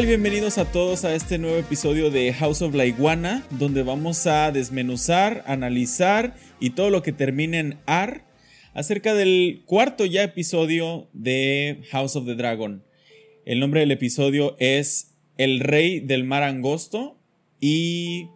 Bienvenidos 0.00 0.56
a 0.56 0.64
todos 0.64 1.04
a 1.04 1.14
este 1.14 1.36
nuevo 1.36 1.58
episodio 1.58 2.10
de 2.10 2.32
House 2.32 2.62
of 2.62 2.74
la 2.74 2.86
Iguana, 2.86 3.46
donde 3.50 3.82
vamos 3.82 4.26
a 4.26 4.50
desmenuzar, 4.50 5.44
analizar 5.46 6.34
y 6.58 6.70
todo 6.70 6.88
lo 6.88 7.02
que 7.02 7.12
termine 7.12 7.58
en 7.58 7.78
AR 7.84 8.24
acerca 8.72 9.12
del 9.12 9.62
cuarto 9.66 10.06
ya 10.06 10.22
episodio 10.22 11.08
de 11.12 11.82
House 11.90 12.16
of 12.16 12.24
the 12.24 12.34
Dragon. 12.34 12.82
El 13.44 13.60
nombre 13.60 13.80
del 13.80 13.90
episodio 13.90 14.56
es 14.58 15.14
El 15.36 15.60
Rey 15.60 16.00
del 16.00 16.24
Mar 16.24 16.42
Angosto 16.42 17.18
y 17.60 18.28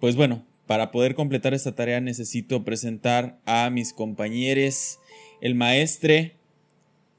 pues 0.00 0.16
bueno, 0.16 0.46
para 0.66 0.90
poder 0.90 1.14
completar 1.14 1.52
esta 1.52 1.74
tarea 1.74 2.00
necesito 2.00 2.64
presentar 2.64 3.38
a 3.44 3.68
mis 3.68 3.92
compañeros, 3.92 4.98
el 5.42 5.54
maestre 5.54 6.36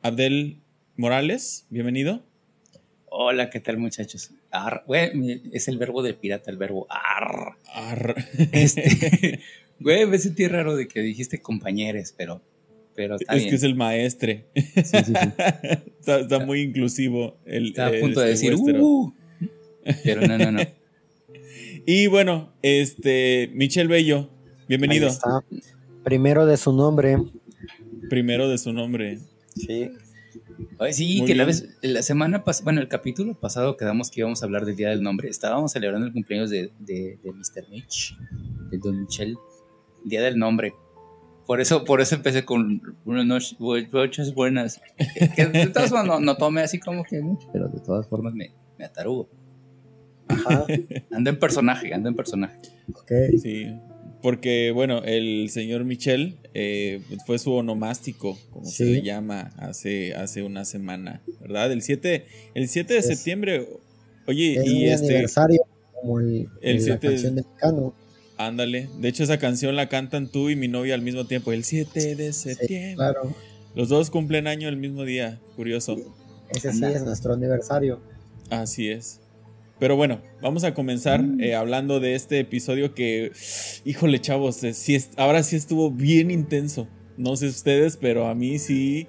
Abdel 0.01 0.57
Morales, 0.97 1.67
bienvenido. 1.69 2.26
Hola, 3.19 3.49
¿qué 3.49 3.59
tal 3.59 3.79
muchachos? 3.79 4.29
Ar, 4.51 4.83
güey, 4.85 5.41
es 5.51 5.67
el 5.67 5.79
verbo 5.79 6.03
del 6.03 6.13
pirata, 6.13 6.51
el 6.51 6.57
verbo 6.57 6.85
ar. 6.87 7.57
Ar. 7.73 8.13
Este, 8.51 9.39
güey, 9.79 10.05
me 10.05 10.19
sentí 10.19 10.47
raro 10.47 10.75
de 10.75 10.87
que 10.87 11.01
dijiste 11.01 11.41
compañeros, 11.41 12.13
pero, 12.15 12.43
pero 12.93 13.15
está 13.15 13.33
es 13.33 13.39
bien. 13.39 13.49
que 13.49 13.55
es 13.55 13.63
el 13.63 13.73
maestre. 13.73 14.45
Sí, 14.53 14.63
sí, 14.83 14.97
sí. 15.03 15.13
está, 15.99 16.19
está 16.19 16.45
muy 16.45 16.61
inclusivo. 16.61 17.39
El, 17.43 17.69
Estaba 17.69 17.97
a 17.97 17.99
punto 17.99 18.19
de 18.19 18.33
este 18.33 18.51
decir, 18.51 18.77
uh, 18.79 19.11
pero 20.03 20.21
no, 20.21 20.37
no, 20.37 20.51
no. 20.51 20.61
Y 21.87 22.05
bueno, 22.05 22.53
este, 22.61 23.49
Michel 23.51 23.87
Bello, 23.87 24.29
bienvenido. 24.67 25.07
Ahí 25.07 25.13
está. 25.13 25.43
Primero 26.03 26.45
de 26.45 26.57
su 26.57 26.71
nombre. 26.71 27.17
Primero 28.11 28.47
de 28.47 28.59
su 28.59 28.73
nombre. 28.73 29.17
Sí. 29.55 29.89
Sí, 30.91 31.19
Muy 31.19 31.27
que 31.27 31.35
la, 31.35 31.45
vez, 31.45 31.77
la 31.81 32.01
semana 32.01 32.43
pasada, 32.43 32.65
bueno, 32.65 32.81
el 32.81 32.87
capítulo 32.87 33.33
pasado 33.39 33.77
quedamos 33.77 34.11
que 34.11 34.21
íbamos 34.21 34.41
a 34.41 34.45
hablar 34.45 34.65
del 34.65 34.75
Día 34.75 34.89
del 34.89 35.03
Nombre. 35.03 35.29
Estábamos 35.29 35.71
celebrando 35.71 36.07
el 36.07 36.13
cumpleaños 36.13 36.49
de, 36.49 36.71
de, 36.79 37.19
de 37.23 37.31
Mr. 37.31 37.69
Mitch, 37.69 38.17
de 38.71 38.77
Don 38.77 38.99
Michel. 39.01 39.37
Día 40.03 40.21
del 40.21 40.37
Nombre. 40.37 40.73
Por 41.45 41.61
eso, 41.61 41.85
por 41.85 42.01
eso 42.01 42.15
empecé 42.15 42.43
con 42.43 42.81
unas 43.05 43.25
noches, 43.25 43.57
noches 43.59 44.33
buenas. 44.33 44.81
Que, 45.15 45.29
que 45.29 45.45
de 45.45 45.67
todas 45.67 45.89
formas 45.89 46.07
no, 46.07 46.19
no 46.19 46.35
tomé 46.35 46.61
así 46.61 46.79
como 46.79 47.03
que 47.03 47.21
mucho, 47.21 47.47
pero 47.53 47.69
de 47.69 47.79
todas 47.79 48.07
formas 48.07 48.33
me, 48.33 48.53
me 48.77 48.85
atarugo. 48.85 49.29
Ajá. 50.27 50.65
Ando 51.11 51.29
en 51.29 51.39
personaje, 51.39 51.93
ando 51.93 52.09
en 52.09 52.15
personaje. 52.15 52.59
Ok. 52.93 53.11
Sí. 53.41 53.79
Porque, 54.27 54.71
bueno, 54.73 55.03
el 55.05 55.49
señor 55.51 55.85
Michel 55.85 56.35
eh, 56.53 56.99
fue 57.25 57.39
su 57.39 57.53
onomástico, 57.53 58.37
como 58.51 58.65
se 58.65 58.83
le 58.83 59.01
llama, 59.01 59.53
hace, 59.55 60.15
hace 60.15 60.43
una 60.43 60.65
semana, 60.65 61.21
¿verdad? 61.39 61.71
El 61.71 61.81
7, 61.81 62.25
el 62.53 62.67
7 62.67 62.93
de 62.95 62.99
Es- 62.99 63.07
septiembre. 63.07 63.69
Oye, 64.25 64.55
Es 64.59 64.65
y 64.65 64.73
mi 64.73 64.85
este. 64.89 65.05
aniversario, 65.13 65.61
como 65.93 66.19
el, 66.19 66.49
el 66.61 66.75
la 66.75 66.81
siete- 66.83 67.07
canción 67.07 67.35
de 67.35 67.43
Mecano. 67.43 67.93
Ándale. 68.35 68.89
De 68.99 69.07
hecho, 69.07 69.23
esa 69.23 69.39
canción 69.39 69.77
la 69.77 69.87
cantan 69.87 70.27
tú 70.29 70.49
y 70.49 70.57
mi 70.57 70.67
novia 70.67 70.93
al 70.95 71.01
mismo 71.01 71.25
tiempo. 71.25 71.53
El 71.53 71.63
7 71.63 72.15
de 72.17 72.33
septiembre. 72.33 72.95
Claro. 72.95 73.33
Los 73.75 73.87
dos 73.87 74.09
cumplen 74.09 74.47
año 74.47 74.67
el 74.67 74.75
mismo 74.75 75.05
día. 75.05 75.39
Curioso. 75.55 75.95
Ese 76.49 76.73
sí 76.73 76.83
es 76.83 77.01
nuestro 77.05 77.33
aniversario. 77.33 78.01
Así 78.49 78.89
es. 78.89 79.21
Pero 79.79 79.95
bueno, 79.95 80.21
vamos 80.41 80.63
a 80.63 80.73
comenzar 80.73 81.21
Mm. 81.21 81.41
eh, 81.41 81.55
hablando 81.55 81.99
de 81.99 82.15
este 82.15 82.39
episodio 82.39 82.93
que, 82.95 83.31
híjole 83.85 84.19
chavos, 84.19 84.63
eh, 84.63 84.73
sí 84.73 84.95
es- 84.95 85.11
ahora 85.17 85.43
sí 85.43 85.55
estuvo 85.55 85.91
bien 85.91 86.31
intenso. 86.31 86.87
No 87.17 87.35
sé 87.35 87.47
ustedes, 87.47 87.97
pero 87.97 88.27
a 88.27 88.35
mí 88.35 88.59
sí, 88.59 89.07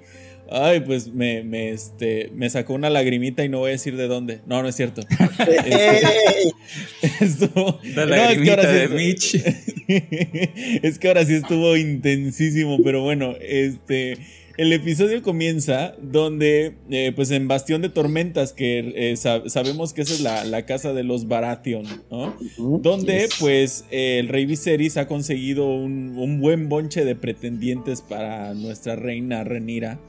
ay, 0.51 0.79
pues 0.81 1.13
me, 1.13 1.43
me, 1.43 1.69
este, 1.71 2.31
me 2.35 2.49
sacó 2.49 2.73
una 2.73 2.89
lagrimita 2.89 3.43
y 3.45 3.49
no 3.49 3.59
voy 3.59 3.69
a 3.69 3.71
decir 3.73 3.95
de 3.97 4.07
dónde. 4.07 4.41
No, 4.47 4.61
no 4.63 4.67
es 4.67 4.75
cierto. 4.75 5.01
¡Ey! 5.65 6.51
Estuvo, 7.19 7.79
La 7.95 8.05
no, 8.05 8.15
es 8.15 8.37
que 8.39 8.49
ahora 8.49 8.63
lagrimita 8.63 8.63
sí 8.63 8.67
de 8.67 8.83
estuvo- 8.83 8.97
Mitch. 8.97 9.35
es 10.83 10.99
que 10.99 11.07
ahora 11.07 11.25
sí 11.25 11.33
estuvo 11.33 11.77
intensísimo, 11.77 12.77
pero 12.83 13.01
bueno, 13.03 13.35
este, 13.41 14.17
el 14.61 14.73
episodio 14.73 15.21
comienza 15.23 15.95
donde, 16.01 16.75
eh, 16.89 17.13
pues 17.15 17.31
en 17.31 17.47
Bastión 17.47 17.81
de 17.81 17.89
Tormentas, 17.89 18.51
que 18.53 18.79
eh, 18.95 19.13
sab- 19.13 19.47
sabemos 19.47 19.93
que 19.93 20.01
esa 20.01 20.13
es 20.13 20.21
la, 20.21 20.43
la 20.43 20.65
casa 20.65 20.93
de 20.93 21.03
los 21.03 21.27
Baratheon, 21.27 21.85
¿no? 22.11 22.35
Donde, 22.81 23.21
Yes. 23.21 23.35
pues, 23.39 23.85
eh, 23.89 24.19
el 24.19 24.27
rey 24.27 24.45
Viserys 24.45 24.97
ha 24.97 25.07
conseguido 25.07 25.65
un, 25.73 26.17
un 26.17 26.41
buen 26.41 26.67
bonche 26.69 27.05
de 27.05 27.15
pretendientes 27.15 28.01
para 28.01 28.53
nuestra 28.53 28.95
reina 28.95 29.43
Renira. 29.43 29.99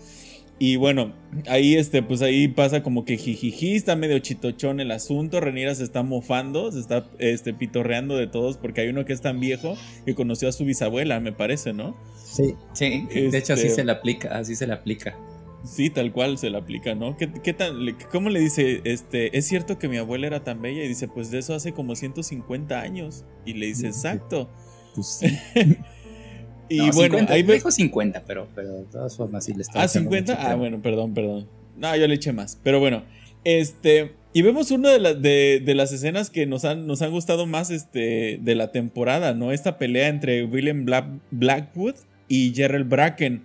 Y 0.62 0.76
bueno, 0.76 1.15
ahí 1.48 1.75
este, 1.76 2.03
pues 2.03 2.21
ahí 2.21 2.47
pasa 2.47 2.82
como 2.82 3.06
que 3.06 3.16
jijiji, 3.16 3.76
está 3.76 3.97
medio 3.97 4.19
chitochón 4.19 4.78
el 4.78 4.91
asunto. 4.91 5.41
Renira 5.41 5.75
se 5.75 5.82
está 5.84 6.03
mofando, 6.03 6.71
se 6.71 6.81
está 6.81 7.09
este, 7.19 7.54
pitorreando 7.54 8.15
de 8.19 8.26
todos 8.26 8.59
porque 8.59 8.82
hay 8.82 8.88
uno 8.88 9.06
que 9.06 9.15
es 9.15 9.22
tan 9.22 9.41
viejo 9.41 9.75
que 10.04 10.15
conoció 10.15 10.50
a 10.50 10.53
su 10.53 10.66
bisabuela, 10.66 11.19
me 11.19 11.32
parece, 11.32 11.72
¿no? 11.72 11.97
Sí. 12.22 12.54
Sí, 12.75 13.06
de 13.10 13.38
hecho 13.38 13.54
así 13.54 13.62
Este- 13.69 13.76
se 13.76 13.84
le 13.84 13.93
aplica, 13.93 14.37
así 14.37 14.54
se 14.54 14.66
le 14.66 14.75
aplica. 14.75 15.19
Sí, 15.65 15.88
tal 15.88 16.12
cual 16.12 16.37
se 16.37 16.50
le 16.50 16.59
aplica, 16.59 16.94
¿no? 16.94 17.16
¿Qué, 17.16 17.31
qué 17.43 17.54
tan, 17.54 17.82
le- 17.87 17.97
¿Cómo 18.12 18.28
le 18.28 18.41
dice? 18.41 18.82
Este, 18.84 19.37
¿Es 19.38 19.47
cierto 19.47 19.78
que 19.78 19.88
mi 19.88 19.97
abuela 19.97 20.26
era 20.26 20.44
tan 20.44 20.60
bella? 20.60 20.84
Y 20.84 20.88
dice, 20.88 21.09
pues 21.09 21.31
de 21.31 21.38
eso 21.38 21.54
hace 21.54 21.72
como 21.72 21.97
150 21.97 22.81
años. 22.82 23.25
Y 23.47 23.54
le 23.54 23.65
dice, 23.66 23.87
exacto. 23.87 24.50
Pues 24.94 25.06
sí. 25.20 25.26
Y 26.70 26.78
No, 26.78 26.84
bueno, 26.92 27.14
50, 27.19 27.32
ahí 27.34 27.42
ve... 27.42 27.54
dijo 27.54 27.70
50, 27.70 28.22
pero, 28.26 28.47
pero 28.54 28.72
de 28.72 28.84
todas 28.84 29.16
formas 29.16 29.44
sí 29.44 29.53
le 29.53 29.62
está 29.62 29.82
Ah, 29.82 29.84
echando 29.84 30.08
50. 30.10 30.34
mucho, 30.34 30.47
Ah, 30.48 30.54
bueno, 30.54 30.81
perdón, 30.81 31.12
perdón. 31.12 31.47
No, 31.76 31.94
yo 31.97 32.06
le 32.06 32.14
eché 32.14 32.32
más. 32.32 32.58
Pero 32.62 32.81
bueno, 32.81 33.03
este. 33.44 34.12
Y 34.32 34.42
vemos 34.42 34.70
una 34.70 34.91
de, 34.91 35.00
las 35.00 35.20
de, 35.20 35.60
de 35.64 35.75
las 35.75 35.91
escenas 35.92 36.31
que 36.31 36.47
nos 36.47 36.64
han, 36.64 36.86
nos 36.86 37.03
han 37.03 37.10
gustado 37.10 37.47
más 37.47 37.70
este, 37.70 38.38
de 38.41 38.54
la 38.54 38.70
temporada, 38.70 39.34
¿no? 39.34 39.50
Esta 39.50 39.76
pelea 39.76 40.06
entre 40.08 40.44
William 40.44 40.84
Black- 40.84 41.19
Blackwood 41.32 41.97
y 42.28 42.53
Gerald 42.54 42.88
Bracken. 42.88 43.42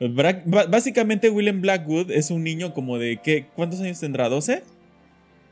Bra- 0.00 0.42
básicamente, 0.70 1.28
William 1.28 1.60
Blackwood 1.60 2.10
es 2.10 2.30
un 2.30 2.42
niño 2.42 2.72
como 2.72 2.96
de. 2.98 3.18
¿qué? 3.22 3.44
¿Cuántos 3.54 3.80
años 3.80 4.00
tendrá? 4.00 4.30
¿12? 4.30 4.62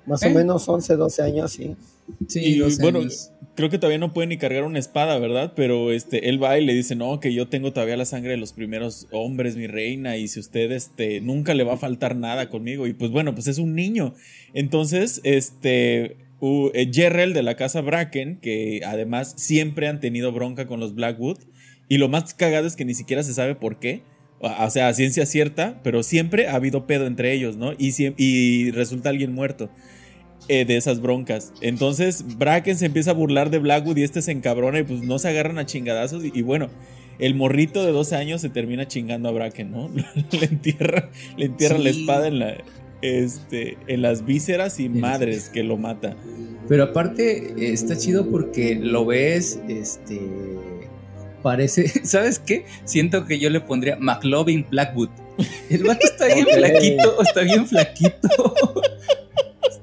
Más 0.06 0.22
¿Eh? 0.22 0.28
o 0.28 0.30
menos 0.30 0.66
11, 0.66 0.96
12 0.96 1.22
años, 1.22 1.52
sí. 1.52 1.76
Sí, 2.28 2.40
Y, 2.40 2.58
12 2.58 2.82
bueno, 2.82 3.00
años. 3.00 3.32
Creo 3.56 3.68
que 3.68 3.78
todavía 3.78 3.98
no 3.98 4.12
puede 4.14 4.28
ni 4.28 4.38
cargar 4.38 4.64
una 4.64 4.78
espada, 4.78 5.18
¿verdad? 5.18 5.52
Pero 5.54 5.92
este, 5.92 6.28
él 6.30 6.42
va 6.42 6.58
y 6.58 6.64
le 6.64 6.72
dice, 6.72 6.94
no, 6.94 7.20
que 7.20 7.34
yo 7.34 7.48
tengo 7.48 7.72
todavía 7.72 7.96
la 7.96 8.04
sangre 8.06 8.30
de 8.30 8.36
los 8.38 8.52
primeros 8.52 9.06
hombres, 9.10 9.56
mi 9.56 9.66
reina, 9.66 10.16
y 10.16 10.28
si 10.28 10.40
usted, 10.40 10.70
este, 10.72 11.20
nunca 11.20 11.52
le 11.54 11.64
va 11.64 11.74
a 11.74 11.76
faltar 11.76 12.16
nada 12.16 12.48
conmigo. 12.48 12.86
Y 12.86 12.94
pues 12.94 13.10
bueno, 13.10 13.34
pues 13.34 13.48
es 13.48 13.58
un 13.58 13.74
niño. 13.74 14.14
Entonces, 14.54 15.20
este, 15.24 16.16
u- 16.40 16.70
eh, 16.74 16.88
Gerald 16.92 17.34
de 17.34 17.42
la 17.42 17.56
casa 17.56 17.80
Bracken, 17.82 18.36
que 18.40 18.80
además 18.86 19.34
siempre 19.36 19.88
han 19.88 20.00
tenido 20.00 20.32
bronca 20.32 20.66
con 20.66 20.80
los 20.80 20.94
Blackwood, 20.94 21.38
y 21.88 21.98
lo 21.98 22.08
más 22.08 22.32
cagado 22.34 22.66
es 22.66 22.76
que 22.76 22.84
ni 22.84 22.94
siquiera 22.94 23.22
se 23.22 23.34
sabe 23.34 23.56
por 23.56 23.78
qué. 23.78 24.02
O 24.38 24.70
sea, 24.70 24.88
a 24.88 24.94
ciencia 24.94 25.26
cierta, 25.26 25.80
pero 25.82 26.02
siempre 26.02 26.48
ha 26.48 26.54
habido 26.54 26.86
pedo 26.86 27.06
entre 27.06 27.34
ellos, 27.34 27.56
¿no? 27.56 27.72
Y, 27.76 27.92
y 28.16 28.70
resulta 28.70 29.10
alguien 29.10 29.32
muerto 29.34 29.70
eh, 30.48 30.64
de 30.64 30.76
esas 30.76 31.00
broncas. 31.00 31.52
Entonces 31.60 32.36
Bracken 32.38 32.76
se 32.76 32.86
empieza 32.86 33.10
a 33.10 33.14
burlar 33.14 33.50
de 33.50 33.58
Blackwood 33.58 33.96
y 33.96 34.02
este 34.02 34.22
se 34.22 34.32
encabrona 34.32 34.80
y 34.80 34.82
pues 34.84 35.02
no 35.02 35.18
se 35.18 35.28
agarran 35.28 35.58
a 35.58 35.66
chingadazos. 35.66 36.24
Y, 36.24 36.32
y 36.34 36.42
bueno, 36.42 36.68
el 37.20 37.34
morrito 37.34 37.84
de 37.84 37.92
12 37.92 38.16
años 38.16 38.40
se 38.40 38.48
termina 38.48 38.88
chingando 38.88 39.28
a 39.28 39.32
Bracken, 39.32 39.70
¿no? 39.70 39.90
le 40.32 40.44
entierra, 40.44 41.10
le 41.36 41.46
entierra 41.46 41.78
la 41.78 41.90
espada 41.90 42.26
en, 42.28 42.38
la, 42.38 42.56
este, 43.02 43.76
en 43.86 44.02
las 44.02 44.24
vísceras 44.24 44.80
y 44.80 44.88
madres 44.88 45.50
que 45.50 45.62
lo 45.62 45.76
mata. 45.76 46.16
Pero 46.68 46.84
aparte 46.84 47.52
eh, 47.58 47.72
está 47.72 47.96
chido 47.96 48.28
porque 48.30 48.74
lo 48.74 49.04
ves, 49.04 49.60
este, 49.68 50.20
parece, 51.42 51.88
¿sabes 52.04 52.38
qué? 52.38 52.64
Siento 52.84 53.26
que 53.26 53.38
yo 53.38 53.50
le 53.50 53.60
pondría 53.60 53.96
McLovin 53.96 54.66
Blackwood. 54.70 55.10
El 55.68 55.84
vato 55.84 56.06
está 56.06 56.26
bien 56.34 56.46
flaquito, 56.46 57.22
está 57.22 57.40
bien 57.42 57.66
flaquito. 57.66 58.54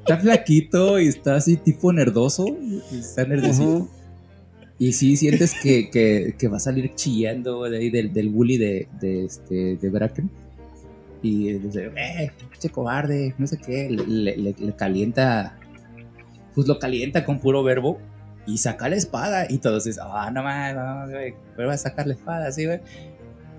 Está 0.07 0.17
flaquito 0.19 0.99
y 0.99 1.07
está 1.07 1.35
así 1.35 1.57
tipo 1.57 1.91
nerdoso. 1.93 2.45
Está 2.91 3.25
nerdecito. 3.25 3.69
Ujú. 3.69 3.89
Y 4.79 4.93
sí 4.93 5.17
sientes 5.17 5.53
que, 5.61 5.89
que, 5.89 6.35
que 6.37 6.47
va 6.47 6.57
a 6.57 6.59
salir 6.59 6.93
chillando 6.95 7.63
de 7.63 7.77
ahí 7.77 7.89
del, 7.89 8.13
del 8.13 8.29
bully 8.29 8.57
de, 8.57 8.87
de, 9.01 9.25
este, 9.25 9.75
de 9.77 9.89
Bracken. 9.89 10.29
Y 11.23 11.53
dice, 11.53 11.91
eh, 11.95 12.31
pinche 12.51 12.69
cobarde, 12.69 13.33
no 13.37 13.47
sé 13.47 13.57
qué. 13.57 13.89
Le, 13.89 14.05
le- 14.05 14.37
le- 14.37 14.55
le 14.57 14.75
calienta, 14.75 15.57
pues 16.53 16.67
lo 16.67 16.77
calienta 16.79 17.25
con 17.25 17.39
puro 17.39 17.63
verbo. 17.63 17.99
Y 18.45 18.59
saca 18.59 18.87
la 18.87 18.95
espada. 18.95 19.47
Y 19.49 19.57
todos 19.57 19.83
dicen, 19.83 20.03
ah, 20.07 20.29
no 20.31 20.43
más, 20.43 20.73
no, 20.75 21.11
güey, 21.11 21.33
pero 21.55 21.67
va 21.69 21.73
a 21.73 21.77
sacar 21.77 22.07
la 22.07 22.13
espada, 22.13 22.47
así, 22.47 22.65
güey. 22.65 22.79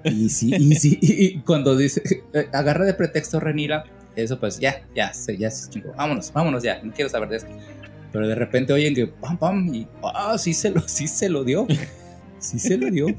Y 0.04 0.28
sí, 0.30 0.54
y 0.56 0.76
sí, 0.76 0.98
y, 1.02 1.40
cuando 1.40 1.76
dice, 1.76 2.00
agarra 2.52 2.84
de 2.86 2.94
pretexto 2.94 3.40
Renira, 3.40 3.84
eso 4.22 4.38
pues 4.40 4.58
ya, 4.58 4.82
ya, 4.94 5.12
ya 5.38 5.50
se 5.50 5.70
chingó. 5.70 5.92
Vámonos, 5.96 6.32
vámonos 6.32 6.62
ya, 6.62 6.82
no 6.82 6.92
quiero 6.92 7.08
saber 7.10 7.28
de 7.28 7.36
esto. 7.36 7.50
Pero 8.12 8.26
de 8.26 8.34
repente 8.34 8.72
oyen 8.72 8.94
que 8.94 9.06
pam, 9.06 9.36
pam, 9.38 9.74
y 9.74 9.86
ah, 10.02 10.36
sí 10.38 10.54
se 10.54 10.70
lo, 10.70 10.80
sí 10.88 11.06
se 11.08 11.28
lo 11.28 11.44
dio. 11.44 11.66
Sí 12.38 12.58
se 12.58 12.76
lo 12.78 12.90
dio. 12.90 13.06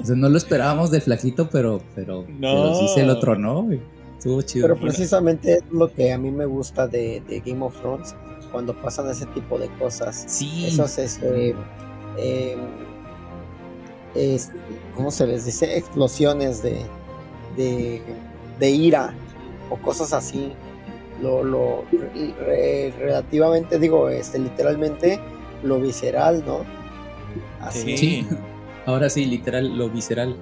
O 0.00 0.06
sea, 0.06 0.16
no 0.16 0.28
lo 0.28 0.36
esperábamos 0.36 0.90
de 0.90 1.00
flaquito, 1.00 1.48
pero, 1.48 1.82
pero, 1.94 2.26
No. 2.28 2.38
pero 2.40 2.74
sí 2.74 2.88
se 2.94 3.04
lo 3.04 3.18
tronó, 3.20 3.62
güey. 3.62 3.80
estuvo 4.18 4.42
chido. 4.42 4.66
Pero 4.68 4.78
precisamente 4.78 5.54
es 5.54 5.62
lo 5.70 5.90
que 5.90 6.12
a 6.12 6.18
mí 6.18 6.30
me 6.30 6.44
gusta 6.44 6.86
de, 6.86 7.22
de 7.26 7.40
Game 7.40 7.64
of 7.64 7.74
Thrones, 7.80 8.14
cuando 8.52 8.78
pasan 8.82 9.08
ese 9.08 9.24
tipo 9.26 9.58
de 9.58 9.68
cosas. 9.78 10.24
Sí. 10.28 10.66
Esos, 10.66 10.98
este, 10.98 11.54
eh, 12.18 12.56
es- 14.14 14.50
¿cómo 14.94 15.10
se 15.10 15.26
les 15.26 15.46
dice? 15.46 15.76
Explosiones 15.78 16.62
de, 16.62 16.82
de, 17.56 18.02
de 18.58 18.70
ira 18.70 19.14
o 19.70 19.76
cosas 19.76 20.12
así. 20.12 20.52
Lo, 21.22 21.44
lo 21.44 21.84
re- 21.92 22.92
relativamente, 22.98 23.78
digo, 23.78 24.08
este, 24.08 24.38
literalmente 24.38 25.20
lo 25.62 25.80
visceral, 25.80 26.44
¿no? 26.44 26.64
Así. 27.60 27.96
Sí. 27.96 28.26
Ahora 28.86 29.08
sí, 29.08 29.24
literal, 29.24 29.78
lo 29.78 29.88
visceral. 29.88 30.36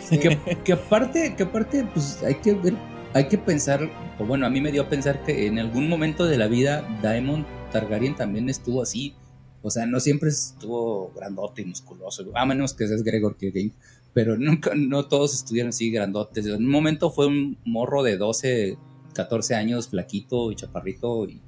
sí. 0.00 0.18
Que, 0.18 0.38
que 0.64 0.72
aparte, 0.74 1.34
que 1.34 1.42
aparte, 1.44 1.88
pues 1.92 2.22
hay 2.22 2.34
que 2.36 2.52
ver, 2.54 2.74
hay 3.14 3.26
que 3.28 3.38
pensar, 3.38 3.90
o 4.18 4.24
bueno, 4.24 4.46
a 4.46 4.50
mí 4.50 4.60
me 4.60 4.70
dio 4.70 4.82
a 4.82 4.88
pensar 4.88 5.22
que 5.24 5.46
en 5.46 5.58
algún 5.58 5.88
momento 5.88 6.26
de 6.26 6.36
la 6.36 6.46
vida 6.46 6.86
Daemon 7.02 7.46
Targaryen 7.72 8.14
también 8.14 8.48
estuvo 8.48 8.82
así. 8.82 9.14
O 9.62 9.70
sea, 9.70 9.86
no 9.86 10.00
siempre 10.00 10.28
estuvo 10.28 11.10
grandote 11.14 11.62
y 11.62 11.64
musculoso, 11.64 12.24
a 12.34 12.44
menos 12.44 12.74
que 12.74 12.86
seas 12.86 13.02
Gregor 13.04 13.36
Clegane, 13.36 13.70
pero 14.14 14.36
nunca, 14.38 14.72
no 14.76 15.06
todos 15.06 15.34
estuvieron 15.34 15.70
así 15.70 15.90
grandotes. 15.90 16.46
En 16.46 16.54
un 16.56 16.68
momento 16.70 17.10
fue 17.10 17.26
un 17.26 17.56
morro 17.64 18.02
de 18.02 18.16
12, 18.16 18.76
14 19.14 19.54
años, 19.54 19.88
flaquito 19.88 20.50
y 20.52 20.56
chaparrito 20.56 21.26
y, 21.28 21.40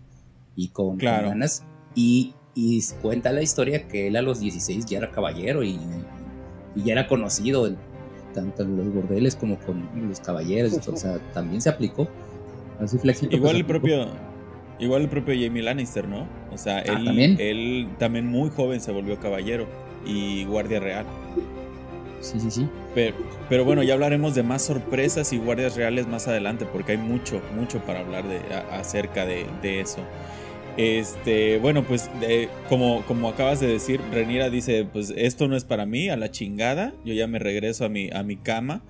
y 0.56 0.68
con, 0.68 0.96
Claro. 0.98 1.28
ganas. 1.28 1.64
Y, 1.94 2.34
y 2.54 2.82
cuenta 3.02 3.32
la 3.32 3.42
historia 3.42 3.86
que 3.88 4.08
él 4.08 4.16
a 4.16 4.22
los 4.22 4.40
16 4.40 4.86
ya 4.86 4.98
era 4.98 5.10
caballero 5.10 5.62
y, 5.64 5.78
y 6.76 6.82
ya 6.84 6.92
era 6.92 7.06
conocido 7.06 7.66
en, 7.66 7.76
tanto 8.34 8.62
en 8.64 8.76
los 8.76 8.92
bordeles 8.94 9.36
como 9.36 9.58
con 9.58 9.88
los 10.08 10.20
caballeros. 10.20 10.86
O 10.88 10.96
sea, 10.96 11.18
también 11.34 11.60
se 11.60 11.68
aplicó. 11.68 12.08
Así 12.80 12.98
flaquito. 12.98 13.34
Igual 13.36 13.56
el 13.56 13.64
propio. 13.64 14.06
Igual 14.80 15.02
el 15.02 15.08
propio 15.08 15.34
Jamie 15.40 15.62
Lannister, 15.62 16.08
¿no? 16.08 16.26
O 16.52 16.58
sea, 16.58 16.78
Ah, 16.78 16.82
él, 16.98 17.04
¿también? 17.04 17.36
él 17.38 17.88
también 17.98 18.26
muy 18.26 18.50
joven 18.50 18.80
se 18.80 18.90
volvió 18.90 19.20
caballero 19.20 19.68
y 20.04 20.44
guardia 20.46 20.80
real. 20.80 21.06
Sí, 22.24 22.40
sí, 22.40 22.50
sí. 22.50 22.68
Pero, 22.94 23.64
bueno, 23.64 23.82
ya 23.82 23.92
hablaremos 23.92 24.34
de 24.34 24.42
más 24.42 24.62
sorpresas 24.62 25.32
y 25.34 25.36
guardias 25.36 25.76
reales 25.76 26.06
más 26.06 26.26
adelante, 26.26 26.64
porque 26.64 26.92
hay 26.92 26.98
mucho, 26.98 27.42
mucho 27.54 27.80
para 27.80 28.00
hablar 28.00 28.24
acerca 28.72 29.26
de, 29.26 29.46
eso. 29.80 29.98
Este, 30.78 31.58
bueno, 31.58 31.84
pues 31.84 32.10
como, 32.70 33.02
como 33.02 33.28
acabas 33.28 33.60
de 33.60 33.66
decir, 33.66 34.00
Renira 34.10 34.48
dice, 34.48 34.86
pues 34.90 35.12
esto 35.16 35.48
no 35.48 35.56
es 35.56 35.64
para 35.64 35.84
mí, 35.84 36.08
a 36.08 36.16
la 36.16 36.30
chingada, 36.30 36.94
yo 37.04 37.12
ya 37.12 37.26
me 37.26 37.38
regreso 37.38 37.84
a 37.84 37.90
mi, 37.90 38.08
a 38.10 38.22
mi 38.22 38.36
cama. 38.36 38.82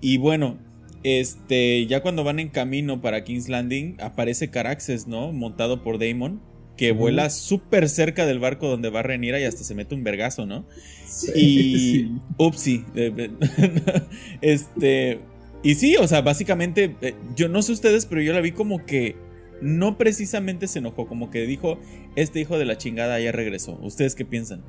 Y 0.00 0.16
bueno, 0.16 0.56
este, 1.02 1.86
ya 1.86 2.00
cuando 2.00 2.24
van 2.24 2.38
en 2.38 2.48
camino 2.48 3.02
para 3.02 3.22
King's 3.22 3.50
Landing, 3.50 3.96
aparece 4.00 4.48
Caraxes, 4.48 5.06
¿no? 5.06 5.30
Montado 5.32 5.82
por 5.82 5.98
Daemon, 5.98 6.40
que 6.82 6.90
vuela 6.90 7.30
súper 7.30 7.88
cerca 7.88 8.26
del 8.26 8.40
barco 8.40 8.66
donde 8.66 8.90
va 8.90 9.04
Renira 9.04 9.38
y 9.38 9.44
hasta 9.44 9.62
se 9.62 9.72
mete 9.72 9.94
un 9.94 10.02
vergazo, 10.02 10.46
¿no? 10.46 10.64
Sí. 11.06 11.30
Y. 11.36 12.42
Upsi. 12.42 12.84
eh, 12.96 13.14
eh, 13.16 14.02
este. 14.40 15.20
Y 15.62 15.76
sí, 15.76 15.94
o 15.96 16.08
sea, 16.08 16.22
básicamente, 16.22 16.96
eh, 17.00 17.14
yo 17.36 17.48
no 17.48 17.62
sé 17.62 17.70
ustedes, 17.70 18.04
pero 18.04 18.20
yo 18.20 18.32
la 18.32 18.40
vi 18.40 18.50
como 18.50 18.84
que 18.84 19.14
no 19.60 19.96
precisamente 19.96 20.66
se 20.66 20.80
enojó, 20.80 21.06
como 21.06 21.30
que 21.30 21.42
dijo, 21.42 21.78
este 22.16 22.40
hijo 22.40 22.58
de 22.58 22.64
la 22.64 22.76
chingada 22.78 23.20
ya 23.20 23.30
regresó. 23.30 23.78
¿Ustedes 23.80 24.16
qué 24.16 24.24
piensan? 24.24 24.64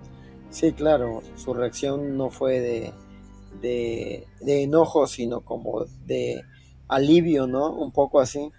Sí, 0.51 0.71
claro, 0.71 1.23
su 1.35 1.55
reacción 1.55 2.15
no 2.15 2.29
fue 2.29 2.59
de, 2.59 2.91
de, 3.59 4.27
de 4.39 4.61
enojo, 4.61 5.07
sino 5.07 5.41
como 5.41 5.85
de 6.05 6.43
alivio, 6.87 7.47
¿no? 7.47 7.73
Un 7.73 7.91
poco 7.91 8.19
así. 8.19 8.51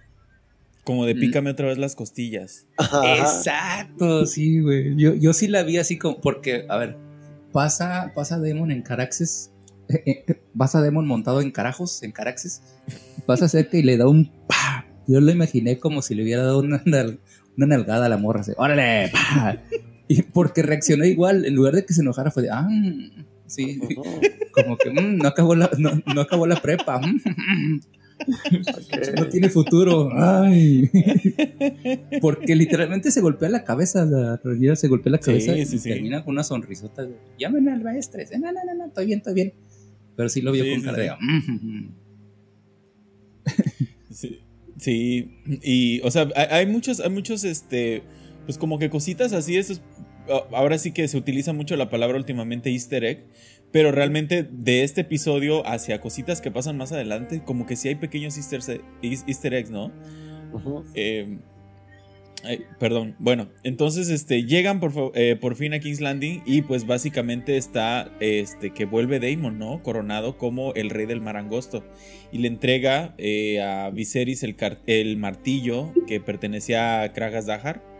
Como 0.85 1.05
de 1.05 1.15
Mm. 1.15 1.19
pícame 1.19 1.49
otra 1.49 1.67
vez 1.67 1.77
las 1.77 1.95
costillas. 1.95 2.67
Ajá. 2.77 3.01
Exacto, 3.17 4.25
sí, 4.25 4.59
güey. 4.61 4.95
Yo, 4.95 5.13
yo 5.15 5.33
sí 5.33 5.47
la 5.47 5.63
vi 5.63 5.77
así 5.77 5.97
como, 5.97 6.21
porque, 6.21 6.65
a 6.69 6.77
ver, 6.77 6.95
pasa, 7.51 8.11
pasa 8.15 8.39
Demon 8.39 8.71
en 8.71 8.81
Caraxes, 8.83 9.51
eh, 9.89 10.23
eh, 10.27 10.41
pasa 10.57 10.81
Demon 10.81 11.07
montado 11.07 11.41
en 11.41 11.51
carajos, 11.51 12.01
en 12.03 12.11
Caraxes, 12.11 12.61
pasa 13.25 13.49
cerca 13.49 13.77
y 13.77 13.83
le 13.83 13.97
da 13.97 14.07
un 14.07 14.31
pa. 14.47 14.85
Yo 15.07 15.19
lo 15.21 15.31
imaginé 15.31 15.77
como 15.79 16.01
si 16.01 16.15
le 16.15 16.23
hubiera 16.23 16.43
dado 16.43 16.59
una, 16.59 16.81
nal- 16.85 17.19
una 17.57 17.67
nalgada 17.67 18.05
a 18.05 18.09
la 18.09 18.17
morra, 18.17 18.41
así, 18.41 18.51
órale, 18.57 19.11
pa. 19.11 19.57
Y 20.07 20.21
porque 20.21 20.61
reaccionó 20.61 21.03
igual, 21.05 21.45
en 21.45 21.55
lugar 21.55 21.73
de 21.73 21.83
que 21.85 21.93
se 21.95 22.01
enojara 22.01 22.29
fue 22.29 22.43
de, 22.43 22.49
ah, 22.51 22.67
mm", 22.69 23.25
sí, 23.47 23.79
como 24.53 24.77
que 24.77 24.89
"Mm, 24.91 25.17
no, 25.17 25.27
acabó 25.27 25.55
la, 25.55 25.69
no, 25.79 25.91
no 26.13 26.21
acabó 26.21 26.45
la 26.45 26.57
prepa, 26.61 26.99
mm, 26.99 27.79
No 29.17 29.27
tiene 29.27 29.49
futuro. 29.49 30.09
Ay. 30.15 30.89
Porque 32.21 32.55
literalmente 32.55 33.11
se 33.11 33.21
golpea 33.21 33.49
la 33.49 33.63
cabeza, 33.63 34.05
la 34.05 34.39
Rhaenyra 34.43 34.75
se 34.75 34.87
golpea 34.87 35.11
la 35.11 35.17
Sí, 35.17 35.25
cabeza 35.25 35.57
y 35.57 35.65
sí, 35.65 35.79
sí. 35.79 35.89
termina 35.89 36.23
con 36.23 36.33
una 36.33 36.43
sonrisota. 36.43 37.03
de, 37.05 37.15
Llamen 37.39 37.67
al 37.69 37.83
maestro. 37.83 38.21
No, 38.39 38.51
no, 38.51 38.59
no, 38.65 38.75
no, 38.75 38.85
estoy 38.87 39.05
bien, 39.07 39.17
estoy 39.19 39.33
bien. 39.33 39.53
Pero 40.15 40.29
sí 40.29 40.41
lo 40.41 40.51
vio 40.51 40.63
Sí, 40.63 40.69
con 40.71 40.79
sí, 40.79 40.85
cara 40.85 41.17
sí. 41.19 41.25
"Mm, 41.25 41.89
Sí, 44.11 44.39
sí, 44.79 45.37
y 45.61 45.99
o 46.01 46.09
sea, 46.11 46.29
hay, 46.49 46.65
muchos, 46.65 46.99
hay 47.01 47.09
muchos, 47.09 47.43
este, 47.43 48.01
pues 48.45 48.57
como 48.57 48.79
que 48.79 48.89
cositas 48.89 49.33
así, 49.33 49.59
ahora 50.53 50.77
sí 50.77 50.91
que 50.93 51.07
se 51.07 51.17
utiliza 51.17 51.51
mucho 51.53 51.75
la 51.75 51.89
palabra 51.89 52.17
últimamente 52.17 52.71
easter 52.71 53.03
egg, 53.03 53.25
pero 53.71 53.91
realmente 53.91 54.47
de 54.49 54.83
este 54.83 55.01
episodio 55.01 55.67
hacia 55.67 55.99
cositas 55.99 56.41
que 56.41 56.51
pasan 56.51 56.77
más 56.77 56.91
adelante, 56.91 57.41
como 57.43 57.65
que 57.65 57.75
sí 57.75 57.89
hay 57.89 57.95
pequeños 57.95 58.37
easter, 58.37 59.53
eggs, 59.53 59.69
¿no? 59.69 59.91
Eh, 60.93 61.39
ay, 62.43 62.61
perdón. 62.79 63.15
Bueno, 63.19 63.49
entonces 63.63 64.09
este, 64.09 64.45
llegan 64.45 64.79
por, 64.79 65.11
eh, 65.15 65.35
por 65.35 65.55
fin 65.55 65.73
a 65.73 65.79
King's 65.79 65.99
Landing 65.99 66.43
y 66.45 66.61
pues 66.61 66.87
básicamente 66.87 67.57
está 67.57 68.11
este, 68.19 68.71
que 68.71 68.85
vuelve 68.85 69.19
Daemon, 69.19 69.59
¿no? 69.59 69.83
Coronado 69.83 70.37
como 70.37 70.73
el 70.73 70.89
rey 70.89 71.05
del 71.05 71.21
mar 71.21 71.37
angosto. 71.37 71.83
Y 72.31 72.39
le 72.39 72.47
entrega 72.47 73.13
eh, 73.17 73.61
a 73.61 73.89
Viserys 73.89 74.43
el, 74.43 74.55
el 74.87 75.17
martillo 75.17 75.91
que 76.07 76.19
pertenecía 76.19 77.01
a 77.01 77.13
Kragas 77.13 77.45
Dahar. 77.45 77.94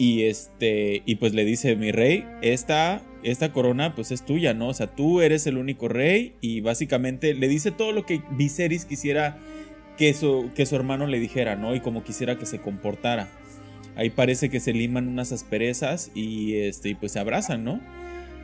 Y 0.00 0.22
este, 0.22 1.02
y 1.04 1.16
pues 1.16 1.34
le 1.34 1.44
dice, 1.44 1.76
mi 1.76 1.92
rey, 1.92 2.24
esta, 2.40 3.02
esta 3.22 3.52
corona 3.52 3.94
pues 3.94 4.12
es 4.12 4.24
tuya, 4.24 4.54
¿no? 4.54 4.68
O 4.68 4.72
sea, 4.72 4.86
tú 4.86 5.20
eres 5.20 5.46
el 5.46 5.58
único 5.58 5.88
rey. 5.88 6.36
Y 6.40 6.62
básicamente 6.62 7.34
le 7.34 7.48
dice 7.48 7.70
todo 7.70 7.92
lo 7.92 8.06
que 8.06 8.22
Viserys 8.30 8.86
quisiera 8.86 9.36
que 9.98 10.14
su, 10.14 10.48
que 10.54 10.64
su 10.64 10.74
hermano 10.74 11.06
le 11.06 11.20
dijera, 11.20 11.54
¿no? 11.54 11.74
Y 11.74 11.80
como 11.80 12.02
quisiera 12.02 12.38
que 12.38 12.46
se 12.46 12.60
comportara. 12.60 13.28
Ahí 13.94 14.08
parece 14.08 14.48
que 14.48 14.58
se 14.58 14.72
liman 14.72 15.06
unas 15.06 15.32
asperezas 15.32 16.10
y, 16.14 16.54
este, 16.54 16.88
y 16.88 16.94
pues 16.94 17.12
se 17.12 17.18
abrazan, 17.18 17.62
¿no? 17.62 17.78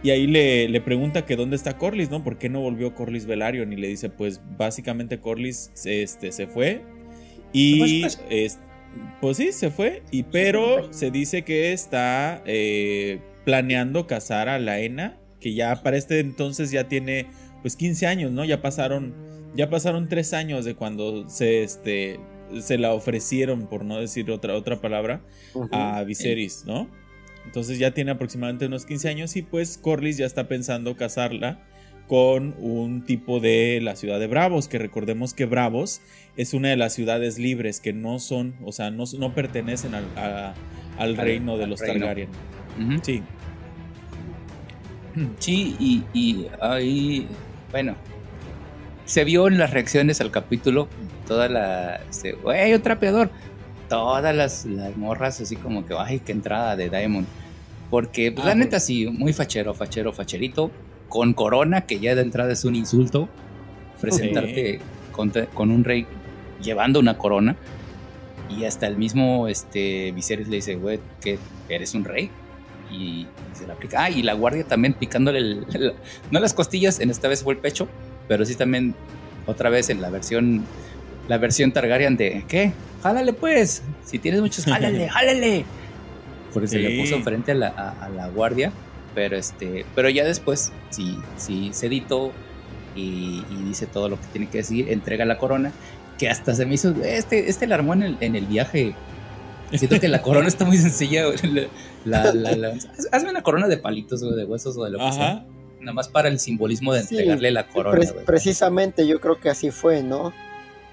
Y 0.03 0.11
ahí 0.11 0.27
le, 0.27 0.69
le 0.69 0.81
pregunta 0.83 1.25
que 1.25 1.37
dónde 1.37 1.57
está 1.57 1.79
Corlys, 1.79 2.11
¿no? 2.11 2.23
¿Por 2.23 2.37
qué 2.37 2.51
no 2.51 2.61
volvió 2.61 2.95
Corlys 2.95 3.25
Velaryon? 3.25 3.73
Y 3.73 3.77
le 3.77 3.89
dice, 3.89 4.11
pues 4.11 4.43
básicamente 4.59 5.21
Corlys 5.21 5.71
este, 5.87 6.33
se 6.33 6.47
fue. 6.47 6.83
Y 7.55 8.03
¿Se 8.11 8.19
fue 8.19 8.45
es- 8.45 8.59
pues 9.21 9.37
sí, 9.37 9.53
se 9.53 9.71
fue. 9.71 10.03
Y 10.11 10.25
pero 10.25 10.93
se 10.93 11.11
dice 11.11 11.43
que 11.43 11.73
está 11.73 12.43
eh, 12.47 13.21
planeando 13.45 14.07
casar 14.07 14.49
a 14.49 14.59
Laena, 14.59 15.19
que 15.41 15.55
ya 15.55 15.83
para 15.83 15.97
este 15.97 16.21
entonces 16.21 16.71
ya 16.71 16.89
tiene 16.89 17.27
pues 17.63 17.77
15 17.77 18.07
años, 18.07 18.33
¿no? 18.33 18.45
Ya 18.45 18.63
pasaron, 18.63 19.15
ya 19.55 19.71
pasaron 19.71 20.09
3 20.09 20.33
años 20.35 20.65
de 20.65 20.75
cuando 20.75 21.29
se, 21.29 21.63
este, 21.63 22.21
se 22.61 22.79
la 22.79 22.93
ofrecieron, 22.93 23.67
por 23.67 23.85
no 23.85 24.01
decir 24.01 24.31
otra, 24.31 24.55
otra 24.55 24.81
palabra, 24.81 25.23
a 25.73 26.03
Viserys, 26.05 26.65
¿no? 26.67 26.89
Entonces 27.45 27.79
ya 27.79 27.93
tiene 27.93 28.11
aproximadamente 28.11 28.67
unos 28.67 28.87
15 28.87 29.09
años 29.09 29.37
y 29.37 29.43
pues 29.43 29.79
Corlys 29.79 30.17
ya 30.17 30.27
está 30.27 30.49
pensando 30.49 30.97
casarla 30.97 31.65
con 32.07 32.55
un 32.59 33.05
tipo 33.05 33.41
de 33.41 33.81
la 33.83 33.97
ciudad 33.97 34.21
de 34.21 34.27
Bravos, 34.29 34.69
que 34.69 34.79
recordemos 34.79 35.35
que 35.35 35.45
Bravos 35.45 36.01
es 36.37 36.55
una 36.55 36.69
de 36.69 36.77
las 36.77 36.95
ciudades 36.95 37.39
libres 37.39 37.81
que 37.81 37.93
no 37.93 38.19
son, 38.19 38.55
o 38.65 38.71
sea, 38.73 38.91
no, 38.91 39.05
no 39.19 39.35
pertenecen 39.35 39.95
al, 39.95 40.05
a- 40.17 40.55
al 40.99 41.11
Al- 41.11 41.17
reino 41.17 41.59
de 41.59 41.67
los 41.67 41.81
reino. 41.81 42.07
Targaryen. 42.07 42.29
Sí. 43.03 43.23
Sí, 45.39 45.77
y, 45.81 46.03
y 46.13 46.47
ahí, 46.61 47.27
bueno, 47.71 47.95
se 49.07 49.25
vio 49.25 49.49
en 49.49 49.57
las 49.57 49.71
reacciones 49.71 50.21
al 50.21 50.31
capítulo, 50.31 50.89
toda 51.27 51.49
la, 51.49 52.03
este, 52.11 52.33
güey, 52.33 52.75
un 52.75 52.83
trapeador, 52.83 53.31
todas 53.89 54.35
las, 54.37 54.67
las 54.67 54.95
morras 54.97 55.41
así 55.41 55.57
como 55.57 55.87
que, 55.87 55.95
ay, 55.99 56.21
qué 56.21 56.33
entrada 56.33 56.77
de 56.77 56.91
Diamond. 56.91 57.27
Porque, 57.89 58.31
pues, 58.33 58.45
Ah, 58.45 58.51
la 58.51 58.57
neta, 58.57 58.79
sí, 58.79 59.07
muy 59.07 59.33
fachero, 59.33 59.73
fachero, 59.73 60.13
facherito, 60.13 60.71
con 61.09 61.35
corona, 61.35 61.83
que 61.83 61.99
ya 62.01 62.15
de 62.15 62.23
entrada 62.23 62.53
es 62.53 62.65
un 62.65 62.75
insulto, 62.75 63.29
presentarte 64.01 64.81
con, 65.13 65.71
un 65.71 65.85
rey 65.85 66.07
llevando 66.63 67.01
una 67.01 67.17
corona, 67.19 67.57
y 68.49 68.65
hasta 68.65 68.87
el 68.87 68.97
mismo, 68.97 69.49
este, 69.49 70.13
Viserys 70.13 70.49
le 70.49 70.57
dice, 70.57 70.77
güey, 70.77 71.01
que 71.21 71.39
eres 71.69 71.95
un 71.95 72.05
rey, 72.05 72.31
y 72.91 73.27
se 73.53 73.67
la 73.67 73.75
aplica. 73.75 74.05
Ah, 74.05 74.11
y 74.11 74.23
la 74.23 74.35
guardia 74.35 74.65
también 74.65 74.95
picándole, 74.95 75.39
el- 75.39 75.67
el- 75.75 75.95
no 76.31 76.39
las 76.41 76.55
costillas, 76.55 77.01
en 77.01 77.11
esta 77.11 77.29
vez 77.29 77.43
fue 77.43 77.55
el 77.55 77.61
pecho, 77.61 77.89
pero 78.29 78.45
sí 78.45 78.55
también 78.55 78.95
otra 79.47 79.71
vez 79.71 79.91
en 79.91 80.01
la 80.01 80.11
versión 80.11 80.65
la 81.29 81.39
versión 81.39 81.73
Targaryen 81.73 82.17
de 82.17 82.45
¿qué? 82.47 82.73
Jálale 83.03 83.33
pues. 83.33 83.83
Si 84.05 84.21
tienes 84.21 84.41
muchos, 84.41 84.65
jálale, 84.65 85.09
jálale. 85.11 85.65
Porque 86.53 86.69
se 86.69 86.79
le 86.79 87.01
puso 87.01 87.21
frente 87.23 87.51
a 87.51 87.55
la, 87.57 87.69
a, 87.69 88.09
la, 88.09 88.29
guardia. 88.29 88.71
Pero 89.17 89.37
este. 89.37 89.87
Pero 89.95 90.11
ya 90.11 90.25
después, 90.25 90.73
sí, 90.91 91.19
sí 91.39 91.71
se 91.73 91.87
editó 91.87 92.33
y, 92.95 93.43
dice 93.65 93.87
todo 93.87 94.11
lo 94.11 94.21
que 94.21 94.27
tiene 94.27 94.49
que 94.49 94.59
decir, 94.59 94.91
entrega 94.91 95.25
la 95.25 95.39
corona. 95.39 95.73
Que 96.19 96.29
hasta 96.29 96.55
se 96.55 96.67
me 96.67 96.75
hizo. 96.75 96.95
Este, 97.03 97.49
este 97.49 97.67
la 97.67 97.77
armó 97.77 97.95
en 97.95 98.03
el, 98.03 98.17
en 98.21 98.37
el 98.37 98.45
viaje. 98.45 98.95
Siento 99.73 99.99
que 99.99 100.09
la 100.09 100.21
corona 100.23 100.47
está 100.47 100.65
muy 100.67 100.77
sencilla. 100.77 101.25
La, 102.05 102.33
hazme 103.11 103.31
una 103.31 103.43
corona 103.43 103.67
de 103.67 103.79
palitos 103.79 104.23
o 104.23 104.31
de 104.31 104.45
huesos 104.45 104.77
o 104.77 104.85
de 104.85 104.91
lo 104.91 104.99
que 104.99 105.13
sea. 105.13 105.47
Nada 105.81 105.93
más 105.95 106.09
para 106.09 106.29
el 106.29 106.39
simbolismo 106.39 106.93
de 106.93 107.01
entregarle 107.01 107.51
la 107.51 107.67
corona. 107.67 107.99
precisamente 108.25 109.07
yo 109.07 109.19
creo 109.21 109.41
que 109.41 109.49
así 109.51 109.71
fue, 109.71 110.03
¿no? 110.03 110.33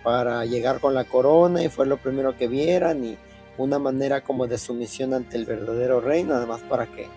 para 0.03 0.45
llegar 0.45 0.79
con 0.79 0.93
la 0.93 1.05
corona 1.05 1.63
y 1.63 1.69
fue 1.69 1.85
lo 1.85 1.97
primero 1.97 2.37
que 2.37 2.47
vieran 2.47 3.05
y 3.05 3.17
una 3.57 3.79
manera 3.79 4.21
como 4.21 4.47
de 4.47 4.57
sumisión 4.57 5.13
ante 5.13 5.37
el 5.37 5.45
verdadero 5.45 6.01
rey, 6.01 6.23
nada 6.23 6.45
más 6.45 6.61
para 6.61 6.87
que 6.87 7.07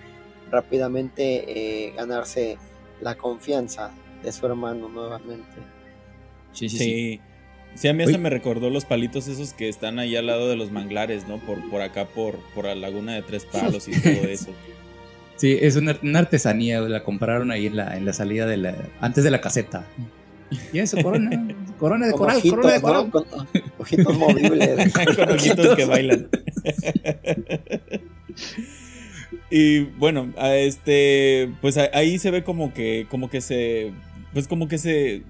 rápidamente 0.51 1.87
eh, 1.87 1.93
ganarse 1.97 2.59
la 3.01 3.17
confianza 3.17 3.91
de 4.23 4.33
su 4.33 4.47
hermano 4.47 4.89
nuevamente. 4.89 5.57
Sí, 6.53 6.69
sí, 6.69 6.79
sí. 6.79 7.21
sí. 7.75 7.89
a 7.89 7.93
mí 7.93 8.05
hasta 8.05 8.19
me 8.19 8.31
recordó 8.31 8.71
los 8.71 8.85
palitos 8.85 9.29
esos 9.29 9.53
que 9.53 9.69
están 9.69 9.99
ahí 9.99 10.17
al 10.17 10.27
lado 10.27 10.49
de 10.49 10.57
los 10.57 10.71
manglares, 10.71 11.29
¿no? 11.29 11.39
Por, 11.39 11.69
por 11.71 11.83
acá, 11.83 12.07
por, 12.07 12.37
por 12.55 12.65
la 12.65 12.75
laguna 12.75 13.15
de 13.15 13.23
Tres 13.23 13.45
Palos 13.45 13.89
y 13.89 14.01
todo 14.01 14.13
eso. 14.29 14.51
Sí, 15.37 15.59
es 15.61 15.77
una, 15.77 15.99
artesanía, 16.19 16.81
la 16.81 17.05
compraron 17.05 17.51
ahí 17.51 17.67
en 17.67 17.77
la, 17.77 17.97
en 17.97 18.07
la 18.07 18.15
salida 18.15 18.47
de 18.47 18.57
la, 18.57 18.75
antes 19.01 19.23
de 19.23 19.31
la 19.31 19.41
caseta. 19.41 19.87
Y 20.73 20.79
eso, 20.79 20.97
corona, 21.03 21.31
corona 21.79 22.07
de 22.07 22.13
coral, 22.13 22.41
corona 22.49 22.73
de 22.73 22.81
coral. 22.81 23.11
Con, 23.11 23.25
ojitos 23.79 24.17
movibles. 24.17 24.93
con 25.17 25.31
ojitos 25.31 25.77
que 25.77 25.85
bailan. 25.85 26.29
Y 29.51 29.81
bueno, 29.81 30.33
este, 30.39 31.53
pues 31.61 31.77
ahí 31.77 32.19
se 32.19 32.31
ve 32.31 32.45
como 32.45 32.73
que, 32.73 33.07
como 33.11 33.31
que 33.31 33.41
se, 33.41 33.93
pues 34.33 34.49
como 34.49 34.69
que 34.69 34.79
se, 34.79 35.23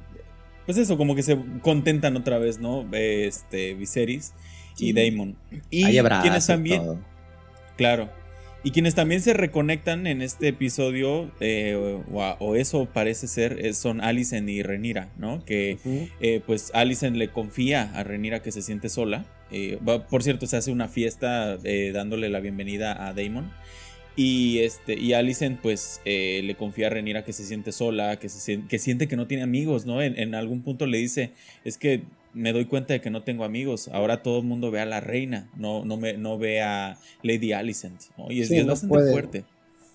pues 0.64 0.78
eso, 0.78 0.96
como 0.96 1.14
que 1.14 1.22
se 1.22 1.38
contentan 1.62 2.16
otra 2.16 2.38
vez, 2.38 2.58
¿no? 2.58 2.86
Este, 2.92 3.74
Viserys 3.74 4.32
y 4.78 4.92
Daemon. 4.92 5.36
Y 5.70 5.84
quienes 5.84 6.46
también, 6.46 7.00
claro, 7.76 8.10
y 8.66 8.72
quienes 8.72 8.96
también 8.96 9.20
se 9.20 9.32
reconectan 9.32 10.08
en 10.08 10.22
este 10.22 10.48
episodio, 10.48 11.30
eh, 11.38 12.00
o, 12.10 12.56
eso 12.56 12.88
parece 12.92 13.28
ser, 13.28 13.72
son 13.74 14.00
Alicent 14.00 14.48
y 14.48 14.64
Renira, 14.64 15.08
¿no? 15.18 15.44
Que 15.44 15.78
eh, 16.20 16.40
pues 16.44 16.72
Alicent 16.74 17.16
le 17.16 17.28
confía 17.28 17.92
a 17.94 18.02
Renira 18.02 18.42
que 18.42 18.50
se 18.50 18.62
siente 18.62 18.88
sola. 18.88 19.24
Eh, 19.52 19.78
por 20.10 20.24
cierto, 20.24 20.48
se 20.48 20.56
hace 20.56 20.72
una 20.72 20.88
fiesta 20.88 21.58
dándole 21.92 22.28
la 22.28 22.40
bienvenida 22.40 23.06
a 23.06 23.12
Damon. 23.12 23.52
Y, 24.16 24.60
este, 24.60 24.98
y 24.98 25.12
Alicent 25.12 25.60
pues 25.60 26.00
le 26.04 26.54
confía 26.58 26.86
a 26.86 26.90
Renira 26.90 27.22
que 27.22 27.34
se 27.34 27.44
siente 27.44 27.70
sola, 27.70 28.18
que, 28.18 28.30
se, 28.30 28.62
que 28.66 28.78
siente 28.78 29.08
que 29.08 29.16
no 29.16 29.26
tiene 29.26 29.42
amigos, 29.42 29.84
¿no? 29.84 30.00
En, 30.00 30.18
en 30.18 30.34
algún 30.34 30.62
punto 30.62 30.86
le 30.86 30.96
dice, 30.98 31.32
es 31.64 31.76
que 31.76 32.02
me 32.36 32.52
doy 32.52 32.66
cuenta 32.66 32.92
de 32.92 33.00
que 33.00 33.10
no 33.10 33.22
tengo 33.22 33.44
amigos. 33.44 33.88
Ahora 33.88 34.22
todo 34.22 34.40
el 34.40 34.44
mundo 34.44 34.70
ve 34.70 34.80
a 34.80 34.84
la 34.84 35.00
reina, 35.00 35.48
no, 35.56 35.86
no, 35.86 35.96
me, 35.96 36.18
no 36.18 36.36
ve 36.36 36.60
a 36.60 36.98
Lady 37.22 37.52
Alicent. 37.52 38.02
Y 38.28 38.42
es, 38.42 38.66
bastante 38.66 39.10
fuerte. 39.10 39.44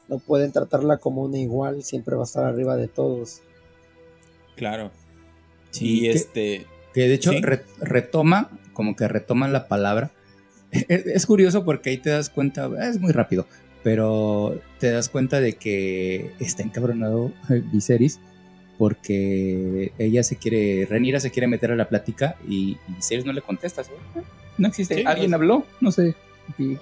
No 0.10 0.18
pueden 0.18 0.52
tratarla 0.52 0.98
como 0.98 1.22
una 1.22 1.38
igual, 1.38 1.84
siempre 1.84 2.16
va 2.16 2.24
a 2.24 2.26
estar 2.26 2.44
arriba 2.44 2.76
de 2.78 2.88
todos. 2.88 3.42
Claro. 4.56 4.92
Sí, 5.70 6.02
y 6.02 6.08
este. 6.08 6.66
Que 6.96 7.08
de 7.08 7.14
hecho 7.14 7.32
retoma, 7.80 8.50
como 8.74 8.96
que 8.96 9.08
retoma 9.08 9.48
la 9.48 9.68
palabra. 9.68 10.12
Es, 10.72 11.26
curioso 11.26 11.64
porque 11.64 11.92
ahí 11.92 11.98
te 11.98 12.10
das 12.10 12.30
cuenta, 12.30 12.70
es 12.90 12.98
muy 13.00 13.12
rápido, 13.12 13.46
pero 13.84 14.60
te 14.80 14.92
das 14.92 15.10
cuenta 15.10 15.40
de 15.40 15.54
que 15.54 16.32
está 16.40 16.64
encabronado 16.64 17.32
Viserys 17.72 18.20
porque 18.78 19.92
ella 20.00 20.24
se 20.24 20.38
quiere, 20.38 20.88
Renira 20.90 21.20
se 21.20 21.30
quiere 21.30 21.48
meter 21.48 21.72
a 21.72 21.76
la 21.76 21.88
plática 21.88 22.36
y, 22.48 22.78
y 22.88 23.24
no 23.24 23.34
le 23.34 23.42
contesta. 23.42 23.84
No 24.58 24.68
existe. 24.68 25.04
¿Alguien 25.06 25.34
habló? 25.34 25.66
No 25.82 25.92
sé. 25.92 26.16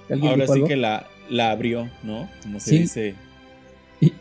Ahora 0.10 0.48
sí 0.48 0.64
que 0.66 0.78
la, 0.78 1.08
la 1.30 1.52
abrió, 1.52 1.90
¿no? 2.04 2.30
Como 2.42 2.60
se 2.60 2.80
dice. 2.80 3.16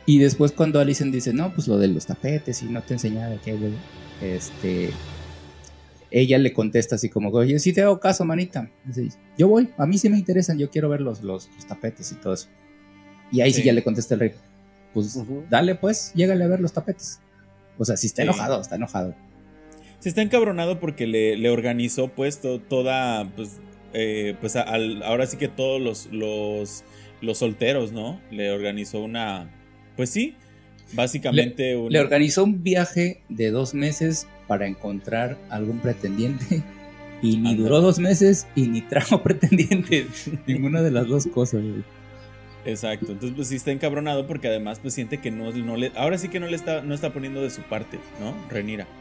Y, 0.07 0.19
después 0.19 0.51
cuando 0.51 0.81
Alicent 0.81 1.15
dice, 1.15 1.33
no, 1.33 1.55
pues 1.55 1.69
lo 1.69 1.79
de 1.79 1.87
los 1.87 2.07
tapetes 2.07 2.63
y 2.63 2.67
no 2.67 2.83
te 2.83 2.95
enseñaba 2.95 3.29
de 3.29 3.39
qué, 3.39 3.57
este, 4.21 4.91
ella 6.11 6.39
le 6.39 6.53
contesta 6.53 6.97
así 6.97 7.09
como, 7.09 7.31
oye, 7.31 7.59
sí 7.61 7.73
te 7.73 7.83
hago 7.83 8.01
caso, 8.01 8.25
manita. 8.25 8.69
yo 9.37 9.47
voy, 9.47 9.69
a 9.77 9.87
mí 9.87 9.97
sí 9.99 10.09
me 10.09 10.19
interesan, 10.19 10.59
yo 10.59 10.69
quiero 10.69 10.89
ver 10.89 11.01
los, 11.01 11.23
los, 11.23 11.49
tapetes 11.69 12.11
y 12.11 12.17
todo 12.17 12.35
eso. 12.35 12.49
Y 13.31 13.41
ahí 13.41 13.53
sí. 13.53 13.63
ya 13.63 13.73
le 13.73 13.83
contesta 13.83 14.15
el 14.15 14.21
rey, 14.21 14.33
pues 14.95 15.19
dale 15.51 15.75
pues, 15.75 16.13
llégale 16.15 16.45
a 16.45 16.49
ver 16.49 16.61
los 16.61 16.73
tapetes. 16.73 17.21
O 17.79 17.85
sea, 17.85 17.97
si 17.97 18.07
está 18.07 18.23
enojado, 18.23 18.61
está 18.61 18.77
enojado. 18.77 19.15
Se 20.01 20.09
está 20.09 20.23
encabronado 20.23 20.81
porque 20.81 21.07
le, 21.07 21.51
organizó 21.51 22.09
pues 22.09 22.41
toda, 22.69 23.29
pues, 23.37 23.61
eh, 23.93 24.37
pues 24.41 24.57
ahora 24.57 25.27
sí 25.27 25.37
que 25.37 25.49
todos 25.49 25.81
los, 25.81 26.07
los, 26.13 26.85
los 27.21 27.39
solteros, 27.39 27.93
¿no? 27.93 28.21
Le 28.31 28.51
organizó 28.51 29.01
una, 29.01 29.51
pues 29.97 30.11
sí, 30.11 30.37
básicamente... 30.93 31.75
Le, 31.75 31.91
le 31.91 32.01
organizó 32.01 32.45
un 32.45 32.63
viaje 32.63 33.23
de 33.29 33.51
dos 33.51 33.75
meses 33.75 34.27
para 34.47 34.67
encontrar 34.67 35.37
algún 35.51 35.79
pretendiente. 35.79 36.63
Y 37.21 37.37
ni 37.37 37.57
duró 37.57 37.81
dos 37.81 37.99
meses 37.99 38.47
y 38.55 38.69
ni 38.69 38.81
trajo 38.81 39.23
pretendiente. 39.25 40.07
Ninguna 40.47 40.83
de 40.83 40.91
las 40.91 41.09
dos 41.09 41.27
cosas. 41.27 41.63
Exacto, 42.65 43.13
entonces 43.13 43.37
pues 43.37 43.49
sí 43.49 43.57
está 43.57 43.71
encabronado 43.71 44.27
porque 44.27 44.49
además 44.49 44.79
pues 44.81 44.95
siente 44.95 45.19
que 45.19 45.31
no, 45.31 45.53
no 45.53 45.77
le, 45.77 45.93
ahora 45.97 46.19
sí 46.19 46.29
que 46.29 46.41
no 46.41 46.47
le 46.47 46.57
está, 46.57 46.83
no 46.83 46.95
está 46.95 47.13
poniendo 47.13 47.41
de 47.41 47.51
su 47.51 47.63
parte, 47.63 47.99
¿no? 48.21 48.35
Renira. 48.51 48.87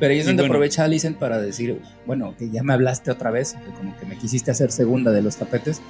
Pero 0.00 0.12
ahí 0.12 0.18
es 0.18 0.26
donde 0.26 0.44
aprovecha 0.44 0.84
Alicent 0.84 1.18
para 1.18 1.40
decir, 1.40 1.80
bueno, 2.06 2.34
que 2.36 2.50
ya 2.50 2.64
me 2.64 2.72
hablaste 2.72 3.10
otra 3.10 3.30
vez, 3.30 3.56
como 3.76 3.96
que 3.98 4.06
me 4.06 4.18
quisiste 4.18 4.50
hacer 4.50 4.72
segunda 4.72 5.12
de 5.12 5.22
los 5.22 5.36
tapetes, 5.36 5.80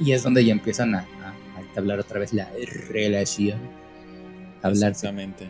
y 0.00 0.12
es 0.12 0.24
donde 0.24 0.44
ya 0.44 0.52
empiezan 0.52 0.94
a, 0.94 1.06
hablar 1.76 2.00
otra 2.00 2.18
vez 2.18 2.32
la 2.32 2.48
relación. 2.88 3.60
Hablarse. 4.62 5.06
Exactamente. 5.06 5.48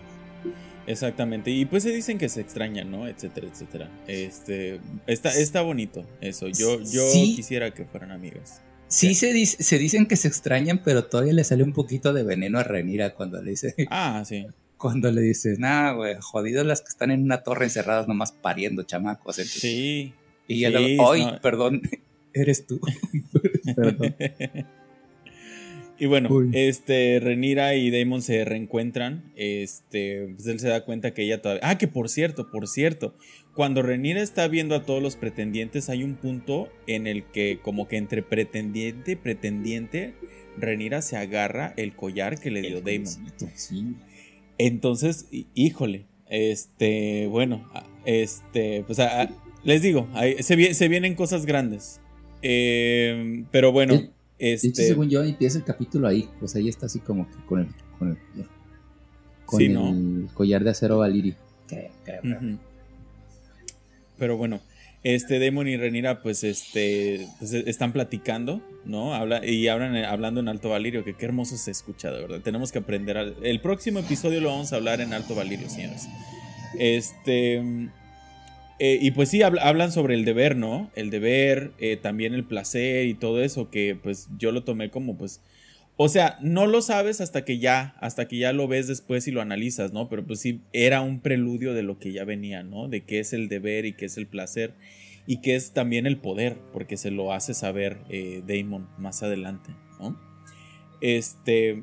Exactamente. 0.87 1.51
Y 1.51 1.65
pues 1.65 1.83
se 1.83 1.93
dicen 1.93 2.19
que 2.19 2.29
se 2.29 2.41
extrañan, 2.41 2.91
¿no? 2.91 3.09
Etcétera, 3.09 3.47
etcétera. 3.47 3.89
Este, 4.07 4.81
está, 5.07 5.33
está 5.33 5.63
bonito 5.63 6.05
eso. 6.21 6.49
Yo, 6.49 6.81
yo 6.83 7.11
quisiera 7.13 7.73
que 7.73 7.85
fueran 7.85 8.11
amigas. 8.11 8.61
Sí 8.91 9.15
se, 9.15 9.33
dice, 9.33 9.63
se 9.63 9.79
dicen 9.79 10.07
que 10.07 10.17
se 10.17 10.27
extrañan, 10.27 10.83
pero 10.85 11.05
todavía 11.05 11.33
le 11.33 11.45
sale 11.45 11.63
un 11.63 11.73
poquito 11.73 12.13
de 12.13 12.25
veneno 12.25 12.59
a 12.59 12.65
Renira 12.65 13.15
cuando 13.15 13.41
le 13.41 13.53
dice. 13.53 13.75
Ah, 13.91 14.25
sí. 14.27 14.47
Cuando 14.77 15.11
le 15.13 15.21
dices, 15.21 15.59
nah, 15.59 15.93
güey, 15.93 16.17
jodidos 16.21 16.67
las 16.67 16.81
que 16.81 16.89
están 16.89 17.11
en 17.11 17.23
una 17.23 17.43
torre 17.43 17.67
encerradas 17.67 18.09
nomás 18.09 18.33
pariendo 18.33 18.83
chamacos. 18.83 19.37
sí. 19.37 20.13
Y 20.49 20.65
ella 20.65 20.81
le 20.81 20.99
ay, 21.01 21.39
perdón, 21.41 21.83
eres 22.35 22.67
tú. 22.67 22.81
perdón. 23.77 24.17
Y 26.01 26.07
bueno, 26.07 26.31
este 26.55 27.21
Renira 27.21 27.75
y 27.75 27.91
Damon 27.91 28.23
se 28.23 28.43
reencuentran. 28.47 29.31
Este, 29.37 30.33
pues 30.35 30.47
él 30.47 30.59
se 30.59 30.69
da 30.69 30.83
cuenta 30.87 31.13
que 31.13 31.25
ella 31.25 31.43
todavía. 31.43 31.61
Ah, 31.63 31.77
que 31.77 31.89
por 31.89 32.09
cierto, 32.09 32.51
por 32.51 32.69
cierto, 32.69 33.15
cuando 33.55 33.83
Renira 33.83 34.23
está 34.23 34.49
viendo 34.49 34.75
a 34.75 34.87
todos 34.87 35.03
los 35.03 35.17
pretendientes, 35.17 35.91
hay 35.91 36.03
un 36.03 36.15
punto 36.15 36.71
en 36.87 37.07
el 37.07 37.25
que, 37.25 37.59
como 37.63 37.87
que 37.87 37.99
entre 37.99 38.23
pretendiente 38.23 39.13
y 39.13 39.17
pretendiente, 39.17 40.15
Renira 40.57 41.03
se 41.03 41.19
agarra 41.19 41.75
el 41.77 41.95
collar 41.95 42.41
que 42.41 42.51
le 42.51 42.63
dio 42.63 42.81
Damon. 42.81 43.33
Entonces, 44.57 45.27
híjole, 45.55 46.07
este, 46.31 47.27
bueno, 47.27 47.71
este, 48.07 48.85
pues 48.87 48.99
les 49.65 49.83
digo, 49.83 50.09
se, 50.41 50.73
se, 50.73 50.89
vienen 50.89 51.15
cosas 51.15 51.45
grandes. 51.45 52.01
Eh, 52.41 53.45
pero 53.51 53.71
bueno. 53.71 54.01
Este... 54.41 54.87
según 54.87 55.11
yo, 55.11 55.23
empieza 55.23 55.59
el 55.59 55.65
capítulo 55.65 56.09
ahí. 56.09 56.29
Pues 56.39 56.57
ahí 56.57 56.69
está 56.69 56.87
así 56.87 56.99
como 56.99 57.29
que 57.29 57.37
con 57.47 57.61
el, 57.61 57.69
con 57.99 58.09
el, 58.09 58.47
con 59.45 59.63
el 59.63 60.29
collar 60.33 60.65
de 60.65 60.71
acero 60.71 60.99
Valirio. 60.99 61.35
Pero 64.19 64.37
bueno, 64.37 64.61
este 65.03 65.39
Demon 65.39 65.69
y 65.69 65.77
Renira, 65.77 66.23
pues 66.23 66.43
este 66.43 67.27
pues, 67.39 67.53
están 67.53 67.93
platicando, 67.93 68.61
¿no? 68.85 69.15
Habla, 69.15 69.47
y 69.47 69.69
hablan 69.69 69.97
hablando 69.97 70.41
en 70.41 70.49
Alto 70.49 70.71
Valirio, 70.71 71.05
que 71.05 71.15
qué 71.15 71.27
hermoso 71.27 71.57
se 71.57 71.71
escucha, 71.71 72.11
de 72.11 72.21
verdad. 72.21 72.41
Tenemos 72.41 72.73
que 72.73 72.79
aprender. 72.79 73.35
el 73.43 73.61
próximo 73.61 74.01
episodio 74.01 74.41
lo 74.41 74.49
vamos 74.49 74.73
a 74.73 74.77
hablar 74.77 75.01
en 75.01 75.13
Alto 75.13 75.35
Valirio, 75.35 75.69
señores. 75.69 76.09
Este. 76.79 77.91
Eh, 78.83 78.99
y 78.99 79.11
pues 79.11 79.29
sí, 79.29 79.43
hablan 79.43 79.93
sobre 79.93 80.15
el 80.15 80.25
deber, 80.25 80.57
¿no? 80.57 80.91
El 80.95 81.11
deber, 81.11 81.73
eh, 81.79 81.99
también 81.99 82.33
el 82.33 82.45
placer 82.45 83.07
y 83.07 83.15
todo 83.15 83.43
eso, 83.43 83.69
que 83.71 83.95
pues 83.95 84.31
yo 84.39 84.53
lo 84.53 84.65
tomé 84.65 84.91
como 84.91 85.19
pues 85.19 85.43
O 85.97 86.09
sea, 86.09 86.39
no 86.41 86.67
lo 86.67 86.81
sabes 86.81 87.21
hasta 87.21 87.45
que 87.45 87.59
ya, 87.59 87.95
hasta 88.01 88.27
que 88.27 88.39
ya 88.39 88.55
lo 88.55 88.69
ves 88.69 88.89
después 88.89 89.29
y 89.29 89.33
lo 89.33 89.43
analizas, 89.43 89.93
¿no? 89.93 90.09
Pero 90.09 90.25
pues 90.27 90.41
sí, 90.41 90.63
era 90.73 91.03
un 91.03 91.21
preludio 91.21 91.75
de 91.75 91.83
lo 91.83 91.99
que 91.99 92.13
ya 92.13 92.25
venía, 92.25 92.63
¿no? 92.63 92.89
De 92.89 93.03
qué 93.03 93.21
es 93.21 93.35
el 93.35 93.51
deber 93.51 93.85
y 93.85 93.93
qué 93.93 94.07
es 94.07 94.17
el 94.17 94.27
placer 94.27 94.73
y 95.27 95.43
qué 95.43 95.57
es 95.57 95.73
también 95.73 96.07
el 96.07 96.17
poder, 96.17 96.57
porque 96.73 96.97
se 96.97 97.11
lo 97.11 97.35
hace 97.35 97.53
saber 97.53 97.99
eh, 98.09 98.43
Damon 98.47 98.89
más 98.97 99.23
adelante, 99.23 99.73
¿no? 100.01 100.19
Este, 101.03 101.83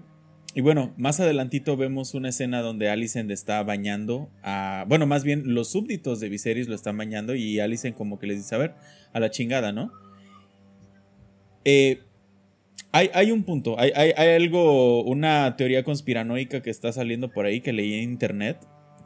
y 0.57 0.61
bueno, 0.61 0.91
más 0.97 1.19
adelantito 1.19 1.77
vemos 1.77 2.15
una 2.15 2.29
escena 2.29 2.63
donde 2.63 2.89
Alicent 2.89 3.29
está 3.29 3.61
bañando 3.61 4.31
a, 4.41 4.85
bueno, 4.87 5.05
más 5.05 5.23
bien 5.23 5.53
los 5.53 5.71
súbditos 5.71 6.19
de 6.19 6.29
Viserys 6.29 6.67
lo 6.67 6.73
están 6.73 6.97
bañando 6.97 7.35
y 7.35 7.59
Alicent 7.59 7.95
como 7.95 8.17
que 8.17 8.25
les 8.25 8.37
dice, 8.37 8.55
a 8.55 8.57
ver, 8.57 8.73
a 9.13 9.19
la 9.19 9.29
chingada, 9.29 9.71
¿no? 9.71 9.91
Eh, 11.63 11.99
hay, 12.91 13.31
un 13.31 13.43
punto, 13.43 13.79
hay, 13.79 13.91
algo, 13.91 15.03
una 15.03 15.55
teoría 15.57 15.83
conspiranoica 15.83 16.63
que 16.63 16.71
está 16.71 16.91
saliendo 16.91 17.29
por 17.31 17.45
ahí 17.45 17.61
que 17.61 17.71
leí 17.71 17.93
en 17.93 18.09
internet, 18.09 18.57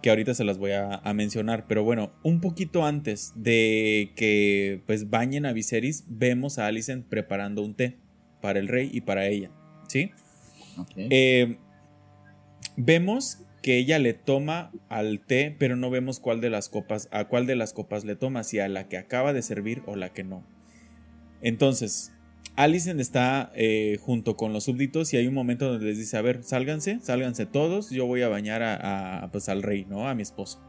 que 0.02 0.10
ahorita 0.10 0.34
se 0.34 0.46
las 0.46 0.58
voy 0.58 0.72
a, 0.72 1.02
mencionar, 1.14 1.66
pero 1.68 1.84
bueno, 1.84 2.14
un 2.24 2.40
poquito 2.40 2.86
antes 2.86 3.34
de 3.36 4.14
que 4.16 4.84
pues 4.86 5.10
bañen 5.10 5.46
a 5.46 5.52
Viserys, 5.52 6.06
vemos 6.08 6.60
a 6.60 6.68
Alicent 6.68 7.06
preparando 7.10 7.62
un 7.62 7.76
té 7.76 7.98
para 8.42 8.58
el 8.58 8.70
rey 8.70 8.90
y 8.94 9.02
para 9.02 9.28
ella, 9.28 9.52
¿sí? 9.90 10.12
Eh, 10.96 11.58
vemos 12.78 13.40
que 13.62 13.78
ella 13.78 14.00
le 14.00 14.14
toma 14.14 14.72
al 14.90 15.20
té, 15.20 15.56
pero 15.58 15.76
no 15.76 15.90
vemos 15.90 16.20
cuál 16.20 16.42
de 16.42 16.50
las 16.50 16.70
copas, 16.70 17.08
a 17.12 17.26
cuál 17.26 17.46
de 17.46 17.56
las 17.56 17.74
copas 17.74 18.06
le 18.06 18.16
toma, 18.16 18.44
si 18.44 18.60
a 18.60 18.68
la 18.68 18.88
que 18.88 18.98
acaba 18.98 19.34
de 19.34 19.42
servir 19.42 19.84
o 19.86 19.96
la 19.96 20.14
que 20.14 20.24
no. 20.24 20.44
Entonces, 21.42 22.12
Alicent 22.56 23.00
está 23.00 23.52
eh, 23.56 23.98
junto 24.02 24.36
con 24.36 24.52
los 24.54 24.66
súbditos 24.66 25.14
y 25.14 25.18
hay 25.18 25.28
un 25.28 25.34
momento 25.34 25.70
donde 25.70 25.86
les 25.86 25.98
dice, 25.98 26.18
a 26.18 26.22
ver, 26.22 26.44
sálganse, 26.44 27.00
sálganse 27.02 27.46
todos, 27.46 27.90
yo 27.92 28.06
voy 28.06 28.24
a 28.24 28.30
bañar 28.30 28.62
a, 28.64 29.30
pues, 29.32 29.48
al 29.48 29.64
rey, 29.64 29.86
¿no? 29.86 30.08
A 30.08 30.16
mi 30.16 30.24
esposo. 30.24 30.60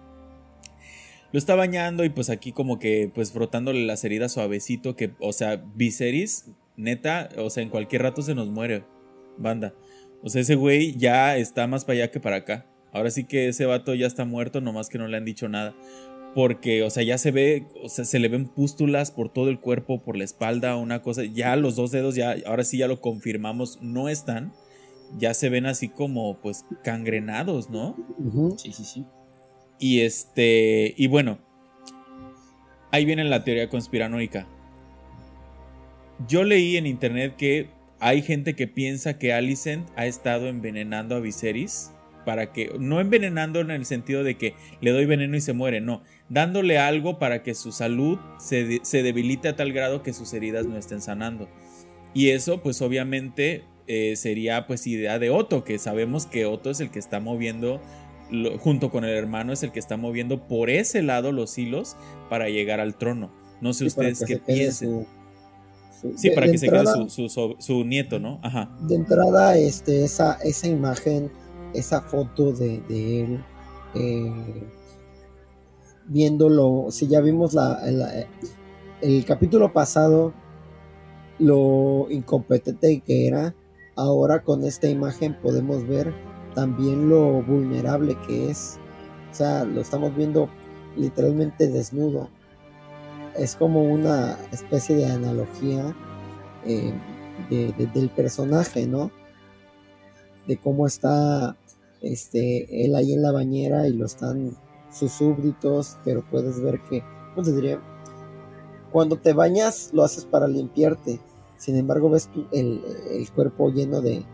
Lo 1.32 1.38
está 1.38 1.54
bañando 1.54 2.04
y 2.04 2.10
pues 2.10 2.28
aquí 2.28 2.52
como 2.52 2.78
que 2.78 3.10
pues 3.14 3.32
frotándole 3.32 3.86
las 3.86 4.04
heridas 4.04 4.32
suavecito 4.32 4.96
que, 4.96 5.12
o 5.18 5.32
sea, 5.32 5.64
Viserys, 5.74 6.50
neta, 6.76 7.30
o 7.38 7.48
sea, 7.48 7.62
en 7.62 7.70
cualquier 7.70 8.02
rato 8.02 8.20
se 8.20 8.34
nos 8.34 8.48
muere, 8.48 8.84
banda. 9.38 9.72
O 10.22 10.28
sea, 10.28 10.40
ese 10.42 10.54
güey 10.54 10.96
ya 10.96 11.36
está 11.36 11.66
más 11.66 11.84
para 11.84 11.98
allá 11.98 12.10
que 12.10 12.20
para 12.20 12.36
acá. 12.36 12.66
Ahora 12.92 13.10
sí 13.10 13.24
que 13.24 13.48
ese 13.48 13.66
vato 13.66 13.94
ya 13.94 14.06
está 14.06 14.24
muerto, 14.24 14.60
nomás 14.60 14.88
que 14.88 14.98
no 14.98 15.08
le 15.08 15.16
han 15.16 15.24
dicho 15.24 15.48
nada 15.48 15.74
porque, 16.34 16.82
o 16.82 16.90
sea, 16.90 17.02
ya 17.02 17.18
se 17.18 17.30
ve, 17.30 17.66
o 17.82 17.88
sea, 17.88 18.04
se 18.04 18.18
le 18.18 18.28
ven 18.28 18.46
pústulas 18.46 19.10
por 19.10 19.28
todo 19.28 19.48
el 19.48 19.60
cuerpo, 19.60 20.02
por 20.02 20.16
la 20.16 20.24
espalda, 20.24 20.76
una 20.76 21.02
cosa, 21.02 21.24
ya 21.24 21.56
los 21.56 21.76
dos 21.76 21.90
dedos, 21.90 22.14
ya, 22.14 22.36
ahora 22.46 22.64
sí 22.64 22.78
ya 22.78 22.88
lo 22.88 23.00
confirmamos, 23.00 23.78
no 23.82 24.08
están, 24.08 24.52
ya 25.18 25.34
se 25.34 25.50
ven 25.50 25.66
así 25.66 25.88
como, 25.88 26.38
pues, 26.40 26.64
cangrenados, 26.82 27.68
¿no? 27.70 27.96
Sí, 28.56 28.72
sí, 28.72 28.84
sí. 28.84 29.04
Y 29.78 30.00
este, 30.00 30.94
y 30.96 31.06
bueno, 31.06 31.38
ahí 32.90 33.04
viene 33.04 33.24
la 33.24 33.44
teoría 33.44 33.68
conspiranoica. 33.68 34.46
Yo 36.28 36.44
leí 36.44 36.76
en 36.76 36.86
internet 36.86 37.34
que 37.36 37.68
hay 38.02 38.20
gente 38.20 38.54
que 38.54 38.66
piensa 38.66 39.16
que 39.16 39.32
Alicent 39.32 39.88
ha 39.94 40.06
estado 40.06 40.48
envenenando 40.48 41.14
a 41.14 41.20
Viserys 41.20 41.92
para 42.26 42.52
que, 42.52 42.72
no 42.80 43.00
envenenando 43.00 43.60
en 43.60 43.70
el 43.70 43.86
sentido 43.86 44.24
de 44.24 44.36
que 44.36 44.54
le 44.80 44.90
doy 44.90 45.06
veneno 45.06 45.36
y 45.36 45.40
se 45.40 45.52
muere, 45.52 45.80
no, 45.80 46.02
dándole 46.28 46.78
algo 46.78 47.20
para 47.20 47.44
que 47.44 47.54
su 47.54 47.70
salud 47.70 48.18
se, 48.40 48.80
debilite 49.04 49.48
a 49.48 49.56
tal 49.56 49.72
grado 49.72 50.02
que 50.02 50.12
sus 50.12 50.34
heridas 50.34 50.66
no 50.66 50.76
estén 50.76 51.00
sanando. 51.00 51.48
Y 52.12 52.30
eso 52.30 52.60
pues 52.60 52.82
obviamente 52.82 53.62
eh, 53.86 54.16
sería 54.16 54.66
pues 54.66 54.84
idea 54.88 55.20
de 55.20 55.30
Otto, 55.30 55.62
que 55.62 55.78
sabemos 55.78 56.26
que 56.26 56.44
Otto 56.44 56.70
es 56.70 56.80
el 56.80 56.90
que 56.90 56.98
está 56.98 57.20
moviendo, 57.20 57.80
junto 58.58 58.90
con 58.90 59.04
el 59.04 59.10
hermano, 59.10 59.52
es 59.52 59.62
el 59.62 59.70
que 59.70 59.78
está 59.78 59.96
moviendo 59.96 60.48
por 60.48 60.70
ese 60.70 61.02
lado 61.02 61.30
los 61.30 61.56
hilos 61.56 61.96
para 62.28 62.48
llegar 62.48 62.80
al 62.80 62.96
trono. 62.96 63.32
No 63.60 63.72
sé 63.72 63.84
ustedes 63.84 64.24
qué 64.26 64.38
piensen. 64.38 65.06
Sí, 66.16 66.30
para 66.30 66.50
que 66.50 66.58
se 66.58 66.68
quede 66.68 66.84
su, 67.08 67.84
nieto, 67.84 68.18
¿no? 68.18 68.40
Ajá. 68.42 68.76
De 68.80 68.94
entrada, 68.94 69.56
este, 69.56 70.04
esa, 70.04 70.34
esa 70.42 70.68
imagen, 70.68 71.30
esa 71.74 72.00
foto 72.02 72.52
de, 72.52 72.82
él, 72.88 73.44
eh, 73.94 74.64
viéndolo, 76.06 76.86
si 76.90 77.06
ya 77.08 77.20
vimos 77.20 77.54
la, 77.54 77.80
el 79.00 79.24
capítulo 79.24 79.72
pasado, 79.72 80.32
lo 81.38 82.06
incompetente 82.10 83.00
que 83.00 83.26
era, 83.26 83.54
ahora 83.96 84.42
con 84.42 84.64
esta 84.64 84.88
imagen 84.88 85.36
podemos 85.42 85.86
ver 85.86 86.14
también 86.54 87.08
lo 87.08 87.42
vulnerable 87.42 88.16
que 88.26 88.50
es. 88.50 88.78
O 89.30 89.34
sea, 89.34 89.64
lo 89.64 89.80
estamos 89.80 90.14
viendo 90.16 90.48
literalmente 90.96 91.68
desnudo. 91.68 92.28
Es 93.36 93.56
como 93.56 93.82
una 93.82 94.36
especie 94.52 94.96
de 94.96 95.06
analogía 95.06 95.94
eh, 96.66 96.92
del 97.50 98.10
personaje, 98.10 98.86
¿no? 98.86 99.10
De 100.46 100.56
cómo 100.58 100.86
está 100.86 101.56
este, 102.02 102.84
él 102.84 102.94
ahí 102.94 103.12
en 103.12 103.22
la 103.22 103.32
bañera 103.32 103.86
y 103.86 103.92
lo 103.92 104.06
están 104.06 104.56
sus 104.90 105.12
súbditos, 105.12 105.98
pero 106.04 106.22
puedes 106.30 106.60
ver 106.60 106.80
que, 106.82 107.02
¿cómo 107.34 107.46
te 107.46 107.52
diría? 107.52 107.80
Cuando 108.90 109.16
te 109.16 109.32
bañas 109.32 109.90
lo 109.92 110.04
haces 110.04 110.26
para 110.26 110.46
limpiarte, 110.46 111.18
sin 111.56 111.76
embargo 111.76 112.10
ves 112.10 112.28
el, 112.52 112.82
cuerpo 113.34 113.70
lleno 113.70 114.02
de, 114.02 114.24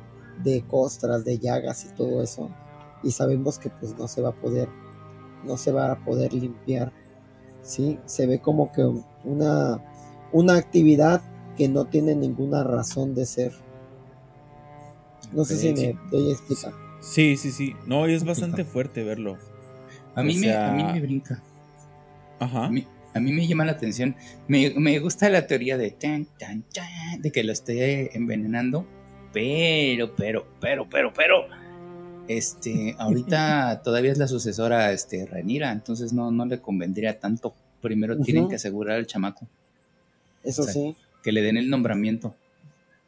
de 0.42 0.64
costras, 0.66 1.24
de 1.24 1.38
llagas 1.38 1.84
y 1.84 1.94
todo 1.94 2.22
eso, 2.22 2.50
y 3.02 3.12
sabemos 3.12 3.58
que 3.58 3.70
pues 3.70 3.96
no 3.96 4.08
se 4.08 4.22
va 4.22 4.30
a 4.30 4.40
poder, 4.40 4.68
no 5.44 5.56
se 5.56 5.70
va 5.70 5.92
a 5.92 6.04
poder 6.04 6.32
limpiar, 6.32 6.92
¿sí? 7.62 7.98
Se 8.06 8.26
ve 8.26 8.38
como 8.40 8.72
que 8.72 8.82
una, 9.24 9.82
una 10.32 10.56
actividad 10.56 11.22
que 11.56 11.68
no 11.68 11.86
tiene 11.86 12.14
ninguna 12.14 12.62
razón 12.64 13.14
de 13.14 13.26
ser. 13.26 13.52
No 15.32 15.44
sé 15.44 15.56
si 15.56 15.72
me 15.72 15.98
doy 16.10 16.30
a 16.30 16.32
explicar. 16.32 16.72
Sí, 17.00 17.36
sí, 17.36 17.50
sí. 17.50 17.74
No, 17.86 18.06
es 18.06 18.24
bastante 18.24 18.64
fuerte 18.64 19.04
verlo. 19.04 19.36
A 20.14 20.22
mí, 20.22 20.36
me, 20.38 20.54
a 20.54 20.72
mí 20.72 20.84
me 20.84 21.00
brinca. 21.00 21.42
Ajá. 22.38 22.66
A 22.66 22.70
mí, 23.20 23.32
me 23.32 23.46
llama 23.46 23.64
la 23.64 23.72
atención. 23.72 24.16
Me, 24.46 24.98
gusta 24.98 25.28
la 25.28 25.46
teoría 25.46 25.76
de 25.76 25.90
tan, 25.90 26.26
tan, 26.38 26.62
tan, 26.62 27.20
de 27.20 27.30
que 27.30 27.44
lo 27.44 27.52
esté 27.52 28.16
envenenando. 28.16 28.86
Pero, 29.32 30.14
pero, 30.14 30.46
pero, 30.60 30.88
pero, 30.88 31.12
pero. 31.12 31.46
Este, 32.28 32.94
ahorita 32.98 33.82
todavía 33.82 34.12
es 34.12 34.18
la 34.18 34.28
sucesora, 34.28 34.92
este, 34.92 35.26
Renira, 35.26 35.72
entonces 35.72 36.12
no, 36.12 36.30
no 36.30 36.46
le 36.46 36.60
convendría 36.60 37.18
tanto. 37.18 37.54
Primero 37.80 38.18
tienen 38.18 38.48
que 38.48 38.56
asegurar 38.56 38.96
al 38.96 39.06
chamaco. 39.06 39.46
Eso 40.42 40.64
sí. 40.64 40.96
Que 41.22 41.32
le 41.32 41.42
den 41.42 41.56
el 41.56 41.70
nombramiento. 41.70 42.34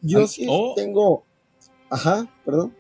Yo 0.01 0.27
sí 0.27 0.47
oh. 0.49 0.75
tengo. 0.77 1.25
Ajá, 1.91 2.29
perdón. 2.45 2.75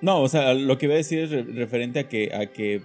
No, 0.00 0.22
o 0.22 0.28
sea, 0.28 0.54
lo 0.54 0.78
que 0.78 0.86
iba 0.86 0.94
a 0.94 0.98
decir 0.98 1.20
es 1.20 1.54
referente 1.54 2.00
a 2.00 2.08
que, 2.08 2.34
a 2.34 2.46
que 2.46 2.82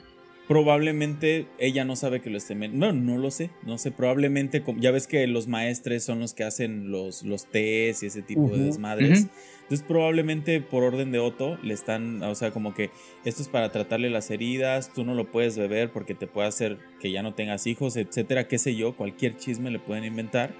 probablemente 0.47 1.47
ella 1.57 1.85
no 1.85 1.95
sabe 1.95 2.21
que 2.21 2.29
lo 2.29 2.37
esté 2.37 2.55
no 2.55 2.91
no 2.93 3.17
lo 3.17 3.31
sé 3.31 3.49
no 3.63 3.77
sé 3.77 3.91
probablemente 3.91 4.63
ya 4.77 4.91
ves 4.91 5.07
que 5.07 5.25
los 5.27 5.47
maestres 5.47 6.03
son 6.03 6.19
los 6.19 6.33
que 6.33 6.43
hacen 6.43 6.91
los 6.91 7.23
los 7.23 7.45
tés 7.45 8.03
y 8.03 8.07
ese 8.07 8.21
tipo 8.21 8.49
de 8.49 8.65
desmadres. 8.65 9.27
entonces 9.63 9.85
probablemente 9.87 10.61
por 10.61 10.83
orden 10.83 11.11
de 11.11 11.19
Otto 11.19 11.57
le 11.63 11.73
están 11.73 12.21
o 12.21 12.35
sea 12.35 12.51
como 12.51 12.73
que 12.73 12.91
esto 13.23 13.41
es 13.41 13.47
para 13.47 13.71
tratarle 13.71 14.09
las 14.09 14.29
heridas 14.29 14.91
tú 14.93 15.03
no 15.03 15.15
lo 15.15 15.31
puedes 15.31 15.57
beber 15.57 15.91
porque 15.91 16.13
te 16.13 16.27
puede 16.27 16.47
hacer 16.47 16.77
que 16.99 17.11
ya 17.11 17.23
no 17.23 17.33
tengas 17.33 17.65
hijos 17.65 17.95
etcétera 17.97 18.47
qué 18.47 18.59
sé 18.59 18.75
yo 18.75 18.95
cualquier 18.95 19.37
chisme 19.37 19.71
le 19.71 19.79
pueden 19.79 20.03
inventar 20.03 20.53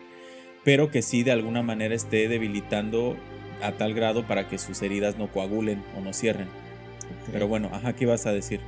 pero 0.64 0.90
que 0.90 1.04
sí 1.04 1.22
de 1.22 1.32
alguna 1.32 1.62
manera 1.62 1.94
esté 1.94 2.28
debilitando 2.28 3.16
a 3.62 3.74
tal 3.74 3.94
grado 3.94 4.26
para 4.26 4.50
que 4.50 4.58
sus 4.58 4.82
heridas 4.82 5.18
no 5.18 5.32
coagulen 5.32 5.82
o 5.98 6.02
no 6.02 6.12
cierren. 6.12 6.48
Pero 7.32 7.48
bueno 7.48 7.70
ajá 7.72 7.94
qué 7.94 8.04
ibas 8.06 8.26
a 8.26 8.34
decir 8.34 8.60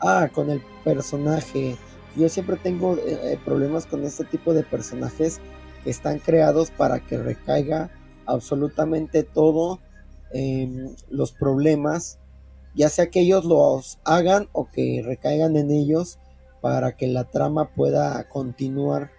ah, 0.00 0.28
con 0.32 0.50
el 0.50 0.62
personaje. 0.84 1.76
Yo 2.16 2.28
siempre 2.28 2.56
tengo 2.56 2.96
eh, 2.96 3.02
eh, 3.06 3.38
problemas 3.44 3.86
con 3.86 4.04
este 4.04 4.24
tipo 4.24 4.54
de 4.54 4.62
personajes 4.62 5.40
que 5.82 5.90
están 5.90 6.18
creados 6.18 6.70
para 6.70 7.00
que 7.00 7.18
recaiga 7.18 7.90
absolutamente 8.26 9.22
todo 9.22 9.80
los 11.10 11.30
problemas, 11.30 12.18
ya 12.74 12.88
sea 12.88 13.08
que 13.08 13.20
ellos 13.20 13.44
los 13.44 14.00
hagan 14.04 14.48
o 14.50 14.68
que 14.68 15.00
recaigan 15.04 15.56
en 15.56 15.70
ellos 15.70 16.18
para 16.60 16.96
que 16.96 17.06
la 17.06 17.24
trama 17.24 17.68
pueda 17.74 18.26
continuar. 18.28 19.10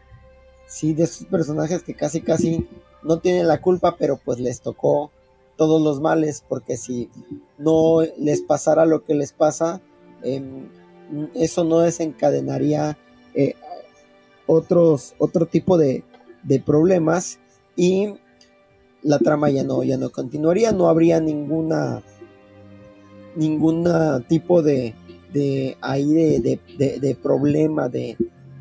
Sí, 0.68 0.94
de 0.94 1.04
esos 1.04 1.28
personajes 1.28 1.84
que 1.84 1.94
casi 1.94 2.20
casi 2.20 2.68
no 3.04 3.20
tienen 3.20 3.48
la 3.48 3.62
culpa, 3.62 3.98
pero 3.98 4.18
pues 4.18 4.40
les 4.40 4.62
tocó 4.62 5.12
todos 5.56 5.82
los 5.82 6.02
males, 6.02 6.44
porque 6.50 6.76
si 6.76 7.10
no 7.58 8.02
les 8.18 8.42
pasara 8.42 8.86
lo 8.86 9.04
que 9.04 9.14
les 9.14 9.32
pasa, 9.32 9.80
Eso 11.36 11.64
no 11.64 11.80
desencadenaría 11.80 12.98
eh, 13.34 13.54
otros, 14.48 15.16
otro 15.18 15.46
tipo 15.46 15.78
de, 15.78 16.04
problemas 16.66 17.40
y 17.76 18.14
la 19.02 19.20
trama 19.20 19.50
ya 19.50 19.64
no, 19.64 19.84
ya 19.84 19.98
no 19.98 20.12
continuaría, 20.12 20.72
no 20.72 20.88
habría 20.88 21.20
ninguna 21.20 22.04
ningún 23.36 23.86
tipo 24.28 24.62
de, 24.62 24.94
de 25.34 25.78
ahí 25.82 26.14
de, 26.14 26.60
de, 26.78 27.00
de, 27.00 27.16
problema 27.16 27.90
de, 27.90 28.16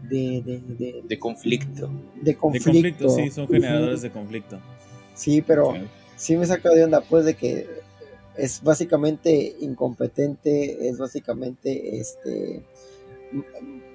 de, 0.09 1.19
conflicto. 1.19 1.91
De 2.21 2.35
conflicto. 2.35 3.09
sí, 3.09 3.31
son 3.31 3.47
generadores 3.47 4.03
de 4.03 4.11
conflicto. 4.11 4.59
Sí, 5.15 5.43
pero 5.43 5.75
sí 6.17 6.37
me 6.37 6.47
saca 6.47 6.71
de 6.71 6.85
onda, 6.85 7.01
pues, 7.01 7.25
de 7.25 7.35
que 7.35 7.69
es 8.37 8.63
básicamente 8.63 9.57
incompetente, 9.61 10.89
es 10.89 10.99
básicamente 10.99 11.99
este 11.99 12.63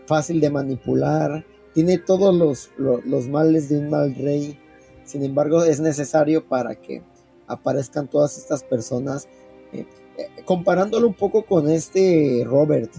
fácil 0.06 0.42
de 0.42 0.50
manipular, 0.50 1.46
tiene 1.74 1.98
todos 1.98 2.34
los, 2.34 2.72
los, 2.78 3.28
males 3.28 3.70
de 3.70 3.78
un 3.78 3.90
mal 3.90 4.16
rey, 4.16 4.58
sin 5.06 5.24
embargo 5.24 5.64
es 5.64 5.80
necesario 5.80 6.48
para 6.48 6.76
que 6.76 7.04
aparezcan 7.48 8.08
todas 8.08 8.38
estas 8.38 8.64
personas, 8.64 9.28
eh, 9.72 9.86
eh, 10.18 10.28
comparándolo 10.46 11.08
un 11.08 11.14
poco 11.14 11.46
con 11.46 11.70
este 11.70 12.44
Robert, 12.46 12.92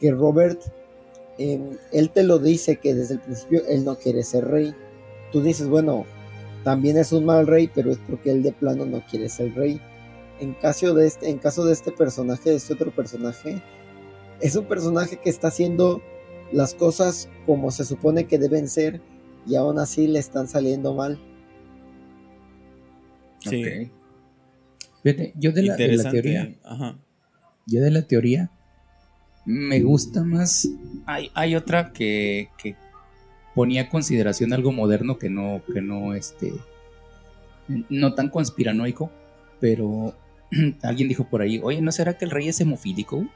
que 0.00 0.10
Robert, 0.12 0.60
em, 1.38 1.76
él 1.92 2.10
te 2.10 2.22
lo 2.22 2.38
dice 2.38 2.76
que 2.76 2.94
desde 2.94 3.14
el 3.14 3.20
principio 3.20 3.62
él 3.68 3.84
no 3.84 3.96
quiere 3.96 4.22
ser 4.22 4.48
rey, 4.48 4.74
tú 5.30 5.42
dices, 5.42 5.68
bueno, 5.68 6.06
también 6.64 6.96
es 6.96 7.12
un 7.12 7.24
mal 7.24 7.46
rey, 7.46 7.70
pero 7.72 7.90
es 7.90 7.98
porque 8.08 8.30
él 8.30 8.42
de 8.42 8.52
plano 8.52 8.84
no 8.84 9.02
quiere 9.10 9.28
ser 9.28 9.54
rey. 9.54 9.80
En 10.40 10.54
caso 10.54 10.94
de 10.94 11.06
este, 11.06 11.28
en 11.28 11.38
caso 11.38 11.64
de 11.64 11.72
este 11.72 11.92
personaje, 11.92 12.50
de 12.50 12.56
este 12.56 12.72
otro 12.74 12.90
personaje, 12.90 13.62
es 14.40 14.56
un 14.56 14.64
personaje 14.64 15.18
que 15.18 15.30
está 15.30 15.48
haciendo 15.48 16.02
las 16.52 16.74
cosas 16.74 17.28
como 17.46 17.70
se 17.70 17.84
supone 17.84 18.26
que 18.26 18.38
deben 18.38 18.68
ser 18.68 19.00
y 19.46 19.56
aún 19.56 19.78
así 19.78 20.06
le 20.06 20.18
están 20.18 20.48
saliendo 20.48 20.94
mal. 20.94 21.18
Sí. 23.40 23.90
yo 25.34 25.52
de 25.52 25.62
la, 25.62 25.76
teoría. 25.76 26.54
Yo 27.66 27.80
de 27.80 27.90
la 27.90 28.02
teoría 28.02 28.50
me 29.44 29.80
gusta 29.80 30.24
más. 30.24 30.68
Hay, 31.06 31.30
hay 31.34 31.54
otra 31.54 31.92
que, 31.92 32.48
que 32.58 32.76
ponía 33.54 33.88
consideración 33.88 34.52
algo 34.52 34.72
moderno 34.72 35.18
que 35.18 35.30
no, 35.30 35.62
que 35.72 35.80
no, 35.80 36.14
este, 36.14 36.52
no 37.88 38.14
tan 38.14 38.28
conspiranoico, 38.28 39.10
pero 39.58 40.14
alguien 40.82 41.08
dijo 41.08 41.24
por 41.24 41.42
ahí, 41.42 41.60
oye, 41.62 41.80
¿no 41.80 41.92
será 41.92 42.16
que 42.16 42.24
el 42.24 42.30
rey 42.30 42.48
es 42.48 42.60
hemofílico? 42.60 43.26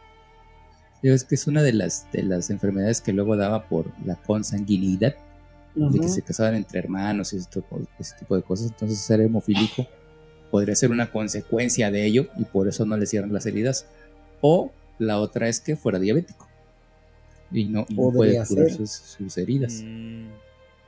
Es 1.03 1.25
que 1.25 1.35
es 1.35 1.47
una 1.47 1.63
de 1.63 1.75
las, 1.75 2.11
de 2.13 2.23
las 2.23 2.49
enfermedades 2.49 3.03
que 3.03 3.13
luego 3.13 3.37
daba 3.37 3.69
por 3.69 3.93
la 4.07 4.17
consanguinidad, 4.17 5.15
de 5.75 6.01
que 6.01 6.09
se 6.09 6.23
casaban 6.23 6.55
entre 6.55 6.79
hermanos 6.79 7.33
y 7.33 7.37
ese 7.37 7.49
tipo, 7.51 8.37
de 8.37 8.43
cosas. 8.43 8.69
Entonces 8.69 8.99
ser 8.99 9.21
hemofílico 9.21 9.87
podría 10.51 10.75
ser 10.75 10.91
una 10.91 11.11
consecuencia 11.11 11.91
de 11.91 12.07
ello 12.07 12.29
y 12.39 12.45
por 12.45 12.69
eso 12.69 12.87
no 12.87 12.97
le 12.97 13.07
cierran 13.07 13.35
las 13.35 13.45
heridas. 13.45 13.87
O 14.41 14.73
la 14.99 15.19
otra 15.19 15.49
es 15.49 15.61
que 15.61 15.77
fuera 15.77 15.99
diabético 15.99 16.49
y 17.55 17.65
no, 17.67 17.87
puede 17.87 18.43
curar 18.47 18.71
sus, 18.71 19.39
heridas. 19.39 19.83
Mm, 19.85 20.27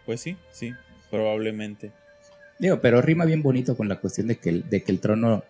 pues 0.04 0.20
sí, 0.20 0.36
sí, 0.50 0.72
probablemente. 1.10 1.92
Digo, 2.58 2.80
pero 2.80 3.02
rima 3.02 3.24
bien 3.24 3.42
bonito 3.42 3.76
con 3.76 3.88
la 3.88 4.00
cuestión 4.00 4.26
de 4.28 4.36
que, 4.36 4.52
de 4.52 4.82
que 4.82 4.92
el 4.92 5.00
trono 5.00 5.44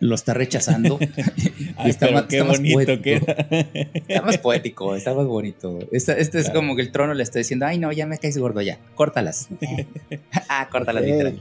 lo 0.00 0.14
está 0.14 0.34
rechazando. 0.34 0.98
y 1.84 1.88
está, 1.88 2.10
más, 2.10 2.24
qué 2.24 2.42
bonito 2.42 2.92
está 2.92 4.22
más 4.22 4.38
poético, 4.38 4.94
está 4.94 5.14
más 5.14 5.26
bonito. 5.26 5.78
Este, 5.92 6.20
es 6.20 6.50
como 6.50 6.76
que 6.76 6.82
el 6.82 6.92
trono 6.92 7.14
le 7.14 7.22
está 7.22 7.38
diciendo, 7.38 7.66
ay 7.66 7.78
no, 7.78 7.92
ya 7.92 8.06
me 8.06 8.18
caes 8.18 8.38
gordo 8.38 8.60
ya, 8.60 8.78
córtalas. 8.94 9.48
ah, 10.48 10.68
córtalas 10.70 11.04
literal. 11.04 11.38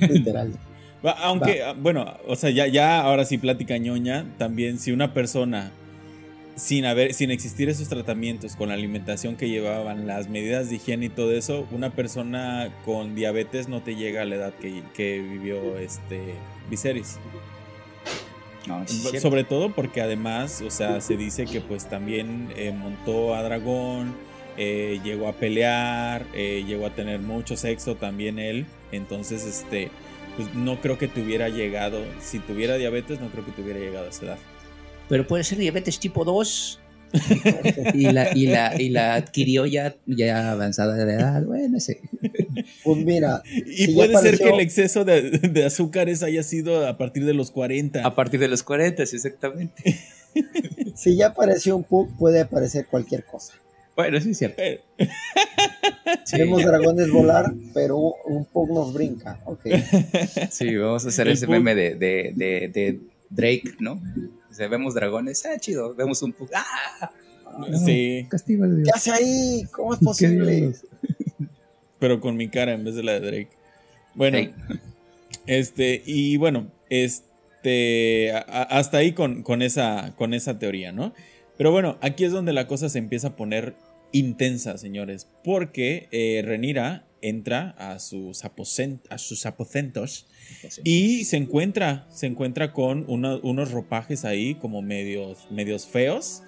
literal. 0.00 0.52
Aunque, 1.02 1.62
bueno, 1.78 2.18
o 2.26 2.36
sea, 2.36 2.50
ya, 2.50 2.66
ya 2.66 3.00
ahora 3.00 3.24
sí 3.24 3.38
plática 3.38 3.78
ñoña, 3.78 4.26
también 4.36 4.78
si 4.78 4.92
una 4.92 5.14
persona 5.14 5.72
sin 6.60 6.84
haber, 6.84 7.14
sin 7.14 7.30
existir 7.30 7.70
esos 7.70 7.88
tratamientos 7.88 8.54
con 8.54 8.68
la 8.68 8.74
alimentación 8.74 9.36
que 9.36 9.48
llevaban, 9.48 10.06
las 10.06 10.28
medidas 10.28 10.68
de 10.68 10.76
higiene 10.76 11.06
y 11.06 11.08
todo 11.08 11.32
eso, 11.32 11.66
una 11.70 11.90
persona 11.90 12.70
con 12.84 13.14
diabetes 13.14 13.68
no 13.68 13.82
te 13.82 13.96
llega 13.96 14.22
a 14.22 14.24
la 14.26 14.36
edad 14.36 14.52
que, 14.54 15.20
vivió 15.20 15.78
este 15.78 16.20
Viserys. 16.68 17.18
Sobre 19.20 19.44
todo 19.44 19.72
porque 19.72 20.00
además, 20.00 20.62
o 20.66 20.70
sea, 20.70 21.00
se 21.00 21.16
dice 21.16 21.46
que 21.46 21.60
pues 21.60 21.88
también 21.88 22.48
eh, 22.56 22.72
montó 22.72 23.34
a 23.34 23.42
dragón, 23.42 24.14
eh, 24.56 25.00
llegó 25.02 25.28
a 25.28 25.32
pelear, 25.32 26.26
eh, 26.34 26.64
llegó 26.66 26.86
a 26.86 26.90
tener 26.90 27.20
mucho 27.20 27.56
sexo 27.56 27.94
también 27.96 28.38
él. 28.38 28.66
Entonces, 28.92 29.46
este, 29.46 29.90
pues 30.36 30.54
no 30.54 30.80
creo 30.80 30.98
que 30.98 31.08
tuviera 31.08 31.48
llegado, 31.48 32.04
si 32.20 32.38
tuviera 32.38 32.76
diabetes, 32.76 33.20
no 33.20 33.28
creo 33.28 33.44
que 33.44 33.52
tuviera 33.52 33.80
llegado 33.80 34.06
a 34.06 34.10
esa 34.10 34.26
edad 34.26 34.38
pero 35.10 35.26
puede 35.26 35.42
ser 35.42 35.58
diabetes 35.58 35.98
tipo 35.98 36.24
2. 36.24 36.79
y, 37.94 38.10
la, 38.12 38.36
y, 38.36 38.46
la, 38.46 38.80
y 38.80 38.88
la 38.88 39.14
adquirió 39.14 39.66
ya, 39.66 39.96
ya 40.06 40.52
avanzada 40.52 41.04
de 41.04 41.14
edad, 41.14 41.44
bueno, 41.44 41.80
sí. 41.80 41.96
Pues 42.84 43.04
mira. 43.04 43.42
Y 43.66 43.94
puede 43.94 44.16
ser 44.18 44.38
que 44.38 44.50
el 44.50 44.60
exceso 44.60 45.04
de, 45.04 45.30
de, 45.30 45.64
azúcares 45.64 46.22
haya 46.22 46.42
sido 46.42 46.86
a 46.86 46.96
partir 46.96 47.24
de 47.24 47.34
los 47.34 47.50
40. 47.50 48.06
A 48.06 48.14
partir 48.14 48.40
de 48.40 48.48
los 48.48 48.62
40, 48.62 49.04
sí, 49.06 49.16
exactamente. 49.16 49.98
si 50.94 51.16
ya 51.16 51.28
apareció 51.28 51.76
un 51.76 51.84
Pug, 51.84 52.16
puede 52.16 52.40
aparecer 52.40 52.86
cualquier 52.86 53.24
cosa. 53.24 53.54
Bueno, 53.96 54.20
sí, 54.20 54.30
es 54.30 54.38
cierto. 54.38 54.62
Vemos 56.32 56.64
dragones 56.64 57.10
volar, 57.10 57.52
pero 57.74 57.98
un 58.24 58.44
Pug 58.46 58.72
nos 58.72 58.94
brinca. 58.94 59.40
Okay. 59.44 59.84
Sí, 60.50 60.76
vamos 60.76 61.04
a 61.04 61.08
hacer 61.08 61.28
ese 61.28 61.46
meme 61.46 61.74
de, 61.74 61.94
de, 61.96 62.32
de 62.34 63.00
Drake, 63.30 63.74
¿no? 63.80 64.00
Vemos 64.58 64.94
dragones, 64.94 65.44
ah, 65.46 65.58
chido, 65.58 65.94
vemos 65.94 66.22
un 66.22 66.34
¡ah! 66.54 67.10
sí. 67.84 68.26
Castigo 68.28 68.64
¿Qué 68.84 68.90
hace 68.94 69.10
ahí? 69.10 69.64
¿Cómo 69.70 69.94
es 69.94 70.00
posible? 70.04 70.72
Pero 71.98 72.20
con 72.20 72.36
mi 72.36 72.48
cara 72.48 72.72
en 72.72 72.84
vez 72.84 72.94
de 72.94 73.02
la 73.02 73.12
de 73.12 73.20
Drake. 73.20 73.50
Bueno, 74.14 74.38
este, 75.46 76.02
y 76.04 76.36
bueno, 76.36 76.70
este, 76.88 78.32
hasta 78.32 78.98
ahí 78.98 79.12
con, 79.12 79.42
con, 79.42 79.62
esa, 79.62 80.14
con 80.16 80.34
esa 80.34 80.58
teoría, 80.58 80.92
¿no? 80.92 81.12
Pero 81.56 81.72
bueno, 81.72 81.98
aquí 82.00 82.24
es 82.24 82.32
donde 82.32 82.52
la 82.52 82.66
cosa 82.66 82.88
se 82.88 82.98
empieza 82.98 83.28
a 83.28 83.36
poner 83.36 83.74
intensa, 84.12 84.78
señores, 84.78 85.28
porque 85.44 86.08
eh, 86.10 86.42
Renira 86.44 87.04
entra 87.22 87.74
a 87.78 87.98
sus, 87.98 88.44
a 88.44 89.18
sus 89.18 89.46
aposentos 89.46 90.26
y 90.84 91.24
se 91.24 91.36
encuentra, 91.36 92.06
se 92.10 92.26
encuentra 92.26 92.72
con 92.72 93.04
unos 93.08 93.70
ropajes 93.70 94.24
ahí 94.24 94.54
como 94.54 94.82
medios, 94.82 95.46
medios 95.50 95.86
feos 95.86 96.42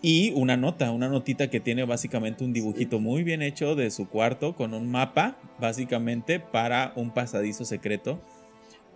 y 0.00 0.32
una 0.34 0.56
nota, 0.56 0.90
una 0.92 1.08
notita 1.08 1.50
que 1.50 1.60
tiene 1.60 1.84
básicamente 1.84 2.44
un 2.44 2.52
dibujito 2.52 3.00
muy 3.00 3.24
bien 3.24 3.42
hecho 3.42 3.74
de 3.74 3.90
su 3.90 4.08
cuarto 4.08 4.54
con 4.54 4.74
un 4.74 4.90
mapa 4.90 5.38
básicamente 5.58 6.38
para 6.38 6.92
un 6.94 7.12
pasadizo 7.12 7.64
secreto 7.64 8.20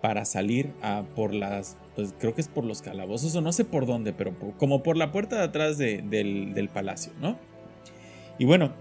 para 0.00 0.24
salir 0.24 0.72
a 0.82 1.04
por 1.14 1.32
las, 1.32 1.76
pues 1.94 2.14
creo 2.18 2.34
que 2.34 2.40
es 2.40 2.48
por 2.48 2.64
los 2.64 2.82
calabozos 2.82 3.34
o 3.36 3.40
no 3.40 3.52
sé 3.52 3.64
por 3.64 3.86
dónde, 3.86 4.12
pero 4.12 4.34
como 4.58 4.82
por 4.82 4.96
la 4.96 5.12
puerta 5.12 5.36
de 5.36 5.44
atrás 5.44 5.78
del, 5.78 6.10
del 6.54 6.68
palacio, 6.68 7.12
¿no? 7.20 7.38
Y 8.38 8.44
bueno, 8.44 8.72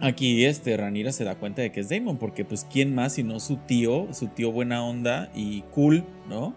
Aquí 0.00 0.44
este 0.44 0.76
Ranira 0.76 1.12
se 1.12 1.24
da 1.24 1.36
cuenta 1.36 1.62
de 1.62 1.72
que 1.72 1.80
es 1.80 1.88
Damon, 1.88 2.18
porque 2.18 2.44
pues 2.44 2.66
quién 2.70 2.94
más 2.94 3.14
sino 3.14 3.40
su 3.40 3.56
tío, 3.56 4.08
su 4.12 4.28
tío 4.28 4.52
buena 4.52 4.84
onda 4.84 5.30
y 5.34 5.62
cool, 5.72 6.04
¿no? 6.28 6.54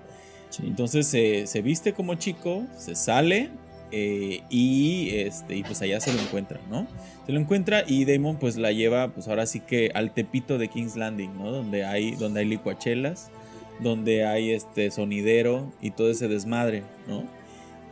Entonces 0.63 1.07
se 1.07 1.61
viste 1.61 1.93
como 1.93 2.15
chico, 2.15 2.65
se 2.77 2.95
sale 2.95 3.49
eh, 3.91 4.43
y, 4.49 5.09
este, 5.15 5.55
y 5.55 5.63
pues 5.63 5.81
allá 5.81 5.99
se 5.99 6.13
lo 6.13 6.19
encuentra, 6.21 6.59
¿no? 6.69 6.85
Se 7.25 7.31
lo 7.31 7.39
encuentra 7.39 7.83
y 7.87 8.05
Damon 8.05 8.37
pues 8.37 8.55
la 8.57 8.71
lleva 8.71 9.09
pues 9.09 9.27
ahora 9.27 9.45
sí 9.45 9.61
que 9.61 9.91
al 9.95 10.13
tepito 10.13 10.57
de 10.57 10.67
King's 10.67 10.95
Landing, 10.95 11.35
¿no? 11.37 11.51
Donde 11.51 11.85
hay, 11.85 12.11
donde 12.11 12.41
hay 12.41 12.45
licuachelas, 12.45 13.31
donde 13.79 14.25
hay 14.25 14.51
este 14.51 14.91
sonidero 14.91 15.71
y 15.81 15.91
todo 15.91 16.11
ese 16.11 16.27
desmadre, 16.27 16.83
¿no? 17.07 17.23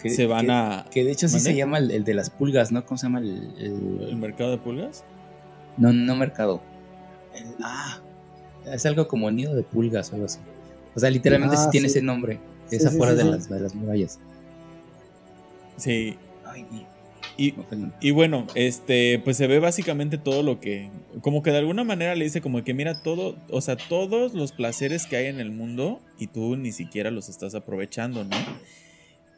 Que, 0.01 0.11
se 0.11 0.27
van 0.27 0.51
a... 0.51 0.85
Que 0.91 1.03
de 1.03 1.11
hecho 1.11 1.27
sí 1.27 1.39
se 1.39 1.55
llama 1.55 1.79
el, 1.79 2.03
de 2.03 2.13
las 2.13 2.29
pulgas, 2.29 2.71
¿no? 2.71 2.85
¿Cómo 2.85 2.99
se 2.99 3.07
llama 3.07 3.17
el, 3.17 3.51
el 3.59 4.15
mercado 4.17 4.51
de 4.51 4.59
pulgas? 4.59 5.03
No, 5.77 5.93
no 5.93 6.15
mercado. 6.15 6.61
ah, 7.63 7.99
es 8.65 8.85
algo 8.85 9.07
como 9.07 9.29
nido 9.31 9.55
de 9.55 9.63
pulgas 9.63 10.11
o 10.11 10.15
algo 10.15 10.25
así. 10.25 10.39
O 10.95 10.99
sea, 10.99 11.09
literalmente 11.09 11.55
ah, 11.57 11.63
sí 11.63 11.69
tiene 11.71 11.87
ese 11.87 12.01
nombre. 12.01 12.39
Es 12.71 12.85
afuera 12.85 13.13
de, 13.13 13.23
las, 13.23 13.49
de 13.49 13.59
las 13.59 13.75
murallas. 13.75 14.19
Sí. 15.77 16.17
y, 17.37 17.53
y, 18.01 18.11
bueno, 18.11 18.47
este, 18.55 19.21
pues 19.23 19.37
se 19.37 19.45
ve 19.45 19.59
básicamente 19.59 20.17
todo 20.17 20.41
lo 20.41 20.59
que, 20.59 20.89
como 21.21 21.43
que 21.43 21.51
de 21.51 21.59
alguna 21.59 21.83
manera 21.83 22.15
le 22.15 22.25
dice 22.25 22.41
como 22.41 22.63
que 22.63 22.73
mira 22.73 23.01
todo, 23.03 23.35
o 23.51 23.61
sea, 23.61 23.77
todos 23.77 24.33
los 24.33 24.53
placeres 24.53 25.05
que 25.05 25.17
hay 25.17 25.27
en 25.27 25.39
el 25.39 25.51
mundo 25.51 26.01
y 26.17 26.27
tú 26.27 26.57
ni 26.57 26.71
siquiera 26.71 27.11
los 27.11 27.29
estás 27.29 27.53
aprovechando, 27.53 28.23
¿no? 28.23 28.35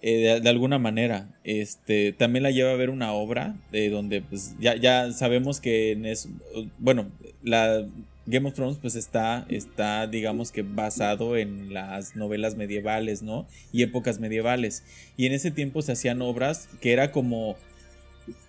Eh, 0.02 0.40
de, 0.42 0.50
alguna 0.50 0.80
manera. 0.80 1.30
Este, 1.44 2.14
también 2.14 2.44
la 2.44 2.52
lleva 2.52 2.72
a 2.72 2.76
ver 2.76 2.90
una 2.90 3.12
obra 3.12 3.56
de 3.72 3.90
donde 3.90 4.22
pues, 4.22 4.56
ya, 4.60 4.76
ya 4.76 5.12
sabemos 5.12 5.60
que 5.60 5.92
en 5.92 6.06
es, 6.06 6.30
bueno, 6.78 7.12
la, 7.44 7.86
Game 8.30 8.48
of 8.48 8.54
Thrones 8.54 8.78
pues 8.80 8.96
está, 8.96 9.46
está 9.50 10.06
digamos 10.06 10.52
que 10.52 10.62
basado 10.62 11.36
en 11.36 11.74
las 11.74 12.16
novelas 12.16 12.56
medievales, 12.56 13.24
¿no? 13.24 13.48
Y 13.72 13.82
épocas 13.82 14.20
medievales. 14.20 14.84
Y 15.18 15.26
en 15.26 15.34
ese 15.34 15.50
tiempo 15.50 15.82
se 15.82 15.94
hacían 15.94 16.22
obras 16.22 16.70
que 16.80 16.94
era 16.94 17.12
como, 17.12 17.56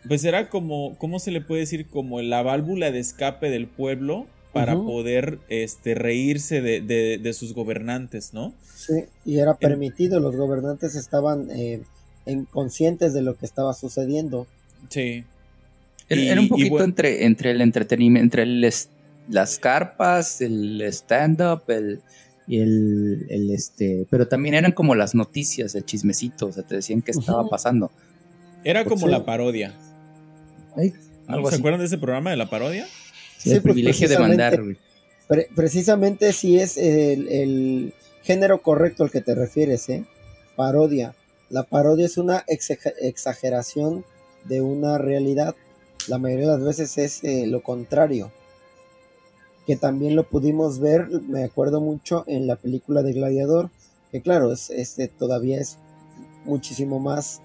pues 0.07 0.25
era 0.25 0.51
como, 0.51 0.97
¿cómo 0.99 1.19
se 1.19 1.31
le 1.31 1.41
puede 1.41 1.63
decir? 1.63 1.87
Como 1.87 2.21
la 2.21 2.43
válvula 2.43 2.91
de 2.91 2.99
escape 2.99 3.49
del 3.49 3.67
pueblo 3.67 4.27
para 4.53 4.75
poder 4.75 5.39
este, 5.49 5.95
reírse 5.95 6.61
de, 6.61 7.33
sus 7.33 7.55
gobernantes, 7.55 8.35
¿no? 8.35 8.53
Sí, 8.75 9.05
y 9.25 9.39
era 9.39 9.55
permitido, 9.55 10.21
los 10.21 10.37
gobernantes 10.37 10.95
estaban 10.95 11.49
eh, 11.51 11.83
conscientes 12.51 13.13
de 13.15 13.23
lo 13.23 13.37
que 13.37 13.47
estaba 13.47 13.75
sucediendo. 13.75 14.47
Sí. 14.89 15.25
Era, 16.09 16.41
un 16.41 16.49
poquito 16.49 16.83
entre, 16.83 17.25
entre 17.25 17.53
el 17.53 17.61
entretenimiento, 17.61 18.41
entre 18.41 18.71
las 19.29 19.59
carpas, 19.61 20.41
el 20.41 20.83
stand-up, 20.83 21.63
el, 21.69 22.01
y 22.51 22.59
el, 22.59 23.51
este, 23.53 24.09
pero 24.11 24.27
también 24.27 24.57
eran 24.57 24.73
como 24.73 24.97
las 24.97 25.15
noticias, 25.15 25.77
el 25.77 25.85
chismecito, 25.85 26.47
o 26.47 26.53
sea, 26.53 26.65
te 26.65 26.75
decían 26.75 27.01
qué 27.01 27.13
estaba 27.13 27.49
pasando. 27.49 27.93
Era 28.65 28.85
como 28.85 29.07
la 29.07 29.25
parodia. 29.25 29.73
¿Se 30.77 31.55
acuerdan 31.55 31.79
de 31.79 31.87
ese 31.87 31.97
programa 31.97 32.31
de 32.31 32.37
la 32.37 32.51
parodia? 32.51 32.89
Sí, 33.41 33.53
el 33.53 33.63
pues, 33.63 33.73
privilegio 33.73 34.07
de 34.07 34.19
mandar. 34.19 34.61
precisamente 35.55 36.35
si 36.35 36.59
es 36.59 36.77
el, 36.77 37.95
género 38.23 38.61
correcto 38.61 39.03
al 39.03 39.11
que 39.11 39.23
te 39.23 39.35
refieres, 39.35 39.89
¿eh? 39.89 40.05
Parodia. 40.57 41.15
La 41.49 41.63
parodia 41.63 42.05
es 42.05 42.19
una 42.19 42.45
exageración 42.47 44.05
de 44.45 44.61
una 44.61 44.99
realidad. 44.99 45.57
La 46.07 46.19
mayoría 46.19 46.51
de 46.51 46.59
las 46.59 46.65
veces 46.65 46.99
es 46.99 47.25
eh, 47.25 47.47
lo 47.47 47.63
contrario. 47.63 48.31
Que 49.67 49.77
también 49.77 50.17
lo 50.17 50.25
pudimos 50.25 50.81
ver, 50.81 51.09
me 51.29 51.45
acuerdo 51.45 51.81
mucho, 51.81 52.25
en 52.27 52.47
la 52.47 52.57
película 52.57 53.03
de 53.03 53.15
Gladiador. 53.15 53.71
Que 54.13 54.21
claro, 54.21 54.53
es, 54.53 54.69
este 54.69 55.09
todavía 55.09 55.59
es 55.61 55.79
muchísimo 56.45 57.01
más 57.01 57.41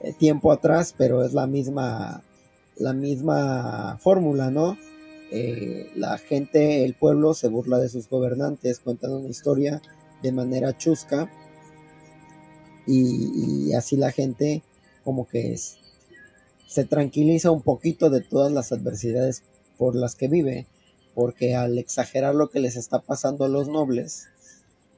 eh, 0.00 0.12
tiempo 0.12 0.50
atrás, 0.50 0.92
pero 0.98 1.24
es 1.24 1.34
la 1.34 1.46
misma, 1.46 2.24
la 2.76 2.92
misma 2.92 3.96
fórmula, 4.00 4.50
¿no? 4.50 4.76
Eh, 5.30 5.90
la 5.96 6.18
gente, 6.18 6.84
el 6.84 6.94
pueblo 6.94 7.34
se 7.34 7.48
burla 7.48 7.78
de 7.78 7.88
sus 7.88 8.08
gobernantes, 8.08 8.78
cuentan 8.78 9.12
una 9.12 9.28
historia 9.28 9.82
de 10.22 10.32
manera 10.32 10.76
chusca 10.76 11.30
y, 12.86 13.72
así 13.72 13.96
la 13.96 14.12
gente 14.12 14.62
como 15.04 15.26
que 15.26 15.52
es, 15.52 15.78
se 16.68 16.84
tranquiliza 16.84 17.50
un 17.50 17.62
poquito 17.62 18.10
de 18.10 18.20
todas 18.20 18.52
las 18.52 18.70
adversidades 18.70 19.42
por 19.76 19.96
las 19.96 20.14
que 20.14 20.28
vive, 20.28 20.66
porque 21.14 21.54
al 21.54 21.78
exagerar 21.78 22.34
lo 22.34 22.50
que 22.50 22.60
les 22.60 22.76
está 22.76 23.00
pasando 23.00 23.44
a 23.44 23.48
los 23.48 23.68
nobles, 23.68 24.28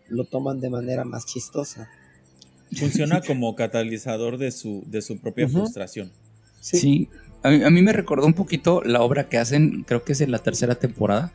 lo 0.09 0.25
toman 0.25 0.61
de 0.61 0.71
manera 0.71 1.05
más 1.05 1.25
chistosa. 1.27 1.89
Funciona 2.77 3.21
como 3.27 3.55
catalizador 3.55 4.37
de 4.37 4.51
su, 4.51 4.83
de 4.87 5.01
su 5.01 5.19
propia 5.19 5.49
frustración. 5.49 6.13
sí, 6.61 7.09
a 7.43 7.71
mí, 7.71 7.83
me 7.83 7.93
recordó 7.93 8.27
un 8.27 8.35
poquito 8.35 8.83
la 8.85 9.01
obra 9.01 9.29
que 9.29 9.39
hacen, 9.39 9.85
creo 9.87 10.05
que 10.05 10.13
es 10.13 10.21
en 10.21 10.31
la 10.31 10.39
tercera 10.39 10.75
temporada. 10.75 11.33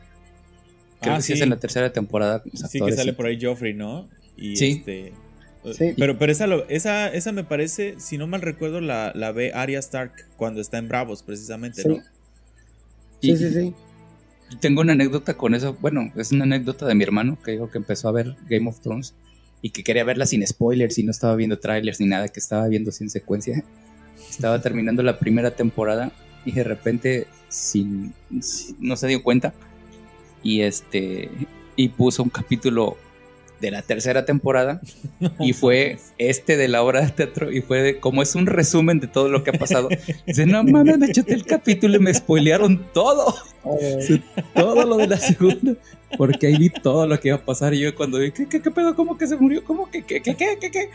Creo 1.00 1.14
ah, 1.14 1.16
que 1.16 1.22
sí. 1.22 1.32
es 1.32 1.40
en 1.40 1.50
la 1.50 1.56
tercera 1.56 1.92
temporada. 1.92 2.42
Sí, 2.52 2.80
que 2.80 2.92
sale 2.92 3.12
por 3.12 3.26
ahí 3.26 3.38
Joffrey, 3.40 3.74
¿no? 3.74 4.08
Y 4.36 4.56
sí. 4.56 4.82
Este, 4.86 5.12
sí. 5.72 5.94
Pero, 5.96 6.18
pero 6.18 6.32
esa, 6.32 6.46
esa, 6.68 7.08
esa 7.08 7.32
me 7.32 7.44
parece, 7.44 7.94
si 7.98 8.18
no 8.18 8.26
mal 8.26 8.42
recuerdo, 8.42 8.80
la, 8.80 9.12
la 9.14 9.32
ve 9.32 9.52
Arya 9.54 9.78
Stark 9.78 10.12
cuando 10.36 10.60
está 10.60 10.78
en 10.78 10.88
Bravos, 10.88 11.22
precisamente, 11.22 11.86
¿no? 11.86 12.02
Sí, 13.20 13.36
sí, 13.36 13.50
sí. 13.50 13.74
tengo 14.60 14.82
una 14.82 14.92
anécdota 14.92 15.34
con 15.34 15.54
eso. 15.54 15.76
Bueno, 15.80 16.12
es 16.16 16.32
una 16.32 16.44
anécdota 16.44 16.86
de 16.86 16.94
mi 16.94 17.04
hermano 17.04 17.38
que 17.42 17.52
dijo 17.52 17.70
que 17.70 17.78
empezó 17.78 18.08
a 18.08 18.12
ver 18.12 18.36
Game 18.48 18.68
of 18.68 18.80
Thrones 18.80 19.14
y 19.62 19.70
que 19.70 19.82
quería 19.82 20.04
verla 20.04 20.26
sin 20.26 20.46
spoilers 20.46 20.98
y 20.98 21.04
no 21.04 21.10
estaba 21.10 21.34
viendo 21.36 21.58
trailers 21.58 21.98
ni 21.98 22.06
nada, 22.06 22.28
que 22.28 22.40
estaba 22.40 22.68
viendo 22.68 22.92
sin 22.92 23.08
secuencia 23.08 23.64
estaba 24.28 24.60
terminando 24.60 25.02
la 25.02 25.18
primera 25.18 25.52
temporada 25.52 26.10
y 26.44 26.52
de 26.52 26.64
repente 26.64 27.26
sin, 27.48 28.12
no 28.78 28.96
se 28.96 29.06
dio 29.06 29.22
cuenta 29.22 29.54
y 30.42 30.62
este 30.62 31.30
y 31.76 31.88
puso 31.88 32.22
un 32.22 32.30
capítulo 32.30 32.96
de 33.60 33.70
la 33.70 33.82
tercera 33.82 34.24
temporada 34.24 34.80
y 35.40 35.52
fue 35.54 35.98
este 36.18 36.56
de 36.56 36.68
la 36.68 36.82
obra 36.82 37.00
de 37.00 37.10
teatro 37.10 37.50
y 37.50 37.62
fue 37.62 37.80
de, 37.80 38.00
como 38.00 38.22
es 38.22 38.34
un 38.34 38.46
resumen 38.46 39.00
de 39.00 39.06
todo 39.06 39.28
lo 39.28 39.42
que 39.42 39.50
ha 39.50 39.58
pasado. 39.58 39.88
Dice, 40.26 40.44
no 40.44 40.62
mames, 40.64 40.98
me 40.98 41.06
eché 41.06 41.24
el 41.28 41.46
capítulo 41.46 41.96
y 41.96 42.00
me 42.00 42.12
spoilearon 42.12 42.84
todo. 42.92 43.34
todo 44.54 44.84
lo 44.84 44.96
de 44.98 45.08
la 45.08 45.16
segunda. 45.16 45.74
Porque 46.18 46.48
ahí 46.48 46.58
vi 46.58 46.68
todo 46.68 47.06
lo 47.06 47.18
que 47.18 47.28
iba 47.28 47.38
a 47.38 47.44
pasar 47.44 47.72
y 47.74 47.80
yo 47.80 47.94
cuando 47.94 48.18
vi, 48.18 48.32
¿qué, 48.32 48.46
qué, 48.46 48.60
qué 48.60 48.70
pedo? 48.70 48.94
¿Cómo 48.94 49.16
que 49.16 49.26
se 49.26 49.36
murió? 49.36 49.64
¿Cómo 49.64 49.90
que 49.90 50.02
qué, 50.02 50.20
qué, 50.20 50.36
qué, 50.36 50.58
qué? 50.60 50.70
qué? 50.70 50.90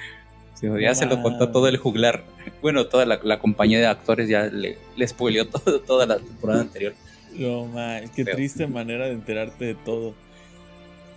Ya 0.62 0.96
se 0.96 1.06
lo 1.06 1.22
contó 1.22 1.50
todo 1.52 1.68
el 1.68 1.78
juglar. 1.78 2.24
Bueno, 2.62 2.88
toda 2.88 3.06
la, 3.06 3.40
compañía 3.40 3.80
de 3.80 3.86
actores 3.86 4.28
ya 4.28 4.48
le, 4.48 4.78
le 4.98 5.08
spoileó 5.08 5.48
todo, 5.48 5.80
toda 5.80 6.06
la 6.06 6.18
temporada 6.18 6.62
anterior. 6.62 6.94
No, 7.38 7.66
man, 7.66 8.10
qué 8.14 8.26
triste 8.26 8.68
manera 8.68 9.06
de 9.06 9.14
enterarte 9.14 9.66
de 9.66 9.76
todo. 9.76 10.14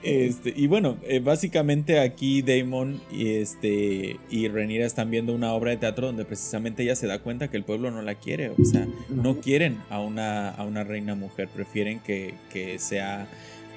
Este, 0.03 0.53
y 0.57 0.67
bueno, 0.67 0.99
eh, 1.05 1.21
básicamente 1.21 2.01
aquí 2.01 2.43
Damon 2.43 3.01
y 3.13 3.37
este 3.37 4.19
y 4.31 4.49
Renira 4.49 4.85
están 4.85 5.11
viendo 5.11 5.33
una 5.33 5.53
obra 5.53 5.71
de 5.71 5.77
teatro 5.77 6.09
donde 6.09 6.25
precisamente 6.25 6.83
ella 6.83 6.97
se 6.97 7.07
da 7.07 7.21
cuenta 7.21 7.49
que 7.49 7.57
el 7.57 7.63
pueblo 7.63 7.93
no 7.93 8.03
la 8.03 8.17
quiere, 8.17 8.51
o 8.51 8.65
sea, 8.65 8.89
no 9.09 9.41
quieren 9.41 9.79
a 9.91 10.01
una, 10.01 10.51
a 10.51 10.65
una 10.65 10.83
reina 10.83 11.15
mujer, 11.15 11.49
prefieren 11.49 12.01
que, 12.01 12.35
que 12.53 12.81
sea 12.81 13.29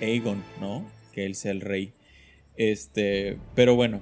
Aegon, 0.02 0.44
¿no? 0.60 0.84
Que 1.14 1.28
él 1.28 1.36
sea 1.36 1.52
el 1.52 1.62
rey. 1.62 1.94
Este, 2.58 3.38
pero 3.54 3.76
bueno, 3.76 4.02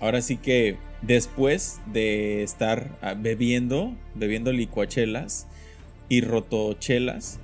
ahora 0.00 0.22
sí 0.22 0.38
que 0.38 0.76
después 1.02 1.80
de 1.86 2.42
estar 2.42 2.96
ah, 3.02 3.14
bebiendo, 3.14 3.94
bebiendo 4.14 4.52
licuachelas 4.52 5.46
y 6.08 6.20
rotochelas, 6.20 7.38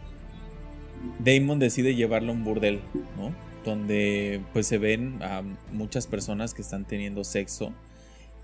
Damon 1.18 1.58
decide 1.58 1.94
llevarlo 1.94 2.32
a 2.32 2.34
un 2.34 2.44
burdel, 2.44 2.80
¿no? 3.16 3.34
Donde 3.64 4.40
pues 4.52 4.66
se 4.66 4.78
ven 4.78 5.22
a 5.22 5.42
muchas 5.72 6.06
personas 6.06 6.54
que 6.54 6.62
están 6.62 6.84
teniendo 6.84 7.24
sexo 7.24 7.72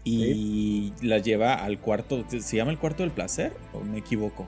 y 0.05 0.93
las 1.01 1.23
lleva 1.23 1.55
al 1.55 1.79
cuarto, 1.79 2.25
¿se 2.29 2.57
llama 2.57 2.73
el 2.73 2.79
cuarto 2.79 3.05
del 3.05 3.13
placer 3.13 3.53
o 3.73 3.81
me 3.81 3.99
equivoco? 3.99 4.47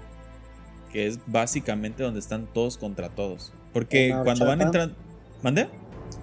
Que 0.93 1.07
es 1.07 1.21
básicamente 1.27 2.03
donde 2.03 2.21
están 2.21 2.47
todos 2.53 2.77
contra 2.77 3.09
todos. 3.09 3.53
Porque 3.73 4.15
cuando 4.25 4.47
van 4.47 4.63
entrando... 4.63 4.95
¿Mande? 5.43 5.69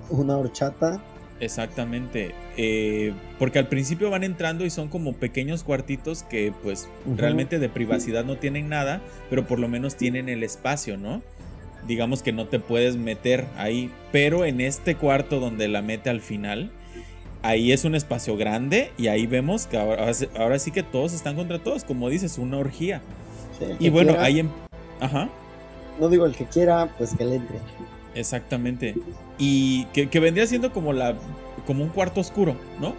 Una 0.10 0.38
horchata 0.38 1.02
Exactamente. 1.42 2.34
Eh, 2.56 3.14
porque 3.40 3.58
al 3.58 3.68
principio 3.68 4.12
van 4.12 4.24
entrando 4.24 4.64
y 4.64 4.70
son 4.70 4.88
como 4.90 5.14
pequeños 5.14 5.64
cuartitos 5.64 6.22
que 6.22 6.54
pues 6.64 6.88
realmente 7.18 7.58
de 7.58 7.68
privacidad 7.68 8.24
no 8.24 8.38
tienen 8.38 8.70
nada, 8.70 9.02
pero 9.30 9.48
por 9.48 9.60
lo 9.60 9.68
menos 9.68 9.96
tienen 9.96 10.30
el 10.30 10.44
espacio, 10.44 10.98
¿no? 10.98 11.24
Digamos 11.88 12.22
que 12.22 12.32
no 12.32 12.48
te 12.48 12.60
puedes 12.60 12.96
meter 12.96 13.46
ahí, 13.58 13.92
pero 14.12 14.46
en 14.46 14.62
este 14.62 14.96
cuarto 14.96 15.40
donde 15.40 15.68
la 15.68 15.82
mete 15.82 16.12
al 16.12 16.22
final, 16.22 16.72
ahí 17.42 17.72
es 17.72 17.86
un 17.86 17.96
espacio 17.96 18.38
grande 18.38 18.92
y 19.00 19.08
ahí 19.08 19.26
vemos 19.26 19.66
que 19.66 19.78
ahora, 19.78 20.60
sí 20.60 20.70
que 20.70 20.84
todos 20.84 21.12
están 21.12 21.36
contra 21.36 21.58
todos, 21.58 21.84
como 21.84 22.08
dices, 22.10 22.38
una 22.38 22.58
orgía. 22.58 23.02
y 23.80 23.90
bueno, 23.90 24.16
ahí... 24.20 24.42
En... 24.42 24.52
Ajá. 25.00 25.28
No 26.00 26.08
digo 26.08 26.28
el 26.28 26.36
que 26.36 26.46
quiera, 26.46 26.94
pues 27.00 27.16
que 27.16 27.26
le 27.26 27.38
entre. 27.38 27.58
Exactamente. 28.14 28.96
Y 29.44 29.86
que, 29.86 30.20
vendría 30.20 30.46
siendo 30.46 30.72
como 30.72 30.94
la 30.94 31.16
como 31.66 31.84
un 31.84 31.90
cuarto 31.90 32.22
oscuro, 32.22 32.56
¿no? 32.80 32.94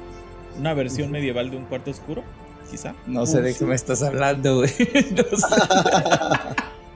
Una 0.58 0.74
versión 0.74 1.12
medieval 1.12 1.52
de 1.52 1.56
un 1.56 1.66
cuarto 1.66 1.92
oscuro, 1.92 2.24
quizá. 2.68 2.94
No 3.06 3.26
sé 3.26 3.42
de 3.42 3.54
qué 3.54 3.64
me 3.64 3.76
estás 3.76 4.02
hablando, 4.02 4.56
güey. 4.56 4.70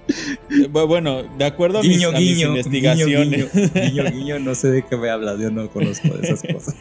bueno, 0.70 1.22
de 1.22 1.44
acuerdo 1.44 1.78
a, 1.78 1.82
mis, 1.82 2.02
investigaciones. 2.02 3.52
Guiño, 3.52 4.04
guiño, 4.10 4.38
no 4.40 4.56
sé 4.56 4.70
de 4.70 4.82
qué 4.84 4.96
me 4.96 5.10
hablas, 5.10 5.38
yo 5.38 5.50
no 5.50 5.68
conozco 5.68 6.08
de 6.08 6.26
esas 6.26 6.42
cosas. 6.42 6.74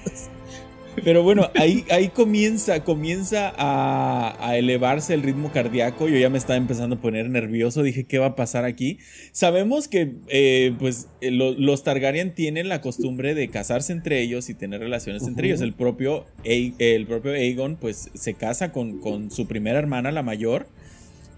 Pero 1.03 1.23
bueno, 1.23 1.49
ahí, 1.55 1.86
ahí 1.89 2.10
comienza, 2.10 2.84
comienza 2.84 3.53
a, 3.58 4.55
elevarse 4.58 5.13
el 5.13 5.23
ritmo 5.23 5.51
cardíaco. 5.51 6.08
Yo 6.08 6.17
ya 6.17 6.29
me 6.29 6.38
estaba 6.38 6.58
empezando 6.58 6.95
a 6.95 7.01
poner 7.01 7.29
nervioso. 7.29 7.84
Dije, 7.84 8.05
¿qué 8.05 8.17
va 8.17 8.27
a 8.27 8.36
pasar 8.36 8.65
aquí? 8.65 8.99
Sabemos 9.31 9.88
que 9.88 10.13
eh, 10.27 10.73
pues 10.79 11.08
eh, 11.21 11.31
los 11.31 11.84
Targaryen 11.84 12.34
tienen 12.34 12.69
la 12.69 12.81
costumbre 12.81 13.36
de 13.36 13.49
casarse 13.49 13.91
entre 13.91 14.21
ellos 14.21 14.49
y 14.49 14.53
tener 14.53 14.79
relaciones 14.79 15.23
entre 15.23 15.47
ellos. 15.47 15.62
El 15.62 15.73
propio, 15.73 16.25
el 16.43 17.05
propio 17.05 17.31
Aegon 17.31 17.75
pues 17.75 18.10
se 18.13 18.34
casa 18.34 18.71
con, 18.71 18.99
con 18.99 19.31
su 19.31 19.47
primera 19.47 19.79
hermana, 19.79 20.12
la 20.12 20.23
mayor, 20.23 20.67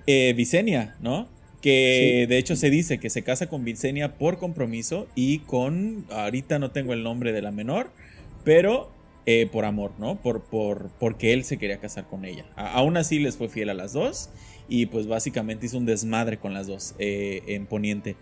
eh, 0.05 0.33
Visenya, 0.35 0.95
¿no? 1.01 1.27
que 1.61 2.27
de 2.29 2.37
hecho 2.37 2.55
se 2.55 2.69
dice 2.69 2.99
que 2.99 3.09
se 3.09 3.23
casa 3.23 3.47
con 3.47 3.65
Visenya 3.65 4.13
por 4.13 4.37
compromiso 4.37 5.07
y 5.15 5.39
con, 5.39 6.05
ahorita 6.11 6.59
no 6.59 6.69
tengo 6.69 6.93
el 6.93 7.03
nombre 7.03 7.33
de 7.33 7.41
la 7.41 7.51
menor, 7.51 7.89
pero 8.43 8.91
eh, 9.29 9.45
por 9.51 9.65
amor, 9.65 9.91
¿no? 9.99 10.15
Por, 10.15 10.41
por, 10.41 10.89
porque 10.99 11.33
él 11.33 11.43
se 11.43 11.57
quería 11.57 11.79
casar 11.81 12.07
con 12.07 12.23
ella. 12.23 12.45
aún 12.55 12.95
así 12.95 13.19
les 13.19 13.35
fue 13.35 13.49
fiel 13.49 13.69
a 13.69 13.73
las 13.73 13.91
dos 13.91 14.29
y 14.69 14.85
pues 14.85 15.05
básicamente 15.05 15.65
hizo 15.65 15.77
un 15.77 15.85
desmadre 15.85 16.37
con 16.37 16.53
las 16.53 16.67
dos 16.67 16.95
eh, 16.97 17.43
en 17.47 17.65
Poniente. 17.65 18.15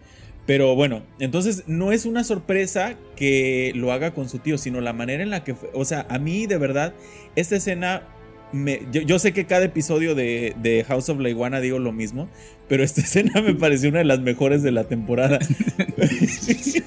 Pero 0.47 0.73
bueno, 0.73 1.03
entonces 1.19 1.65
no 1.67 1.91
es 1.91 2.07
una 2.07 2.23
sorpresa 2.23 2.95
que 3.15 3.71
lo 3.75 3.91
haga 3.91 4.15
con 4.15 4.29
su 4.29 4.39
tío, 4.39 4.57
sino 4.57 4.81
la 4.81 4.93
manera 4.93 5.21
en 5.21 5.29
la 5.29 5.43
que 5.43 5.53
fue. 5.53 5.69
O 5.73 5.85
sea, 5.85 6.07
a 6.09 6.17
mí 6.17 6.47
de 6.47 6.57
verdad, 6.57 6.95
esta 7.35 7.55
escena. 7.55 8.07
Me, 8.51 8.81
yo, 8.91 9.19
sé 9.19 9.33
que 9.33 9.45
cada 9.45 9.65
episodio 9.65 10.15
de, 10.15 10.55
de, 10.61 10.83
House 10.85 11.09
of 11.09 11.19
la 11.19 11.29
Iguana 11.29 11.59
digo 11.59 11.77
lo 11.77 11.91
mismo, 11.91 12.29
pero 12.67 12.83
esta 12.83 13.01
escena 13.07 13.41
me 13.41 13.53
pareció 13.53 13.89
una 13.89 13.99
de 13.99 14.05
las 14.05 14.21
mejores 14.21 14.63
de 14.63 14.71
la 14.71 14.85
temporada. 14.85 15.39
sí, 16.09 16.83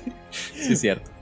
es 0.57 0.81
cierto. 0.81 1.18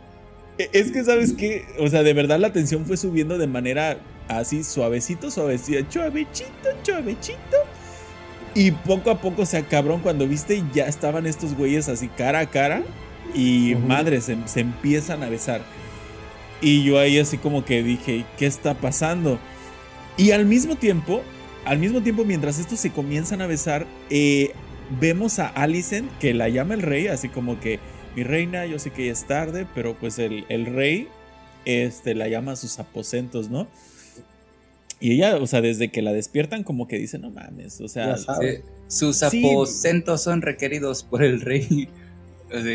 E, 0.58 0.70
es 0.72 0.92
que, 0.92 1.04
¿sabes 1.04 1.32
qué? 1.32 1.66
O 1.78 1.88
sea, 1.88 2.02
de 2.02 2.12
verdad 2.12 2.38
la 2.38 2.52
tensión 2.52 2.86
fue 2.86 2.96
subiendo 2.96 3.38
de 3.38 3.46
manera 3.46 3.98
así 4.28 4.64
suavecito, 4.64 5.30
suavecito, 5.30 5.90
suavechito, 5.90 6.68
suavechito. 6.82 7.56
Y 8.54 8.70
poco 8.70 9.10
a 9.10 9.20
poco, 9.20 9.42
o 9.42 9.46
sea, 9.46 9.62
cabrón, 9.62 10.00
cuando 10.00 10.26
viste 10.26 10.62
ya 10.72 10.86
estaban 10.86 11.26
estos 11.26 11.54
güeyes 11.54 11.88
así 11.88 12.08
cara 12.08 12.40
a 12.40 12.50
cara 12.50 12.82
y 13.34 13.74
madre, 13.86 14.20
se, 14.22 14.60
empiezan 14.60 15.22
a 15.22 15.28
besar. 15.28 15.60
Y 16.62 16.82
yo 16.84 16.98
ahí 16.98 17.18
así 17.18 17.36
como 17.36 17.66
que 17.66 17.82
dije, 17.82 18.24
¿qué 18.38 18.46
está 18.46 18.72
pasando? 18.72 19.38
Y 20.16 20.30
al 20.30 20.46
mismo 20.46 20.76
tiempo, 20.76 21.22
al 21.66 21.78
mismo 21.78 22.02
tiempo 22.02 22.24
mientras 22.24 22.58
estos 22.58 22.80
se 22.80 22.90
comienzan 22.90 23.42
a 23.42 23.46
besar, 23.46 23.86
eh, 24.08 24.52
vemos 25.00 25.38
a 25.38 25.48
Alicent 25.48 26.10
que 26.18 26.32
la 26.32 26.48
llama 26.48 26.72
el 26.74 26.82
rey, 26.82 27.08
así 27.08 27.28
como 27.28 27.60
que, 27.60 27.78
mi 28.16 28.24
reina, 28.24 28.66
yo 28.66 28.78
sé 28.78 28.90
que 28.90 29.06
ya 29.06 29.12
es 29.12 29.26
tarde, 29.26 29.66
pero 29.74 29.94
pues 29.96 30.18
el, 30.18 30.46
el 30.48 30.66
rey 30.66 31.06
este, 31.66 32.14
la 32.14 32.28
llama 32.28 32.52
a 32.52 32.56
sus 32.56 32.78
aposentos, 32.78 33.50
¿no? 33.50 33.68
Y 34.98 35.12
ella, 35.12 35.36
o 35.36 35.46
sea, 35.46 35.60
desde 35.60 35.90
que 35.90 36.00
la 36.00 36.12
despiertan, 36.12 36.62
como 36.62 36.88
que 36.88 36.98
dice, 36.98 37.18
no 37.18 37.30
mames, 37.30 37.80
o 37.82 37.88
sea. 37.88 38.16
sus 38.88 39.22
aposentos 39.22 40.22
son 40.22 40.40
requeridos 40.40 41.02
por 41.02 41.22
el 41.22 41.42
rey. 41.42 41.88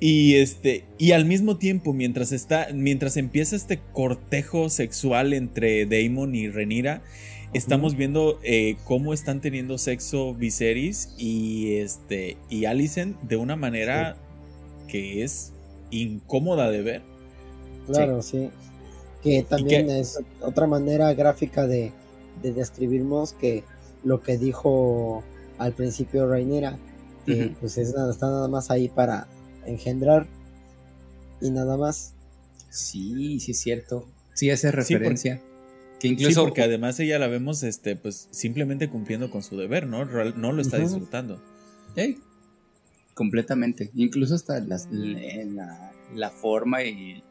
y 0.00 0.34
este. 0.36 0.84
Y 0.98 1.12
al 1.12 1.24
mismo 1.24 1.56
tiempo, 1.56 1.92
mientras 1.92 2.30
está. 2.30 2.68
Mientras 2.72 3.16
empieza 3.16 3.56
este 3.56 3.80
cortejo 3.92 4.68
sexual 4.68 5.32
entre 5.32 5.86
Damon 5.86 6.34
y 6.34 6.48
Renira. 6.48 7.02
Estamos 7.52 7.96
viendo 7.96 8.38
eh, 8.42 8.76
cómo 8.84 9.12
están 9.12 9.40
teniendo 9.40 9.76
sexo 9.78 10.34
Viserys 10.34 11.14
y 11.18 11.76
este. 11.76 12.36
y 12.48 12.64
Alicent 12.66 13.20
de 13.22 13.36
una 13.36 13.56
manera 13.56 14.16
que 14.86 15.24
es 15.24 15.52
incómoda 15.90 16.70
de 16.70 16.82
ver. 16.82 17.02
Claro, 17.86 18.22
sí 18.22 18.50
que 19.22 19.42
también 19.42 19.90
es 19.90 20.18
otra 20.40 20.66
manera 20.66 21.12
gráfica 21.14 21.66
de, 21.66 21.92
describirnos 22.42 23.34
que 23.34 23.64
lo 24.02 24.22
que 24.22 24.38
dijo 24.38 25.22
al 25.58 25.74
principio 25.74 26.26
Rainera, 26.26 26.78
que 27.26 27.54
pues 27.60 27.76
es 27.76 27.94
nada, 27.94 28.10
está 28.10 28.28
nada 28.28 28.48
más 28.48 28.70
ahí 28.70 28.88
para 28.88 29.26
engendrar 29.66 30.26
y 31.40 31.50
nada 31.50 31.76
más. 31.76 32.14
Sí, 32.70 33.40
sí 33.40 33.50
es 33.50 33.60
cierto. 33.60 34.08
Sí 34.32 34.50
hace 34.50 34.70
referencia. 34.70 35.34
Sí, 35.34 35.40
porque, 35.40 35.49
que 36.00 36.08
incluso 36.08 36.42
porque 36.42 36.62
además 36.62 36.98
ella 36.98 37.18
la 37.18 37.28
vemos 37.28 37.62
este 37.62 37.94
pues 37.94 38.28
simplemente 38.30 38.88
cumpliendo 38.88 39.30
con 39.30 39.42
su 39.42 39.56
deber, 39.56 39.86
¿no? 39.86 40.04
No 40.04 40.52
lo 40.52 40.62
está 40.62 40.78
disfrutando. 40.78 41.40
Completamente. 43.14 43.90
Incluso 43.94 44.34
hasta 44.34 44.60
la, 44.60 45.92
la 46.14 46.30
forma 46.30 46.82
y 46.84 47.22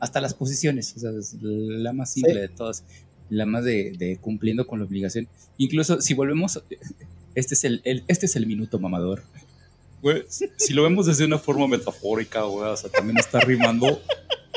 hasta 0.00 0.20
las 0.20 0.34
posiciones, 0.34 0.94
o 0.96 1.00
sea, 1.00 1.10
es 1.10 1.36
la 1.40 1.92
más 1.92 2.12
simple 2.12 2.40
de 2.40 2.48
todas, 2.48 2.84
la 3.30 3.46
más 3.46 3.64
de, 3.64 4.18
cumpliendo 4.20 4.66
con 4.66 4.80
la 4.80 4.84
obligación. 4.84 5.28
Incluso 5.56 6.00
si 6.00 6.14
volvemos, 6.14 6.62
este 7.34 7.54
es 7.54 7.64
el, 7.64 7.80
este 7.84 8.26
es 8.26 8.36
el 8.36 8.46
minuto 8.46 8.78
mamador. 8.78 9.22
si 10.56 10.74
lo 10.74 10.82
vemos 10.82 11.06
desde 11.06 11.24
una 11.24 11.38
forma 11.38 11.66
metafórica, 11.68 12.44
o 12.44 12.76
sea, 12.76 12.90
también 12.90 13.18
está 13.18 13.40
rimando 13.40 14.00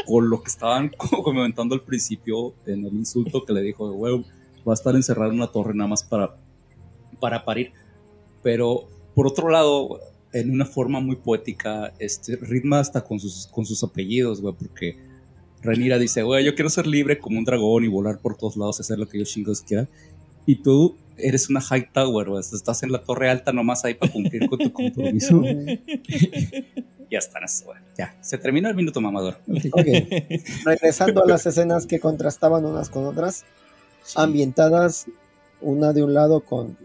con 0.06 0.30
lo 0.30 0.42
que 0.42 0.50
estaban 0.50 0.92
comentando 1.24 1.76
al 1.76 1.82
principio 1.82 2.54
en 2.66 2.86
el 2.86 2.94
insulto 2.94 3.46
que 3.46 3.54
le 3.54 3.62
dijo, 3.62 3.92
güey, 3.92 4.26
va 4.68 4.74
a 4.74 4.76
estar 4.76 4.96
encerrado 4.96 5.32
en 5.32 5.38
una 5.38 5.52
torre 5.52 5.74
nada 5.74 5.90
más 5.90 6.04
para, 6.04 6.36
para 7.20 7.44
parir. 7.46 7.72
Pero 8.42 8.88
por 9.14 9.28
otro 9.28 9.50
lado, 9.50 10.00
en 10.32 10.52
una 10.52 10.66
forma 10.66 11.00
muy 11.00 11.16
poética, 11.16 11.94
este, 12.00 12.36
ritma 12.38 12.80
hasta 12.80 13.02
con 13.04 13.20
sus, 13.20 13.48
con 13.48 13.66
sus 13.66 13.84
apellidos, 13.84 14.42
güey, 14.42 14.54
porque 14.58 14.98
Renira 15.62 15.98
dice, 15.98 16.24
güey, 16.24 16.46
yo 16.46 16.56
quiero 16.56 16.70
ser 16.70 16.88
libre 16.88 17.20
como 17.20 17.38
un 17.38 17.46
dragón 17.46 17.84
y 17.84 17.88
volar 17.88 18.20
por 18.20 18.38
todos 18.38 18.56
lados 18.56 18.80
y 18.80 18.82
hacer 18.82 18.98
lo 18.98 19.08
que 19.08 19.20
yo 19.20 19.26
chingos 19.26 19.62
quiera. 19.62 19.88
Y 20.46 20.56
tú 20.56 20.96
eres 21.22 21.50
una 21.50 21.62
high 21.62 21.92
tower, 21.92 22.30
güey. 22.30 22.42
Estás 22.42 22.84
en 22.84 22.92
la 22.92 23.02
torre 23.04 23.30
alta 23.30 23.52
nomás 23.52 23.86
ahí 23.86 23.94
para 23.94 24.12
cumplir 24.12 24.50
con 24.50 24.60
tu 24.60 24.72
compromiso. 24.72 25.42
ya 27.12 27.18
están, 27.18 27.44
güey. 27.66 27.80
Ya, 27.98 28.16
se 28.22 28.38
termina 28.38 28.70
el 28.70 28.76
minuto 28.76 29.02
mamador. 29.02 29.38
Regresando 30.66 31.24
a 31.24 31.28
las 31.28 31.46
escenas 31.46 31.86
que 31.86 32.00
contrastaban 32.00 32.66
unas 32.66 32.90
con 32.90 33.06
otras, 33.06 33.46
ambientadas 34.16 35.08
una 35.62 35.94
de 35.94 36.04
un 36.04 36.14
lado 36.14 36.42
con 36.42 36.78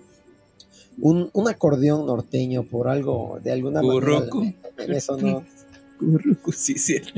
un, 0.99 1.31
un 1.33 1.49
acordeón 1.49 2.07
norteño 2.07 2.65
por 2.65 2.89
algo, 2.89 3.39
de 3.43 3.53
alguna 3.53 3.83
manera. 3.83 4.27
Eso 4.89 5.17
no. 5.17 5.45
sí, 6.53 6.79
cierto. 6.79 7.13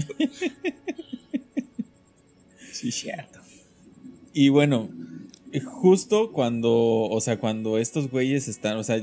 Sí, 2.73 2.93
cierto. 2.93 3.41
Y 4.33 4.51
bueno, 4.51 4.91
justo 5.65 6.33
cuando, 6.33 6.73
o 6.73 7.21
sea, 7.21 7.39
cuando 7.39 7.79
estos 7.79 8.11
güeyes 8.11 8.49
están, 8.49 8.77
o 8.77 8.85
sea, 8.85 8.97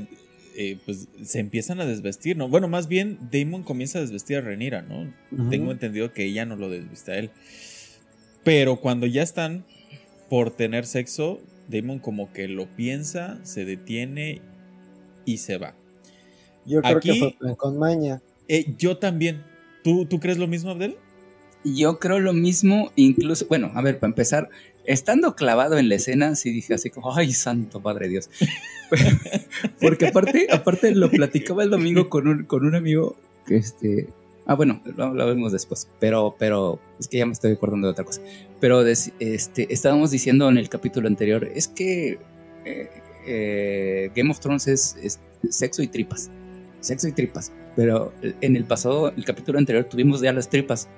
eh, 0.56 0.78
pues 0.84 1.08
se 1.24 1.40
empiezan 1.40 1.80
a 1.80 1.86
desvestir, 1.86 2.36
¿no? 2.36 2.48
Bueno, 2.48 2.68
más 2.68 2.86
bien 2.86 3.18
Damon 3.32 3.62
comienza 3.62 3.98
a 3.98 4.02
desvestir 4.02 4.36
a 4.36 4.40
Renira, 4.40 4.82
¿no? 4.82 5.12
Tengo 5.50 5.72
entendido 5.72 6.12
que 6.12 6.24
ella 6.24 6.46
no 6.46 6.56
lo 6.56 6.68
desviste 6.68 7.12
a 7.12 7.18
él. 7.18 7.30
Pero 8.44 8.80
cuando 8.80 9.06
ya 9.06 9.22
están 9.22 9.64
por 10.28 10.50
tener 10.50 10.86
sexo, 10.86 11.40
Damon 11.68 11.98
como 11.98 12.32
que 12.32 12.46
lo 12.46 12.66
piensa, 12.76 13.40
se 13.42 13.64
detiene 13.64 14.42
y 15.24 15.38
se 15.38 15.58
va. 15.58 15.74
Yo 16.66 16.82
creo 16.82 17.00
que 17.00 17.34
fue 17.38 17.56
con 17.56 17.78
maña. 17.78 18.22
Eh, 18.48 18.74
yo 18.78 18.98
también. 18.98 19.42
¿Tú, 19.82 20.06
¿Tú 20.06 20.20
crees 20.20 20.38
lo 20.38 20.46
mismo, 20.46 20.70
Abdel? 20.70 20.96
Yo 21.64 21.98
creo 21.98 22.20
lo 22.20 22.32
mismo, 22.32 22.92
incluso, 22.94 23.46
bueno, 23.48 23.70
a 23.74 23.82
ver, 23.82 23.98
para 23.98 24.10
empezar, 24.10 24.50
estando 24.84 25.34
clavado 25.34 25.78
en 25.78 25.88
la 25.88 25.96
escena, 25.96 26.34
sí 26.34 26.50
dije 26.50 26.74
así 26.74 26.90
como, 26.90 27.14
ay, 27.14 27.32
santo 27.32 27.80
Padre 27.80 28.08
Dios. 28.08 28.30
Porque 29.80 30.08
aparte, 30.08 30.46
aparte 30.50 30.94
lo 30.94 31.10
platicaba 31.10 31.62
el 31.62 31.70
domingo 31.70 32.08
con 32.08 32.28
un, 32.28 32.44
con 32.44 32.64
un 32.64 32.74
amigo 32.74 33.16
que 33.46 33.56
este... 33.56 34.08
Ah, 34.46 34.54
bueno, 34.54 34.82
lo, 34.96 35.14
vemos 35.14 35.52
después, 35.52 35.88
pero, 36.00 36.36
pero 36.38 36.78
es 37.00 37.08
que 37.08 37.16
ya 37.16 37.24
me 37.24 37.32
estoy 37.32 37.52
acordando 37.52 37.86
de 37.86 37.92
otra 37.92 38.04
cosa. 38.04 38.20
Pero 38.60 38.84
este, 38.86 39.72
estábamos 39.72 40.10
diciendo 40.10 40.50
en 40.50 40.58
el 40.58 40.68
capítulo 40.68 41.08
anterior, 41.08 41.50
es 41.54 41.66
que 41.66 42.18
eh, 42.66 42.90
eh, 43.26 44.10
Game 44.14 44.30
of 44.30 44.40
Thrones 44.40 44.66
es, 44.68 45.18
sexo 45.48 45.82
y 45.82 45.88
tripas, 45.88 46.30
sexo 46.80 47.08
y 47.08 47.12
tripas. 47.12 47.52
Pero 47.74 48.12
en 48.22 48.54
el 48.54 48.64
pasado, 48.64 49.08
el 49.16 49.24
capítulo 49.24 49.58
anterior, 49.58 49.84
tuvimos 49.84 50.20
ya 50.20 50.32
las 50.34 50.50
tripas 50.50 50.88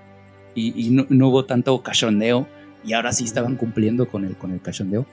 y, 0.57 0.90
no, 0.90 1.29
hubo 1.29 1.44
tanto 1.44 1.83
cachondeo 1.83 2.49
y 2.87 2.92
ahora 2.92 3.12
sí 3.12 3.25
estaban 3.25 3.57
cumpliendo 3.57 4.09
con 4.09 4.25
el, 4.25 4.37
con 4.37 4.53
el 4.53 4.61
cachondeo. 4.62 5.07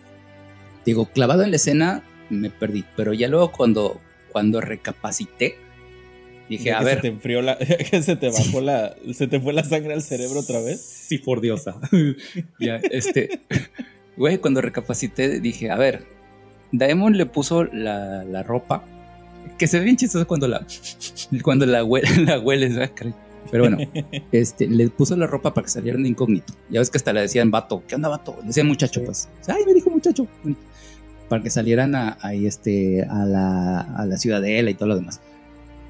Digo, 0.86 1.06
clavado 1.08 1.44
en 1.44 1.50
la 1.50 1.56
escena 1.56 2.04
me 2.30 2.50
perdí, 2.50 2.86
pero 2.96 3.14
ya 3.14 3.28
luego 3.28 3.52
cuando, 3.52 4.00
cuando 4.32 4.62
recapacité, 4.62 5.56
dije, 6.50 6.72
a 6.72 6.82
ver. 6.82 6.96
Se 6.96 7.02
te 7.02 7.08
enfrió 7.08 7.42
la, 7.42 7.58
se 8.02 8.16
te 8.16 8.30
bajó 8.30 8.62
la, 8.62 8.96
se 9.14 9.28
te 9.28 9.40
fue 9.40 9.54
la 9.54 9.64
sangre 9.64 9.94
al 9.94 10.02
cerebro 10.02 10.40
otra 10.40 10.62
vez. 10.62 10.82
Sí, 10.82 11.18
por 11.18 11.42
diosa. 11.42 11.76
ya, 12.60 12.76
este, 12.76 13.42
güey, 14.18 14.38
cuando 14.38 14.62
recapacité 14.62 15.40
dije, 15.40 15.72
a 15.72 15.78
ver, 15.78 16.06
Daemon 16.72 17.18
le 17.18 17.26
puso 17.26 17.64
la, 17.66 18.24
la 18.24 18.44
ropa, 18.44 18.84
que 19.58 19.68
se 19.68 19.80
ve 19.80 19.86
bien 19.86 19.98
chistoso 19.98 20.28
cuando 20.28 20.48
la, 20.48 20.66
cuando 21.44 21.66
la, 21.66 21.84
huele, 21.84 22.10
la 22.26 22.40
hueles, 22.40 22.78
pero 23.52 23.64
bueno, 23.64 23.78
este, 24.32 24.68
le 24.68 24.90
puso 24.90 25.16
la 25.16 25.28
ropa 25.28 25.54
para 25.54 25.66
que 25.66 25.72
salieran 25.72 26.04
de 26.04 26.10
incógnito. 26.10 26.54
Ya 26.70 26.80
ves 26.80 26.90
que 26.90 26.98
hasta 26.98 27.14
le 27.14 27.22
decían 27.22 27.52
vato, 27.52 27.84
¿qué 27.88 27.96
onda 27.96 28.10
vato? 28.10 28.36
Le 28.42 28.48
decían 28.48 28.68
muchacho, 28.68 29.04
pues. 29.04 29.30
Ay, 29.48 29.64
me 29.66 29.74
dijo 29.74 29.90
muchacho. 29.90 30.28
Para 31.30 31.44
que 31.44 31.50
salieran 31.50 31.96
a, 31.96 32.18
este, 32.34 33.04
a, 33.04 33.26
la, 33.26 33.82
a 33.82 34.06
la 34.06 34.18
ciudadela 34.18 34.70
y 34.70 34.74
todo 34.74 34.90
lo 34.90 34.96
demás. 34.96 35.22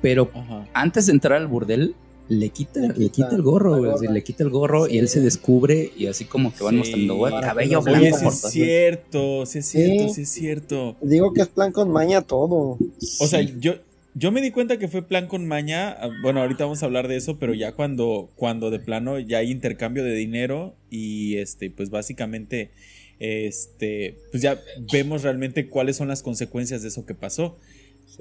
Pero 0.01 0.30
antes 0.74 1.06
de 1.08 1.14
entrar 1.14 1.39
al 1.39 1.47
burdel, 1.47 1.95
le 2.30 2.49
quita, 2.49 2.80
le 2.80 3.10
quita, 3.10 3.36
el 3.36 3.41
gorro, 3.41 3.99
le 4.01 4.24
quita 4.24 4.43
el 4.43 4.49
gorro 4.49 4.88
y 4.88 4.97
él 4.97 5.10
se 5.10 5.20
descubre 5.20 5.91
y 5.95 6.08
así 6.08 6.26
como 6.26 6.54
que 6.54 6.64
van 6.64 6.78
mostrando, 6.78 7.16
güey, 7.16 7.34
cabello 7.41 7.82
blanco. 7.82 8.18
Sí, 8.18 8.28
es 8.28 8.41
cierto, 8.51 9.45
sí 9.45 9.60
es 9.60 9.66
cierto, 9.66 10.14
sí 10.14 10.22
es 10.22 10.30
cierto. 10.30 10.95
Digo 11.01 11.34
que 11.34 11.41
es 11.41 11.47
plan 11.49 11.72
con 11.72 11.91
maña 11.91 12.22
todo. 12.22 12.78
O 13.20 13.28
sea, 13.28 13.41
yo, 13.41 13.74
yo 14.16 14.32
me 14.32 14.41
di 14.41 14.51
cuenta 14.51 14.78
que 14.78 14.88
fue 14.88 15.07
plan 15.07 15.28
con 15.28 15.47
maña. 15.47 15.91
Ah, 15.91 16.09
bueno, 16.22 16.41
ahorita 16.41 16.66
vamos 16.66 16.84
a 16.84 16.86
hablar 16.86 17.07
de 17.07 17.16
eso, 17.16 17.39
pero 17.39 17.53
ya 17.53 17.74
cuando, 17.74 18.32
cuando 18.36 18.70
de 18.70 18.80
plano 18.80 19.20
ya 19.20 19.39
hay 19.39 19.51
intercambio 19.51 20.03
de 20.03 20.14
dinero 20.14 20.76
y 20.89 21.38
este, 21.38 21.70
pues 21.70 21.89
básicamente, 21.89 22.72
este, 23.20 24.18
pues 24.32 24.43
ya 24.43 24.61
vemos 24.91 25.24
realmente 25.24 25.68
cuáles 25.68 25.95
son 25.95 26.07
las 26.07 26.22
consecuencias 26.22 26.82
de 26.82 26.89
eso 26.89 27.05
que 27.05 27.16
pasó. 27.16 27.57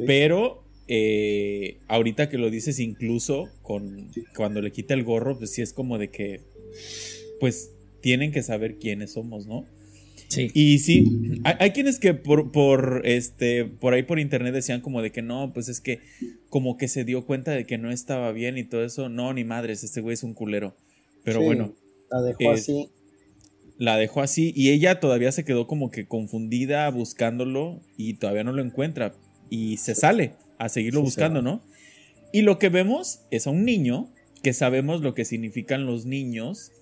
Pero 0.07 0.65
eh, 0.89 1.79
ahorita 1.89 2.29
que 2.29 2.39
lo 2.39 2.51
dices, 2.51 2.79
incluso 2.79 3.51
con 3.63 4.09
cuando 4.35 4.63
le 4.63 4.73
quita 4.73 4.95
el 4.95 5.05
gorro, 5.05 5.39
pues 5.39 5.53
sí 5.53 5.63
es 5.63 5.73
como 5.73 5.99
de 5.99 6.09
que, 6.09 6.41
pues 7.41 7.71
tienen 8.01 8.33
que 8.33 8.43
saber 8.43 8.79
quiénes 8.79 9.13
somos, 9.13 9.47
¿no? 9.47 9.67
Sí. 10.33 10.51
Y 10.55 10.79
sí, 10.79 11.41
hay, 11.45 11.55
hay 11.59 11.71
quienes 11.73 11.99
que 11.99 12.15
por, 12.15 12.53
por, 12.53 13.03
este, 13.05 13.65
por 13.65 13.95
ahí 13.95 14.03
por 14.03 14.19
internet 14.19 14.55
decían 14.55 14.81
como 14.81 15.03
de 15.03 15.11
que 15.13 15.23
no, 15.23 15.53
pues 15.53 15.69
es 15.69 15.81
que 15.81 16.01
como 16.49 16.77
que 16.77 16.89
se 16.89 17.05
dio 17.05 17.25
cuenta 17.27 17.51
de 17.53 17.65
que 17.67 17.79
no 17.79 17.91
estaba 17.91 18.33
bien 18.33 18.59
y 18.59 18.65
todo 18.65 18.85
eso. 18.85 19.09
No, 19.09 19.33
ni 19.33 19.45
madres, 19.45 19.85
este 19.85 20.01
güey 20.01 20.15
es 20.15 20.23
un 20.23 20.35
culero. 20.35 20.75
Pero 21.25 21.41
Sí, 21.41 21.45
bueno, 21.47 21.75
La 22.11 22.21
dejó 22.23 22.51
así. 22.51 22.89
la 23.79 23.97
dejó 23.97 24.21
así 24.23 24.53
y 24.57 24.71
ella 24.71 25.01
todavía 25.01 25.33
se 25.33 25.45
quedó 25.45 25.67
como 25.67 25.91
que 25.91 26.07
confundida 26.07 26.89
buscándolo 26.91 27.81
y 27.97 28.15
todavía 28.15 28.45
no 28.45 28.53
lo 28.53 28.63
encuentra 28.63 29.15
y 29.51 29.77
se 29.79 29.95
sale 29.95 30.33
a 30.59 30.69
seguirlo 30.69 31.01
Sí, 31.01 31.05
buscando. 31.05 31.43
¿no? 31.43 31.63
Y 32.33 32.43
lo 32.43 32.59
que 32.59 32.69
vemos 32.71 33.21
es 33.31 33.47
a 33.47 33.51
un 33.51 33.65
niño 33.65 34.09
que 34.43 34.53
sabemos 34.53 35.01
lo 35.03 35.15
que 35.15 35.25
significan 35.25 35.87
los 35.87 36.05
niños 36.07 36.73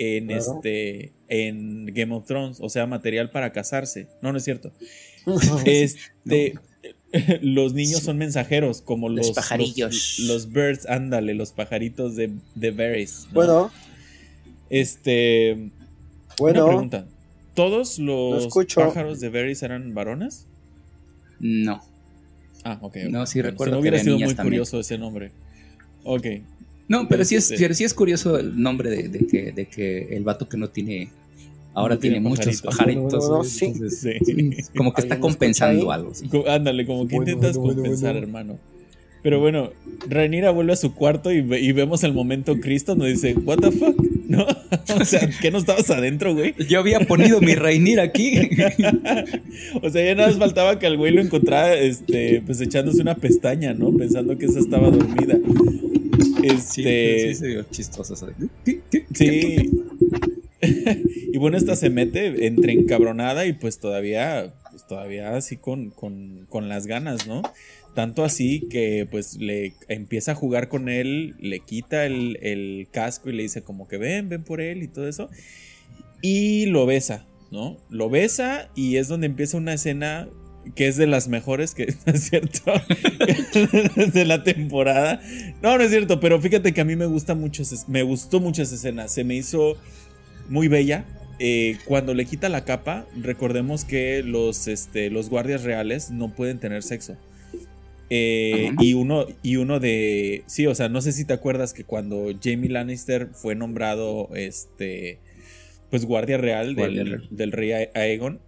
en 0.00 0.28
Claro. 0.28 0.54
este 0.56 1.12
en 1.28 1.86
Game 1.86 2.14
of 2.14 2.26
Thrones, 2.26 2.58
o 2.60 2.68
sea, 2.70 2.86
material 2.86 3.30
para 3.30 3.52
casarse. 3.52 4.08
No, 4.22 4.32
no 4.32 4.38
es 4.38 4.44
cierto. 4.44 4.72
Este 5.66 6.54
los 7.42 7.74
niños 7.74 8.00
son 8.02 8.16
mensajeros 8.18 8.80
como 8.82 9.08
Los 9.08 9.28
los 9.28 9.36
pajarillos. 9.36 10.18
Los, 10.20 10.28
los 10.28 10.52
birds, 10.52 10.86
ándale, 10.88 11.34
los 11.34 11.52
pajaritos 11.52 12.16
de, 12.16 12.30
de 12.54 12.70
Varys. 12.70 13.26
¿no? 13.26 13.32
bueno, 13.34 13.70
este 14.70 15.52
una 15.54 15.70
bueno. 16.38 16.66
pregunta. 16.66 17.06
¿Todos 17.54 17.98
los 17.98 18.48
pájaros 18.74 19.20
de 19.20 19.28
Varys 19.28 19.62
eran 19.62 19.92
varones? 19.92 20.46
No. 21.40 21.82
Ah, 22.64 22.78
ok. 22.80 22.96
No, 23.10 23.26
sí 23.26 23.40
Bueno, 23.40 23.50
recuerdo 23.50 23.72
Si 23.72 23.74
no 23.76 23.80
hubiera 23.80 23.98
sido 23.98 24.14
muy 24.18 24.34
también. 24.34 24.44
curioso 24.44 24.80
ese 24.80 24.96
nombre. 24.98 25.32
Ok. 26.04 26.26
No, 26.90 27.08
pero 27.08 27.24
sí 27.24 27.36
es, 27.36 27.54
pero 27.58 27.72
sí 27.72 27.84
es 27.84 27.94
curioso 27.94 28.36
el 28.38 28.60
nombre 28.60 28.90
de, 28.90 29.08
de 29.08 29.26
que, 29.26 29.52
de 29.52 29.66
que 29.66 30.14
el 30.14 30.24
vato 30.24 30.48
que 30.48 30.56
no 30.58 30.68
tiene. 30.68 31.08
Ahora 31.72 31.94
No 31.94 32.00
tiene 32.00 32.16
tiene, 32.16 32.28
muchos 32.28 32.62
pajaritos. 32.62 33.28
No, 33.30 33.44
sí. 33.44 33.66
entonces, 33.66 34.18
Sí. 34.24 34.34
sí, 34.34 34.72
como 34.76 34.92
que 34.92 35.02
está 35.02 35.14
¿Alguien 35.14 35.20
compensando 35.32 35.92
algo. 35.92 36.12
sí. 36.14 36.28
Ándale, 36.48 36.84
como 36.84 37.06
que 37.06 37.14
Bueno, 37.16 37.30
intentas 37.32 37.56
bueno, 37.56 37.74
compensar, 37.74 38.12
bueno. 38.14 38.26
hermano. 38.26 38.58
Pero 39.22 39.38
bueno, 39.38 39.70
Rhaenyra 40.08 40.50
vuelve 40.50 40.72
a 40.72 40.76
su 40.76 40.94
cuarto 40.94 41.30
y, 41.30 41.42
ve- 41.42 41.60
y 41.60 41.70
vemos 41.72 42.02
el 42.02 42.12
momento 42.12 42.58
Cristo 42.58 42.96
nos 42.96 43.06
dice, 43.06 43.34
¿What 43.34 43.58
the 43.58 43.70
fuck? 43.70 43.94
¿No? 44.30 44.46
o 45.00 45.04
sea, 45.04 45.28
¿qué 45.40 45.50
no 45.50 45.58
estabas 45.58 45.90
adentro, 45.90 46.34
güey? 46.34 46.54
Yo 46.68 46.78
había 46.78 47.00
ponido 47.00 47.40
mi 47.40 47.56
reinir 47.56 47.98
aquí. 47.98 48.38
o 49.82 49.90
sea, 49.90 50.04
ya 50.04 50.14
nada 50.14 50.28
más 50.28 50.38
faltaba 50.38 50.78
que 50.78 50.86
al 50.86 50.96
güey 50.96 51.12
lo 51.12 51.20
encontrara, 51.20 51.74
este, 51.74 52.40
pues 52.46 52.60
echándose 52.60 53.02
una 53.02 53.16
pestaña, 53.16 53.74
¿no? 53.74 53.92
Pensando 53.92 54.38
que 54.38 54.46
esa 54.46 54.60
estaba 54.60 54.88
dormida. 54.88 55.36
Sí, 56.16 56.34
Este, 56.44 57.28
sí, 57.28 57.34
se 57.34 57.48
vio 57.48 57.64
chistoso. 57.72 58.14
eso 58.14 58.26
de, 58.28 58.34
¿qué, 58.64 58.80
qué, 58.88 59.04
qué 59.12 59.14
Sí. 59.14 59.70
y 61.32 61.38
bueno, 61.38 61.56
esta 61.56 61.74
se 61.74 61.90
mete 61.90 62.46
entre 62.46 62.72
encabronada 62.72 63.46
y 63.46 63.54
pues 63.54 63.80
todavía, 63.80 64.52
pues 64.70 64.86
todavía 64.86 65.34
así 65.34 65.56
con, 65.56 65.90
con, 65.90 66.46
con 66.48 66.68
las 66.68 66.86
ganas, 66.86 67.26
¿no? 67.26 67.42
Tanto 68.00 68.24
así 68.24 68.66
que 68.70 69.06
pues 69.10 69.36
le 69.36 69.74
empieza 69.88 70.32
a 70.32 70.34
jugar 70.34 70.68
con 70.68 70.88
él, 70.88 71.34
le 71.38 71.60
quita 71.60 72.06
el, 72.06 72.38
el 72.40 72.88
casco 72.90 73.28
y 73.28 73.34
le 73.34 73.42
dice 73.42 73.60
como 73.60 73.88
que 73.88 73.98
ven, 73.98 74.30
ven 74.30 74.42
por 74.42 74.62
él 74.62 74.82
y 74.82 74.88
todo 74.88 75.06
eso. 75.06 75.28
Y 76.22 76.64
lo 76.64 76.86
besa, 76.86 77.26
¿no? 77.50 77.76
Lo 77.90 78.08
besa 78.08 78.70
y 78.74 78.96
es 78.96 79.08
donde 79.08 79.26
empieza 79.26 79.58
una 79.58 79.74
escena 79.74 80.30
que 80.74 80.88
es 80.88 80.96
de 80.96 81.06
las 81.06 81.28
mejores, 81.28 81.74
que 81.74 81.94
¿no 82.06 82.14
es 82.14 82.22
cierto, 82.22 82.72
de 84.14 84.24
la 84.24 84.44
temporada. 84.44 85.20
No, 85.60 85.76
no 85.76 85.84
es 85.84 85.90
cierto, 85.90 86.20
pero 86.20 86.40
fíjate 86.40 86.72
que 86.72 86.80
a 86.80 86.86
mí 86.86 86.96
me 86.96 87.04
gusta 87.04 87.34
mucho, 87.34 87.64
me 87.86 88.02
gustó 88.02 88.40
mucho 88.40 88.62
esa 88.62 88.76
escena, 88.76 89.08
se 89.08 89.24
me 89.24 89.34
hizo 89.34 89.76
muy 90.48 90.68
bella. 90.68 91.04
Eh, 91.38 91.76
cuando 91.84 92.14
le 92.14 92.24
quita 92.24 92.48
la 92.48 92.64
capa, 92.64 93.04
recordemos 93.14 93.84
que 93.84 94.22
los, 94.22 94.68
este, 94.68 95.10
los 95.10 95.28
guardias 95.28 95.64
reales 95.64 96.10
no 96.10 96.34
pueden 96.34 96.58
tener 96.60 96.82
sexo. 96.82 97.18
Eh, 98.12 98.72
y 98.80 98.94
uno 98.94 99.24
y 99.42 99.54
uno 99.56 99.78
de 99.78 100.42
sí 100.46 100.66
o 100.66 100.74
sea 100.74 100.88
no 100.88 101.00
sé 101.00 101.12
si 101.12 101.24
te 101.24 101.32
acuerdas 101.32 101.72
que 101.72 101.84
cuando 101.84 102.26
Jamie 102.42 102.68
Lannister 102.68 103.28
fue 103.32 103.54
nombrado 103.54 104.28
este 104.34 105.20
pues 105.90 106.04
guardia 106.06 106.36
real 106.36 106.74
Guardia 106.74 107.04
del, 107.04 107.08
real. 107.12 107.28
del 107.30 107.52
rey 107.52 107.70
Aegon 107.94 108.40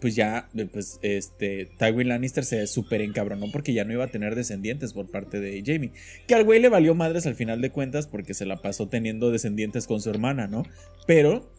pues 0.00 0.14
ya 0.14 0.48
pues 0.72 1.00
este 1.02 1.66
Tywin 1.80 2.06
Lannister 2.10 2.44
se 2.44 2.64
súper 2.68 3.00
encabronó 3.00 3.50
porque 3.50 3.72
ya 3.72 3.84
no 3.84 3.92
iba 3.92 4.04
a 4.04 4.08
tener 4.08 4.36
descendientes 4.36 4.92
por 4.92 5.10
parte 5.10 5.40
de 5.40 5.60
Jamie 5.66 5.90
que 6.28 6.36
al 6.36 6.44
güey 6.44 6.60
le 6.60 6.68
valió 6.68 6.94
madres 6.94 7.26
al 7.26 7.34
final 7.34 7.60
de 7.60 7.70
cuentas 7.70 8.06
porque 8.06 8.34
se 8.34 8.46
la 8.46 8.58
pasó 8.62 8.86
teniendo 8.88 9.32
descendientes 9.32 9.88
con 9.88 10.00
su 10.00 10.10
hermana 10.10 10.46
no 10.46 10.62
pero 11.08 11.52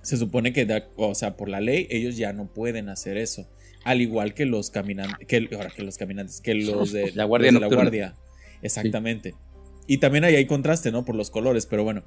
se 0.00 0.16
supone 0.16 0.54
que 0.54 0.64
da- 0.64 0.88
o 0.96 1.14
sea 1.14 1.36
por 1.36 1.50
la 1.50 1.60
ley 1.60 1.86
ellos 1.90 2.16
ya 2.16 2.32
no 2.32 2.46
pueden 2.46 2.88
hacer 2.88 3.18
eso 3.18 3.46
al 3.84 4.00
igual 4.00 4.34
que 4.34 4.46
los 4.46 4.70
caminantes 4.70 5.26
que, 5.26 5.48
ahora 5.54 5.70
que 5.70 5.82
los 5.82 5.96
caminantes 5.98 6.40
que 6.40 6.54
los 6.54 6.92
de 6.92 7.12
La 7.12 7.24
guardia 7.24 7.52
los 7.52 7.54
de 7.54 7.60
la 7.60 7.66
nocturna. 7.66 7.82
guardia 7.84 8.14
exactamente 8.62 9.34
y 9.86 9.98
también 9.98 10.24
ahí 10.24 10.34
hay 10.36 10.46
contraste 10.46 10.90
no 10.90 11.04
por 11.04 11.14
los 11.14 11.30
colores 11.30 11.66
pero 11.66 11.84
bueno 11.84 12.02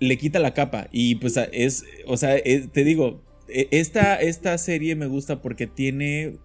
le 0.00 0.16
quita 0.18 0.38
la 0.38 0.54
capa 0.54 0.88
y 0.92 1.16
pues 1.16 1.36
es 1.52 1.84
o 2.06 2.16
sea 2.16 2.36
es- 2.36 2.70
te 2.72 2.84
digo 2.84 3.22
e- 3.48 3.68
esta, 3.70 4.16
esta 4.16 4.56
serie 4.58 4.96
me 4.96 5.06
gusta 5.06 5.42
porque 5.42 5.66
tiene 5.66 6.36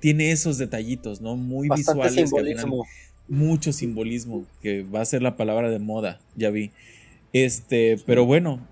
tiene 0.00 0.32
esos 0.32 0.58
detallitos 0.58 1.20
no 1.20 1.36
muy 1.36 1.68
Bastante 1.68 1.92
visuales 1.92 2.28
simbolismo. 2.30 2.84
mucho 3.28 3.72
simbolismo 3.72 4.44
que 4.62 4.82
va 4.82 5.00
a 5.00 5.04
ser 5.04 5.22
la 5.22 5.36
palabra 5.36 5.70
de 5.70 5.78
moda, 5.78 6.20
ya 6.34 6.50
vi. 6.50 6.70
Este, 7.32 7.98
pero 8.06 8.24
bueno, 8.26 8.66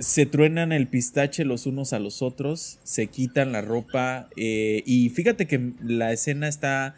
se 0.00 0.26
truenan 0.26 0.72
el 0.72 0.86
pistache 0.86 1.44
los 1.44 1.66
unos 1.66 1.92
a 1.92 1.98
los 1.98 2.22
otros, 2.22 2.78
se 2.82 3.06
quitan 3.06 3.52
la 3.52 3.60
ropa 3.60 4.28
eh, 4.36 4.82
y 4.86 5.08
fíjate 5.10 5.46
que 5.46 5.72
la 5.82 6.12
escena 6.12 6.48
está, 6.48 6.94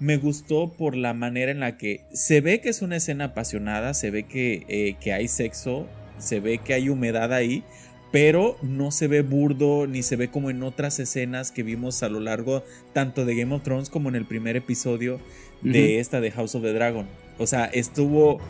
me 0.00 0.16
gustó 0.16 0.72
por 0.72 0.96
la 0.96 1.14
manera 1.14 1.52
en 1.52 1.60
la 1.60 1.78
que 1.78 2.00
se 2.12 2.40
ve 2.40 2.60
que 2.60 2.70
es 2.70 2.82
una 2.82 2.96
escena 2.96 3.26
apasionada, 3.26 3.94
se 3.94 4.10
ve 4.10 4.24
que, 4.24 4.64
eh, 4.68 4.96
que 5.00 5.12
hay 5.12 5.28
sexo, 5.28 5.86
se 6.18 6.40
ve 6.40 6.58
que 6.58 6.74
hay 6.74 6.88
humedad 6.88 7.32
ahí, 7.32 7.62
pero 8.10 8.58
no 8.62 8.90
se 8.90 9.08
ve 9.08 9.22
burdo 9.22 9.86
ni 9.86 10.02
se 10.02 10.16
ve 10.16 10.28
como 10.28 10.50
en 10.50 10.62
otras 10.62 10.98
escenas 10.98 11.50
que 11.50 11.62
vimos 11.62 12.02
a 12.02 12.08
lo 12.08 12.20
largo 12.20 12.62
tanto 12.92 13.24
de 13.24 13.34
Game 13.36 13.54
of 13.54 13.62
Thrones 13.62 13.88
como 13.88 14.08
en 14.08 14.16
el 14.16 14.26
primer 14.26 14.56
episodio 14.56 15.20
de 15.62 16.00
esta 16.00 16.20
de 16.20 16.30
House 16.32 16.54
of 16.54 16.62
the 16.62 16.72
Dragon. 16.72 17.06
O 17.38 17.46
sea, 17.46 17.64
estuvo 17.64 18.40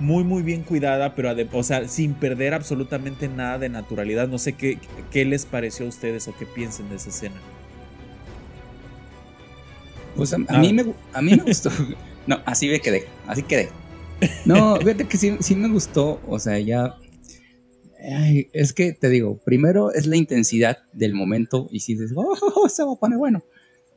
muy 0.00 0.24
muy 0.24 0.42
bien 0.42 0.62
cuidada, 0.62 1.14
pero 1.14 1.34
o 1.52 1.62
sea, 1.62 1.86
sin 1.88 2.14
perder 2.14 2.54
absolutamente 2.54 3.28
nada 3.28 3.58
de 3.58 3.68
naturalidad. 3.68 4.28
No 4.28 4.38
sé 4.38 4.54
qué, 4.54 4.78
qué 5.10 5.24
les 5.24 5.46
pareció 5.46 5.86
a 5.86 5.88
ustedes 5.88 6.26
o 6.28 6.34
qué 6.36 6.46
piensen 6.46 6.88
de 6.90 6.96
esa 6.96 7.10
escena. 7.10 7.36
Pues 10.16 10.32
a, 10.32 10.36
a 10.36 10.40
Ah. 10.48 10.58
mí 10.58 10.72
me, 10.72 10.84
a 11.12 11.22
mí 11.22 11.36
me 11.36 11.42
gustó. 11.44 11.70
No, 12.24 12.40
así 12.46 12.68
me 12.68 12.78
quedé, 12.78 13.06
así 13.26 13.42
quedé. 13.42 13.68
No, 14.44 14.76
fíjate 14.80 15.08
que 15.08 15.16
sí, 15.16 15.36
sí 15.40 15.56
me 15.56 15.68
gustó, 15.68 16.20
o 16.28 16.38
sea, 16.38 16.56
ya... 16.60 16.94
ay, 18.16 18.48
es 18.52 18.72
que 18.72 18.92
te 18.92 19.08
digo, 19.08 19.38
primero 19.44 19.92
es 19.92 20.06
la 20.06 20.14
intensidad 20.16 20.78
del 20.92 21.14
momento 21.14 21.66
y 21.72 21.80
si 21.80 21.94
dices, 21.94 22.12
oh, 22.14 22.68
se 22.68 22.84
va 22.84 22.92
a 22.92 22.96
poner 22.96 23.18
bueno. 23.18 23.42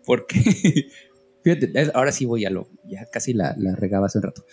Porque, 0.08 0.40
fíjate, 1.44 1.72
ahora 1.94 2.12
sí 2.12 2.26
voy 2.26 2.46
a 2.46 2.50
lo, 2.50 2.68
ya 2.86 3.06
casi 3.12 3.34
la, 3.34 3.54
la 3.60 3.76
regaba 3.76 4.08
hace 4.08 4.18
un 4.18 4.24
rato. 4.24 4.44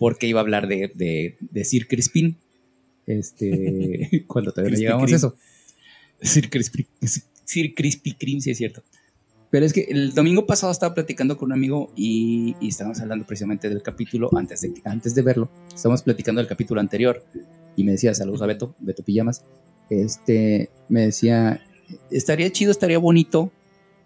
Porque 0.00 0.26
iba 0.26 0.40
a 0.40 0.42
hablar 0.42 0.66
de, 0.66 0.90
de, 0.94 1.36
de 1.38 1.64
Sir 1.64 1.86
Crispin, 1.86 2.38
este, 3.06 4.24
cuando 4.26 4.50
todavía 4.50 4.72
no 4.72 4.78
llegamos 4.78 5.12
a 5.12 5.16
eso. 5.16 5.36
Sir 6.22 6.50
Crispy, 6.50 6.86
Sir 7.44 7.74
Crispy 7.74 8.14
Kreme, 8.14 8.40
sí 8.40 8.50
es 8.50 8.58
cierto. 8.58 8.82
Pero 9.50 9.66
es 9.66 9.74
que 9.74 9.82
el 9.82 10.14
domingo 10.14 10.46
pasado 10.46 10.72
estaba 10.72 10.94
platicando 10.94 11.36
con 11.36 11.48
un 11.48 11.52
amigo 11.52 11.92
y, 11.94 12.56
y 12.60 12.68
estábamos 12.68 13.00
hablando 13.00 13.26
precisamente 13.26 13.68
del 13.68 13.82
capítulo 13.82 14.30
antes 14.34 14.62
de, 14.62 14.72
antes 14.84 15.14
de 15.14 15.22
verlo. 15.22 15.50
Estábamos 15.74 16.02
platicando 16.02 16.40
del 16.40 16.48
capítulo 16.48 16.80
anterior 16.80 17.22
y 17.76 17.84
me 17.84 17.92
decía, 17.92 18.14
saludos 18.14 18.40
a 18.40 18.46
Beto, 18.46 18.74
Beto 18.78 19.02
Pijamas. 19.02 19.44
Este, 19.90 20.70
me 20.88 21.02
decía, 21.02 21.62
estaría 22.10 22.50
chido, 22.50 22.70
estaría 22.70 22.98
bonito 22.98 23.52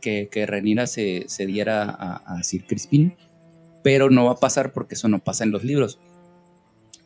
que, 0.00 0.28
que 0.28 0.46
Renira 0.46 0.88
se, 0.88 1.24
se 1.28 1.46
diera 1.46 1.84
a, 1.84 2.16
a 2.38 2.42
Sir 2.42 2.64
Crispin, 2.66 3.14
pero 3.84 4.10
no 4.10 4.24
va 4.24 4.32
a 4.32 4.36
pasar 4.40 4.72
porque 4.72 4.96
eso 4.96 5.06
no 5.06 5.20
pasa 5.22 5.44
en 5.44 5.52
los 5.52 5.62
libros. 5.62 6.00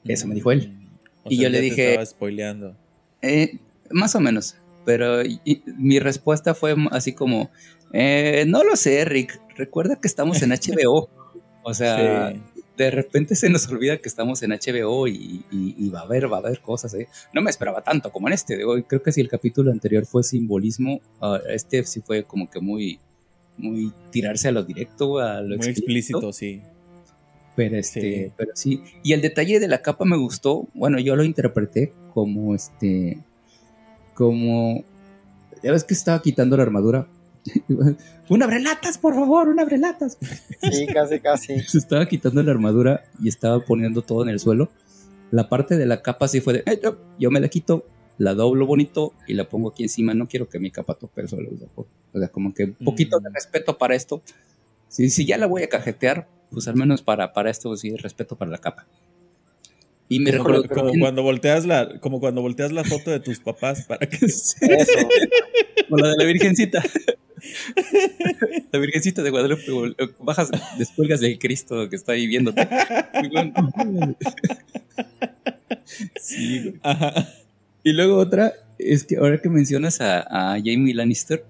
Eso 0.04 0.26
me 0.26 0.34
dijo 0.34 0.50
él. 0.52 0.70
Mm, 0.70 0.88
O 1.24 1.30
Y 1.30 1.36
sea, 1.36 1.42
yo 1.42 1.50
le 1.50 1.60
dije- 1.60 1.88
Estaba 1.90 2.06
spoileando. 2.06 2.76
Eh, 3.20 3.58
más 3.90 4.14
o 4.14 4.20
menos. 4.20 4.56
Pero 4.86 5.22
y- 5.22 5.40
y 5.44 5.62
mi 5.76 5.98
respuesta 5.98 6.54
fue 6.54 6.74
así 6.92 7.12
como, 7.12 7.50
eh, 7.92 8.44
no 8.48 8.64
lo 8.64 8.76
sé, 8.76 9.04
Rick. 9.04 9.38
Recuerda 9.56 9.96
que 10.00 10.08
estamos 10.08 10.40
en 10.40 10.52
HBO. 10.52 11.10
O 11.62 11.74
sea, 11.74 12.32
Sí. 12.32 12.62
de 12.78 12.90
repente 12.92 13.34
se 13.34 13.50
nos 13.50 13.68
olvida 13.68 13.98
que 13.98 14.08
estamos 14.08 14.42
en 14.42 14.52
HBO 14.52 15.06
y, 15.08 15.44
y- 15.50 15.90
va 15.90 16.00
a 16.00 16.02
haber, 16.04 16.32
va 16.32 16.36
a 16.36 16.40
haber 16.40 16.60
cosas. 16.60 16.94
¿eh? 16.94 17.08
No 17.34 17.42
me 17.42 17.50
esperaba 17.50 17.82
tanto 17.82 18.10
como 18.12 18.28
en 18.28 18.34
este. 18.34 18.56
Digo, 18.56 18.74
creo 18.86 19.02
que 19.02 19.12
si 19.12 19.20
el 19.20 19.28
capítulo 19.28 19.70
anterior 19.72 20.06
fue 20.06 20.22
simbolismo, 20.22 21.00
ah, 21.20 21.40
este 21.50 21.82
sí 21.84 22.00
fue 22.00 22.22
como 22.24 22.48
que 22.48 22.60
muy, 22.60 23.00
muy 23.58 23.92
tirarse 24.10 24.48
a 24.48 24.52
lo 24.52 24.62
directo, 24.62 25.18
a 25.18 25.40
lo 25.42 25.56
Muy 25.56 25.66
explícito, 25.66 26.32
sí. 26.32 26.62
Pero 27.56 27.76
este, 27.76 28.32
pero 28.36 28.52
sí. 28.54 28.82
Y 29.02 29.12
el 29.12 29.20
detalle 29.20 29.58
de 29.58 29.66
la 29.66 29.82
capa 29.82 30.04
me 30.04 30.16
gustó. 30.16 30.68
Bueno, 30.74 31.00
yo 31.00 31.16
lo 31.16 31.24
interpreté 31.24 31.92
como 32.14 32.54
este. 32.54 33.18
Como. 34.14 34.84
Ya 35.62 35.72
ves 35.72 35.82
que 35.82 35.94
estaba 35.94 36.22
quitando 36.22 36.56
la 36.56 36.62
armadura. 36.62 37.08
un 38.28 38.42
abrelatas, 38.42 38.98
por 38.98 39.14
favor, 39.14 39.48
un 39.48 39.58
abrelatas. 39.58 40.18
Sí, 40.70 40.86
casi, 40.86 41.18
casi. 41.18 41.60
Se 41.66 41.78
estaba 41.78 42.06
quitando 42.06 42.42
la 42.44 42.52
armadura 42.52 43.02
y 43.20 43.28
estaba 43.28 43.58
poniendo 43.58 44.02
todo 44.02 44.22
en 44.22 44.28
el 44.28 44.38
suelo. 44.38 44.70
La 45.32 45.48
parte 45.48 45.76
de 45.76 45.86
la 45.86 46.00
capa 46.00 46.28
sí 46.28 46.40
fue 46.40 46.62
de. 46.62 46.80
yo 47.18 47.30
me 47.32 47.40
la 47.40 47.48
quito, 47.48 47.84
la 48.18 48.34
doblo 48.34 48.66
bonito 48.66 49.14
y 49.26 49.34
la 49.34 49.48
pongo 49.48 49.70
aquí 49.70 49.84
encima. 49.84 50.12
No 50.12 50.28
quiero 50.28 50.48
que 50.48 50.58
mi 50.58 50.70
capa 50.70 50.94
tope 50.94 51.22
el 51.22 51.28
suelo. 51.28 51.50
O 51.76 52.18
sea, 52.18 52.28
como 52.28 52.52
que 52.52 52.64
un 52.64 52.74
poquito 52.74 53.18
de 53.20 53.30
mm. 53.30 53.34
respeto 53.34 53.78
para 53.78 53.94
esto. 53.94 54.22
Si, 54.88 55.08
si 55.08 55.24
ya 55.24 55.38
la 55.38 55.46
voy 55.46 55.62
a 55.62 55.68
cajetear, 55.68 56.28
pues 56.50 56.66
al 56.68 56.74
menos 56.74 57.02
para, 57.02 57.32
para 57.32 57.50
esto 57.50 57.74
sí, 57.76 57.94
respeto 57.96 58.36
para 58.36 58.50
la 58.50 58.58
capa. 58.58 58.86
Y 60.08 60.20
me 60.20 60.36
como, 60.36 60.62
como 60.64 60.92
cuando 60.98 61.22
volteas 61.22 61.66
la, 61.66 62.00
como 62.00 62.18
cuando 62.18 62.40
volteas 62.40 62.72
la 62.72 62.82
foto 62.82 63.10
de 63.10 63.20
tus 63.20 63.40
papás 63.40 63.84
para 63.86 64.06
que 64.06 64.16
Eso. 64.26 64.58
O 65.90 65.96
la 65.96 66.08
de 66.08 66.16
la 66.16 66.24
virgencita. 66.24 66.82
La 68.72 68.80
virgencita 68.80 69.22
de 69.22 69.30
Guadalupe, 69.30 69.62
bajas, 70.18 70.50
descuelgas 70.76 71.20
del 71.20 71.38
Cristo 71.38 71.88
que 71.88 71.94
está 71.94 72.12
ahí 72.12 72.26
viéndote. 72.26 72.68
Sí, 76.16 76.74
Ajá. 76.82 77.28
Y 77.88 77.94
luego 77.94 78.18
otra, 78.18 78.52
es 78.78 79.04
que 79.04 79.16
ahora 79.16 79.40
que 79.40 79.48
mencionas 79.48 80.02
a, 80.02 80.20
a 80.20 80.58
Jamie 80.58 80.92
Lannister, 80.92 81.46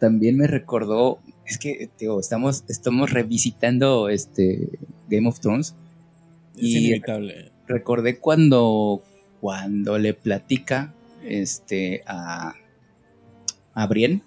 también 0.00 0.36
me 0.36 0.48
recordó, 0.48 1.20
es 1.46 1.58
que 1.58 1.88
tío, 1.96 2.18
estamos, 2.18 2.64
estamos 2.68 3.12
revisitando 3.12 4.08
este 4.08 4.80
Game 5.08 5.28
of 5.28 5.38
Thrones. 5.38 5.76
Es 6.56 6.62
y 6.64 6.86
inevitable. 6.86 7.52
Recordé 7.68 8.18
cuando, 8.18 9.04
cuando 9.40 9.96
le 9.96 10.12
platica 10.12 10.92
este, 11.24 12.02
a, 12.04 12.54
a 13.74 13.86
Brienne, 13.86 14.24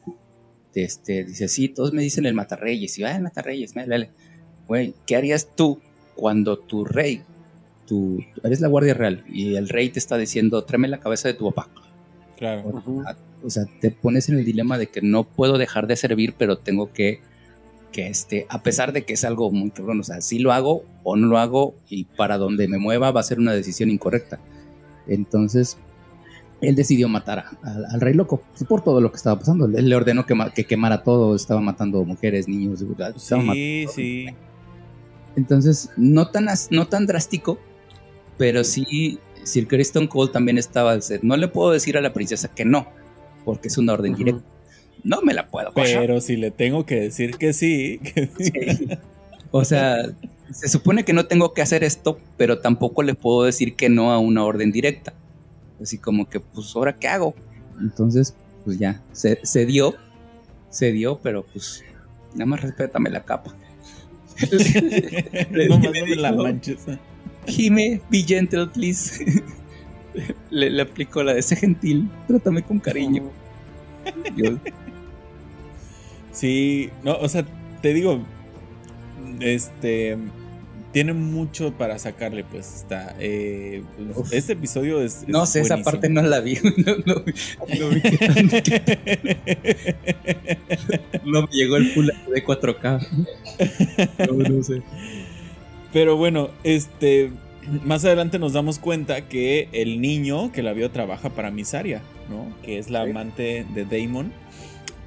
este, 0.75 1.25
dice, 1.25 1.49
sí, 1.49 1.67
todos 1.67 1.91
me 1.91 2.03
dicen 2.03 2.25
el 2.25 2.35
Matarreyes, 2.35 2.97
y 2.97 3.01
va, 3.01 3.09
ah, 3.09 3.17
el 3.17 3.23
Matarreyes, 3.23 3.73
güey, 4.65 4.93
¿qué 5.05 5.17
harías 5.17 5.53
tú 5.57 5.81
cuando 6.15 6.57
tu 6.57 6.85
rey 6.85 7.21
eres 8.43 8.61
la 8.61 8.67
Guardia 8.67 8.93
Real 8.93 9.23
y 9.27 9.55
el 9.55 9.69
rey 9.69 9.89
te 9.89 9.99
está 9.99 10.17
diciendo, 10.17 10.63
tráeme 10.63 10.87
la 10.87 10.99
cabeza 10.99 11.27
de 11.27 11.33
tu 11.33 11.51
papá. 11.51 11.69
Claro. 12.37 12.83
O, 13.43 13.49
sea, 13.49 13.65
te 13.79 13.91
pones 13.91 14.29
en 14.29 14.39
el 14.39 14.45
dilema 14.45 14.77
de 14.77 14.87
que 14.87 15.01
no 15.01 15.23
puedo 15.23 15.57
dejar 15.57 15.87
de 15.87 15.95
servir, 15.95 16.33
pero 16.37 16.57
tengo 16.57 16.91
que, 16.91 17.21
que 17.91 18.07
este, 18.07 18.45
a 18.49 18.63
pesar 18.63 18.91
de 18.91 19.05
que 19.05 19.13
es 19.13 19.23
algo 19.23 19.51
muy 19.51 19.71
cabrón, 19.71 19.99
o 19.99 20.03
sea, 20.03 20.21
si 20.21 20.39
lo 20.39 20.51
hago 20.51 20.83
o 21.03 21.15
no 21.15 21.27
lo 21.27 21.37
hago 21.37 21.75
y 21.87 22.05
para 22.05 22.37
donde 22.37 22.67
me 22.67 22.77
mueva 22.77 23.11
va 23.11 23.19
a 23.19 23.23
ser 23.23 23.39
una 23.39 23.53
decisión 23.53 23.89
incorrecta. 23.89 24.39
Entonces, 25.07 25.77
él 26.61 26.75
decidió 26.75 27.07
matar 27.07 27.45
al 27.63 28.01
rey 28.01 28.13
loco 28.13 28.41
por 28.67 28.83
todo 28.83 28.99
lo 29.01 29.11
que 29.11 29.17
estaba 29.17 29.39
pasando. 29.39 29.65
Él 29.65 29.89
le 29.89 29.95
ordenó 29.95 30.25
que, 30.25 30.35
que 30.53 30.65
quemara 30.65 31.03
todo, 31.03 31.35
estaba 31.35 31.61
matando 31.61 32.03
mujeres, 32.03 32.47
niños, 32.47 32.83
sí, 33.17 33.85
sí. 33.93 34.27
Entonces, 35.35 35.89
no 35.97 36.29
tan, 36.29 36.47
no 36.71 36.87
tan 36.87 37.05
drástico, 37.05 37.59
pero 38.37 38.63
sí, 38.63 39.19
Sir 39.43 39.67
Kristen 39.67 40.07
Cole 40.07 40.31
también 40.31 40.57
estaba 40.57 40.91
al 40.91 41.01
set. 41.01 41.21
No 41.23 41.37
le 41.37 41.47
puedo 41.47 41.71
decir 41.71 41.97
a 41.97 42.01
la 42.01 42.13
princesa 42.13 42.49
que 42.49 42.65
no, 42.65 42.87
porque 43.43 43.67
es 43.67 43.77
una 43.77 43.93
orden 43.93 44.15
directa. 44.15 44.43
No 45.03 45.21
me 45.21 45.33
la 45.33 45.47
puedo 45.47 45.71
Pero 45.73 46.19
si 46.19 46.35
le 46.35 46.49
tengo 46.49 46.85
que 46.85 46.99
decir 46.99 47.37
que 47.37 47.53
sí. 47.53 47.99
O 49.51 49.63
sea, 49.63 49.97
se 50.51 50.67
supone 50.67 51.05
que 51.05 51.13
no 51.13 51.27
tengo 51.27 51.53
que 51.53 51.61
hacer 51.61 51.83
esto, 51.83 52.19
pero 52.37 52.59
tampoco 52.59 53.03
le 53.03 53.13
puedo 53.13 53.43
decir 53.43 53.75
que 53.75 53.87
no 53.87 54.11
a 54.11 54.19
una 54.19 54.43
orden 54.43 54.71
directa. 54.71 55.13
Así 55.81 55.97
como 55.97 56.27
que, 56.27 56.39
pues, 56.39 56.75
¿ahora 56.75 56.95
qué 56.95 57.07
hago? 57.07 57.35
Entonces, 57.79 58.35
pues 58.63 58.79
ya, 58.79 59.01
se, 59.11 59.39
se 59.43 59.65
dio, 59.65 59.95
se 60.69 60.91
dio, 60.91 61.19
pero 61.21 61.45
pues, 61.45 61.83
nada 62.33 62.45
más 62.47 62.61
respétame 62.61 63.09
la 63.09 63.23
capa. 63.23 63.55
no 65.69 65.79
me 65.79 66.15
la 66.15 66.31
manches. 66.31 66.85
Jime, 67.47 68.01
be 68.09 68.23
gentle, 68.23 68.67
please. 68.67 69.23
le, 70.49 70.69
le 70.69 70.81
aplico 70.81 71.23
la 71.23 71.33
de 71.33 71.39
ese 71.39 71.55
gentil. 71.55 72.09
Trátame 72.27 72.63
con 72.63 72.79
cariño. 72.79 73.31
Sí, 76.31 76.89
no, 77.03 77.17
o 77.17 77.29
sea, 77.29 77.45
te 77.81 77.93
digo, 77.93 78.19
este 79.39 80.17
tiene 80.95 81.11
mucho 81.11 81.73
para 81.73 81.99
sacarle, 81.99 82.45
pues 82.45 82.73
está. 82.73 83.17
Eh, 83.19 83.83
este 84.31 84.53
episodio 84.53 85.01
es. 85.01 85.25
no 85.27 85.45
sé, 85.45 85.59
esa 85.59 85.83
parte 85.83 86.07
no 86.07 86.21
la 86.21 86.39
vi. 86.39 86.55
No, 87.05 87.19
vi 87.25 87.33
no 91.25 91.41
me 91.41 91.47
llegó 91.51 91.75
el 91.75 91.91
full 91.91 92.07
de 92.07 92.45
4K. 92.45 93.07
no 94.47 94.63
sé. 94.63 94.81
Pero 95.95 96.17
bueno, 96.17 96.49
este 96.65 97.31
más 97.85 98.03
adelante 98.03 98.37
nos 98.37 98.51
damos 98.51 98.79
cuenta 98.79 99.29
que 99.29 99.69
el 99.71 100.01
niño 100.01 100.51
que 100.51 100.61
la 100.61 100.73
vio 100.73 100.91
trabaja 100.91 101.29
para 101.29 101.51
Misaria, 101.51 102.01
¿no? 102.29 102.53
Que 102.63 102.79
es 102.79 102.89
la 102.89 103.03
amante 103.03 103.65
de 103.73 103.85
Damon. 103.85 104.33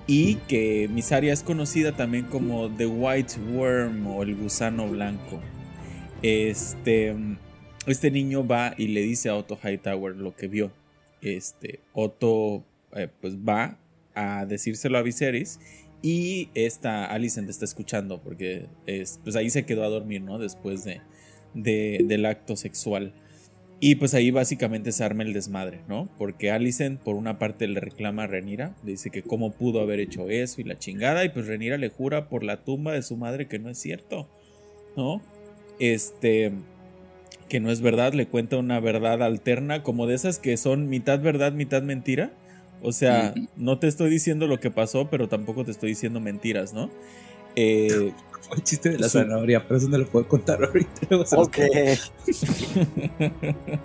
Y 0.07 0.37
que 0.49 0.89
Misaria 0.91 1.35
es 1.35 1.43
conocida 1.43 1.95
también 1.95 2.25
como 2.25 2.71
The 2.71 2.87
White 2.87 3.35
Worm 3.53 4.07
o 4.07 4.23
el 4.23 4.35
gusano 4.35 4.89
blanco. 4.89 5.39
Este, 6.23 7.15
este 7.85 8.11
niño 8.11 8.47
va 8.47 8.73
y 8.79 8.89
le 8.89 9.03
dice 9.03 9.29
a 9.29 9.37
Otto 9.37 9.59
Hightower 9.63 10.17
lo 10.17 10.35
que 10.35 10.49
vio. 10.49 10.71
Este, 11.21 11.81
Otto 11.93 12.65
eh, 12.97 13.09
pues 13.21 13.37
va 13.37 13.77
a 14.15 14.47
decírselo 14.47 14.97
a 14.97 15.03
Viserys 15.03 15.61
y 16.03 16.51
esta 16.55 17.07
Alicent 17.07 17.49
está 17.51 17.65
escuchando 17.65 18.21
porque 18.21 18.67
es, 18.87 19.21
pues 19.25 19.37
ahí 19.37 19.51
se 19.51 19.65
quedó 19.65 19.85
a 19.85 19.89
dormir, 19.89 20.23
¿no? 20.23 20.39
Después 20.39 20.85
de, 20.85 21.01
del 21.55 22.27
acto 22.27 22.57
sexual. 22.57 23.13
Y 23.81 23.95
pues 23.95 24.15
ahí 24.15 24.33
básicamente 24.33 24.91
se 24.91 25.05
arma 25.05 25.23
el 25.23 25.33
desmadre, 25.33 25.81
¿no? 25.89 26.09
Porque 26.19 26.51
Alicent 26.51 27.01
por 27.01 27.15
una 27.15 27.39
parte 27.39 27.69
le 27.69 27.81
reclama 27.81 28.25
a 28.25 28.27
Renira, 28.27 28.75
le 28.85 28.93
dice 28.93 29.11
que 29.11 29.23
cómo 29.23 29.53
pudo 29.53 29.81
haber 29.81 30.01
hecho 30.01 30.29
eso 30.31 30.61
y 30.61 30.65
la 30.65 30.79
chingada, 30.79 31.25
y 31.25 31.29
pues 31.29 31.47
Renira 31.47 31.79
le 31.79 31.89
jura 31.89 32.29
por 32.29 32.43
la 32.43 32.65
tumba 32.65 32.93
de 32.93 33.03
su 33.03 33.17
madre 33.17 33.47
que 33.47 33.61
no 33.61 33.71
es 33.71 33.79
cierto, 33.79 34.29
¿no? 34.97 35.23
Este, 35.79 36.53
que 37.49 37.61
no 37.61 37.71
es 37.71 37.81
verdad, 37.81 38.15
le 38.15 38.27
cuenta 38.27 38.57
una 38.57 38.81
verdad 38.81 39.23
alterna, 39.23 39.85
como 39.85 40.07
de 40.07 40.15
esas 40.15 40.41
que 40.41 40.57
son 40.57 40.89
mitad 40.89 41.21
verdad, 41.21 41.53
mitad 41.53 41.83
mentira. 41.83 42.33
O 42.83 42.93
sea, 42.93 43.35
no 43.57 43.79
te 43.79 43.89
estoy 43.89 44.11
diciendo 44.11 44.47
lo 44.47 44.61
que 44.61 44.71
pasó, 44.71 45.09
pero 45.11 45.29
tampoco 45.29 45.65
te 45.65 45.71
estoy 45.71 45.91
diciendo 45.91 46.21
mentiras, 46.21 46.73
¿no? 46.73 46.91
Eh, 47.57 48.13
Fue 48.43 48.57
el 48.57 48.63
chiste 48.63 48.91
de 48.91 48.99
la 48.99 49.09
zanahoria, 49.09 49.65
pero 49.67 49.79
eso 49.79 49.89
no 49.89 49.99
lo 49.99 50.07
puedo 50.07 50.29
contar 50.29 50.63
ahorita. 50.65 51.17
Ok. 51.37 51.59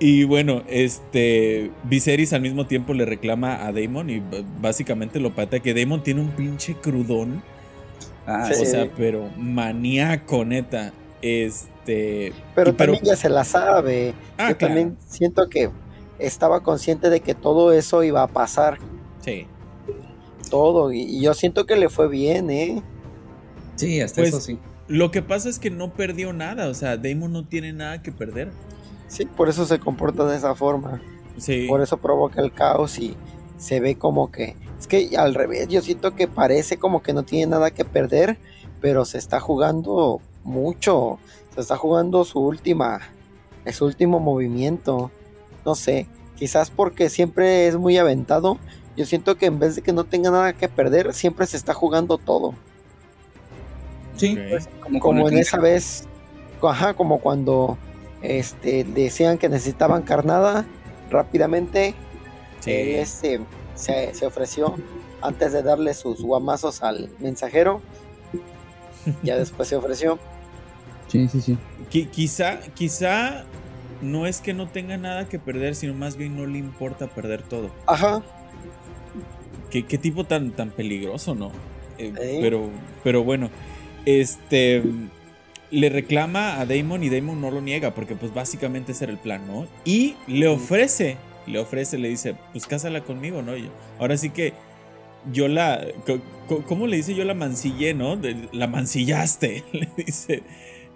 y 0.00 0.24
bueno, 0.24 0.62
este 0.68 1.70
Viserys 1.84 2.32
al 2.32 2.40
mismo 2.40 2.66
tiempo 2.66 2.94
le 2.94 3.04
reclama 3.04 3.66
a 3.66 3.72
Daemon 3.72 4.10
y 4.10 4.22
básicamente 4.60 5.20
lo 5.20 5.34
patea 5.34 5.60
que 5.60 5.74
Daemon 5.74 6.02
tiene 6.02 6.22
un 6.22 6.30
pinche 6.30 6.74
crudón. 6.74 7.42
Ah, 8.26 8.48
o 8.50 8.64
sea, 8.64 8.90
pero 8.96 9.30
maníaco, 9.36 10.44
neta. 10.44 10.92
Este. 11.22 12.32
Pero 12.54 12.74
también 12.74 13.02
ya 13.02 13.16
se 13.16 13.28
la 13.28 13.42
sabe. 13.44 14.14
Ah, 14.36 14.50
Yo 14.50 14.56
también 14.56 14.96
siento 15.08 15.48
que 15.48 15.70
estaba 16.18 16.62
consciente 16.62 17.10
de 17.10 17.20
que 17.20 17.34
todo 17.34 17.72
eso 17.72 18.02
iba 18.02 18.22
a 18.22 18.28
pasar. 18.28 18.78
Sí. 19.20 19.46
Todo. 20.50 20.92
Y, 20.92 21.20
yo 21.20 21.34
siento 21.34 21.66
que 21.66 21.76
le 21.76 21.88
fue 21.88 22.08
bien, 22.08 22.50
¿eh? 22.50 22.82
Sí, 23.76 24.00
hasta 24.00 24.22
pues, 24.22 24.30
eso 24.30 24.40
sí. 24.40 24.58
Lo 24.88 25.10
que 25.10 25.22
pasa 25.22 25.48
es 25.48 25.58
que 25.58 25.70
no 25.70 25.92
perdió 25.92 26.32
nada. 26.32 26.68
O 26.68 26.74
sea, 26.74 26.96
Damon 26.96 27.32
no 27.32 27.46
tiene 27.46 27.72
nada 27.72 28.02
que 28.02 28.12
perder. 28.12 28.50
Sí, 29.06 29.26
por 29.26 29.48
eso 29.48 29.64
se 29.66 29.78
comporta 29.78 30.24
de 30.26 30.36
esa 30.36 30.54
forma. 30.54 31.00
Sí. 31.36 31.66
Por 31.68 31.80
eso 31.80 31.98
provoca 31.98 32.40
el 32.40 32.52
caos 32.52 32.98
y 32.98 33.16
se 33.56 33.80
ve 33.80 33.96
como 33.96 34.30
que. 34.30 34.56
Es 34.78 34.86
que 34.86 35.16
al 35.16 35.34
revés, 35.34 35.68
yo 35.68 35.82
siento 35.82 36.14
que 36.14 36.28
parece 36.28 36.78
como 36.78 37.02
que 37.02 37.12
no 37.12 37.24
tiene 37.24 37.50
nada 37.50 37.72
que 37.72 37.84
perder, 37.84 38.38
pero 38.80 39.04
se 39.04 39.18
está 39.18 39.40
jugando 39.40 40.20
mucho. 40.44 41.18
Se 41.54 41.60
está 41.60 41.76
jugando 41.76 42.24
su 42.24 42.40
última. 42.40 43.00
Su 43.70 43.84
último 43.84 44.18
movimiento 44.18 45.10
no 45.68 45.74
sé, 45.74 46.06
quizás 46.34 46.70
porque 46.70 47.10
siempre 47.10 47.68
es 47.68 47.76
muy 47.76 47.98
aventado, 47.98 48.56
yo 48.96 49.04
siento 49.04 49.36
que 49.36 49.44
en 49.44 49.58
vez 49.58 49.76
de 49.76 49.82
que 49.82 49.92
no 49.92 50.04
tenga 50.04 50.30
nada 50.30 50.54
que 50.54 50.66
perder, 50.66 51.12
siempre 51.12 51.46
se 51.46 51.58
está 51.58 51.74
jugando 51.74 52.16
todo. 52.16 52.54
Sí, 54.16 54.38
pues, 54.48 54.66
como, 54.98 55.28
en 55.28 55.36
esa 55.36 55.58
vez, 55.58 56.08
ajá, 56.62 56.94
como 56.94 57.20
cuando 57.20 57.76
este, 58.22 58.84
decían 58.84 59.36
que 59.36 59.50
necesitaban 59.50 60.00
carnada 60.00 60.64
rápidamente, 61.10 61.94
este, 62.64 63.40
se, 63.74 64.14
se, 64.14 64.26
ofreció 64.26 64.74
antes 65.20 65.52
de 65.52 65.62
darle 65.62 65.92
sus 65.92 66.22
guamazos 66.22 66.82
al 66.82 67.10
mensajero, 67.18 67.82
ya 69.22 69.36
después 69.36 69.68
se 69.68 69.76
ofreció. 69.76 70.18
Sí, 71.08 71.28
sí, 71.28 71.42
sí. 71.42 71.58
quizá, 72.06 72.58
quizá 72.74 73.44
no 74.02 74.26
es 74.26 74.40
que 74.40 74.54
no 74.54 74.68
tenga 74.68 74.96
nada 74.96 75.28
que 75.28 75.38
perder, 75.38 75.74
sino 75.74 75.94
más 75.94 76.16
bien 76.16 76.36
no 76.36 76.46
le 76.46 76.58
importa 76.58 77.06
perder 77.08 77.42
todo. 77.42 77.70
Ajá. 77.86 78.22
Qué, 79.70 79.82
tipo 79.82 80.24
tan, 80.24 80.52
tan 80.52 80.70
peligroso, 80.70 81.34
¿no? 81.34 81.52
Eh, 81.98 82.38
pero, 82.40 82.70
pero 83.04 83.22
bueno, 83.22 83.50
este 84.06 84.82
le 85.70 85.90
reclama 85.90 86.60
a 86.60 86.66
Damon 86.66 87.02
y 87.04 87.10
Damon 87.10 87.40
no 87.40 87.50
lo 87.50 87.60
niega 87.60 87.94
porque 87.94 88.14
pues 88.14 88.32
básicamente 88.32 88.92
ese 88.92 89.04
era 89.04 89.12
el 89.12 89.18
plan, 89.18 89.46
¿no? 89.46 89.66
Y 89.84 90.14
le 90.26 90.48
ofrece, 90.48 91.18
le 91.46 91.58
ofrece, 91.58 91.98
le 91.98 92.08
dice, 92.08 92.34
pues 92.52 92.66
cásala 92.66 93.02
conmigo, 93.02 93.42
¿no? 93.42 93.52
ahora 93.98 94.16
sí 94.16 94.30
que 94.30 94.54
yo 95.32 95.48
la, 95.48 95.86
¿cómo 96.66 96.86
le 96.86 96.96
dice? 96.96 97.14
Yo 97.14 97.24
la 97.24 97.34
mancillé, 97.34 97.92
¿no? 97.92 98.18
La 98.52 98.66
mancillaste, 98.66 99.64
le 99.72 99.88
dice. 99.96 100.42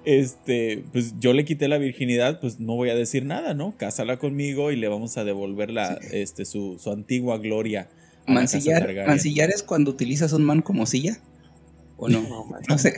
Este, 0.05 0.83
pues 0.93 1.15
yo 1.21 1.33
le 1.33 1.45
quité 1.45 1.69
la 1.69 1.79
virginidad, 1.79 2.41
pues 2.41 2.59
no 2.59 2.75
voy 2.75 2.91
a 2.91 2.95
decir 2.95 3.25
nada, 3.25 3.55
¿no? 3.55 3.77
Cásala 3.77 4.19
conmigo 4.19 4.73
y 4.73 4.77
le 4.77 4.89
vamos 4.89 5.17
a 5.17 5.25
devolver 5.25 5.71
la, 5.71 5.99
este, 6.11 6.45
su, 6.45 6.79
su 6.79 6.91
antigua 6.91 7.39
gloria. 7.39 7.89
Mancillar, 8.27 8.89
mancillar 9.07 9.51
es 9.51 9.63
cuando 9.63 9.91
utilizas 9.91 10.33
un 10.33 10.45
man 10.45 10.63
como 10.63 10.87
silla. 10.87 11.19
¿O 11.97 12.09
no? 12.09 12.23
No, 12.23 12.47
no 12.69 12.79
sé. 12.79 12.95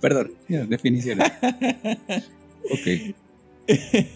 Perdón, 0.00 0.32
definición. 0.48 1.20
ok. 2.70 3.14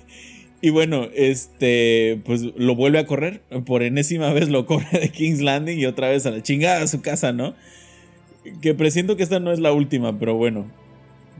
y 0.60 0.70
bueno, 0.70 1.08
este, 1.14 2.20
pues 2.24 2.42
lo 2.42 2.74
vuelve 2.74 2.98
a 2.98 3.06
correr. 3.06 3.42
Por 3.64 3.82
enésima 3.82 4.32
vez 4.32 4.48
lo 4.48 4.66
corre 4.66 5.00
de 5.00 5.08
King's 5.10 5.40
Landing 5.40 5.78
y 5.78 5.86
otra 5.86 6.08
vez 6.08 6.26
a 6.26 6.30
la 6.30 6.42
chingada 6.42 6.82
a 6.82 6.86
su 6.86 7.00
casa, 7.00 7.32
¿no? 7.32 7.54
Que 8.60 8.74
presiento 8.74 9.16
que 9.16 9.22
esta 9.22 9.40
no 9.40 9.52
es 9.52 9.60
la 9.60 9.72
última, 9.72 10.18
pero 10.18 10.34
bueno. 10.34 10.70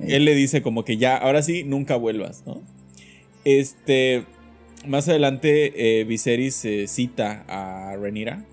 Él 0.07 0.25
le 0.25 0.35
dice 0.35 0.63
como 0.63 0.85
que 0.85 0.97
ya, 0.97 1.17
ahora 1.17 1.43
sí, 1.43 1.65
nunca 1.65 1.97
vuelvas, 1.97 2.45
¿no? 2.47 2.63
Este, 3.45 4.25
más 4.87 5.09
adelante, 5.09 6.01
eh, 6.01 6.05
Viserys 6.05 6.65
eh, 6.65 6.87
cita 6.87 7.45
a 7.49 7.97
Renira 7.97 8.45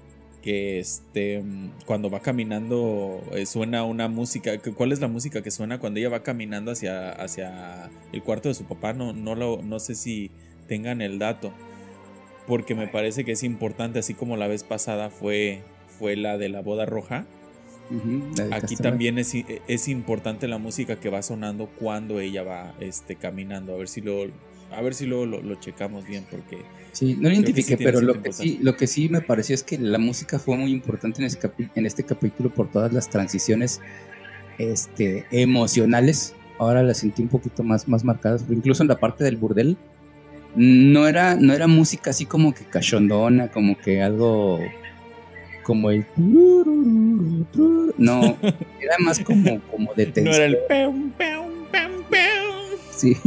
que 0.48 0.80
este, 0.80 1.44
cuando 1.86 2.10
va 2.10 2.22
caminando 2.22 3.22
eh, 3.34 3.46
suena 3.46 3.84
una 3.84 4.08
música. 4.08 4.58
¿Cuál 4.60 4.94
es 4.94 5.02
la 5.02 5.10
música 5.10 5.42
que 5.42 5.52
suena 5.52 5.78
cuando 5.78 6.00
ella 6.00 6.08
va 6.08 6.24
caminando 6.24 6.72
hacia, 6.72 7.12
hacia 7.12 7.90
el 8.14 8.24
cuarto 8.24 8.48
de 8.48 8.56
su 8.56 8.64
papá? 8.64 8.94
No, 8.94 9.12
no, 9.12 9.36
lo, 9.36 9.62
no 9.62 9.80
sé 9.80 9.94
si 9.94 10.32
tengan 10.70 11.02
el 11.02 11.20
dato, 11.20 11.52
porque 12.48 12.76
me 12.76 12.88
parece 12.88 13.26
que 13.26 13.34
es 13.34 13.44
importante, 13.44 14.00
así 14.00 14.14
como 14.14 14.38
la 14.38 14.48
vez 14.48 14.64
pasada 14.64 15.10
fue, 15.10 15.64
fue 16.00 16.16
la 16.16 16.38
de 16.38 16.48
la 16.48 16.62
boda 16.62 16.86
roja. 16.86 17.26
Aquí 18.52 18.76
también 18.76 19.18
es, 19.18 19.34
es, 19.68 19.88
importante 19.88 20.48
la 20.48 20.58
música 20.58 20.98
que 20.98 21.10
va 21.10 21.22
sonando 21.22 21.68
cuando 21.80 22.20
ella 22.20 22.44
va 22.44 22.74
este, 22.80 23.16
caminando. 23.16 23.74
A 23.74 23.78
ver 23.78 23.88
si 23.88 24.02
lo, 24.02 24.26
a 24.72 24.82
ver 24.82 24.94
si 24.94 25.06
luego 25.06 25.26
lo, 25.26 25.56
checamos 25.56 26.06
bien 26.06 26.26
porque... 26.30 26.58
Sí, 26.92 27.16
no 27.16 27.30
lo 27.30 27.36
identifiqué, 27.36 27.78
pero 27.78 28.02
lo 28.02 28.22
que, 28.22 28.34
sí, 28.34 28.60
lo 28.62 28.76
que 28.76 28.88
sí 28.88 29.08
me 29.08 29.22
pareció 29.22 29.54
es 29.54 29.64
que 29.64 29.78
la 29.78 30.00
música 30.00 30.40
fue 30.40 30.58
muy 30.58 30.72
importante 30.72 31.24
en, 31.24 31.70
en 31.76 31.86
este 31.86 32.04
capítulo 32.04 32.50
por 32.50 32.70
todas 32.70 32.92
las 32.92 33.10
transiciones 33.10 33.82
este, 34.58 35.26
emocionales. 35.32 36.34
Ahora 36.60 36.84
las 36.84 36.98
sentí 36.98 37.22
un 37.22 37.28
poquito 37.28 37.64
más, 37.64 37.88
más 37.88 38.04
marcadas, 38.04 38.44
incluso 38.50 38.84
en 38.84 38.90
la 38.90 39.00
parte 39.00 39.24
del 39.24 39.38
burdel. 39.38 39.78
No 40.56 41.08
era, 41.08 41.36
no 41.36 41.54
era 41.54 41.68
música 41.68 42.10
así 42.10 42.26
como 42.26 42.54
que 42.54 42.66
cachondona, 42.66 43.50
como 43.50 43.78
que 43.78 44.02
algo 44.02 44.60
como 45.68 45.92
el 45.92 46.06
no, 47.98 48.38
era 48.42 48.96
más 49.00 49.20
como, 49.20 49.60
como 49.70 49.94
de 49.96 50.06
tensión. 50.06 50.34
No 50.34 50.36
era 50.36 50.46
el 50.46 50.58
Sí. 52.96 53.18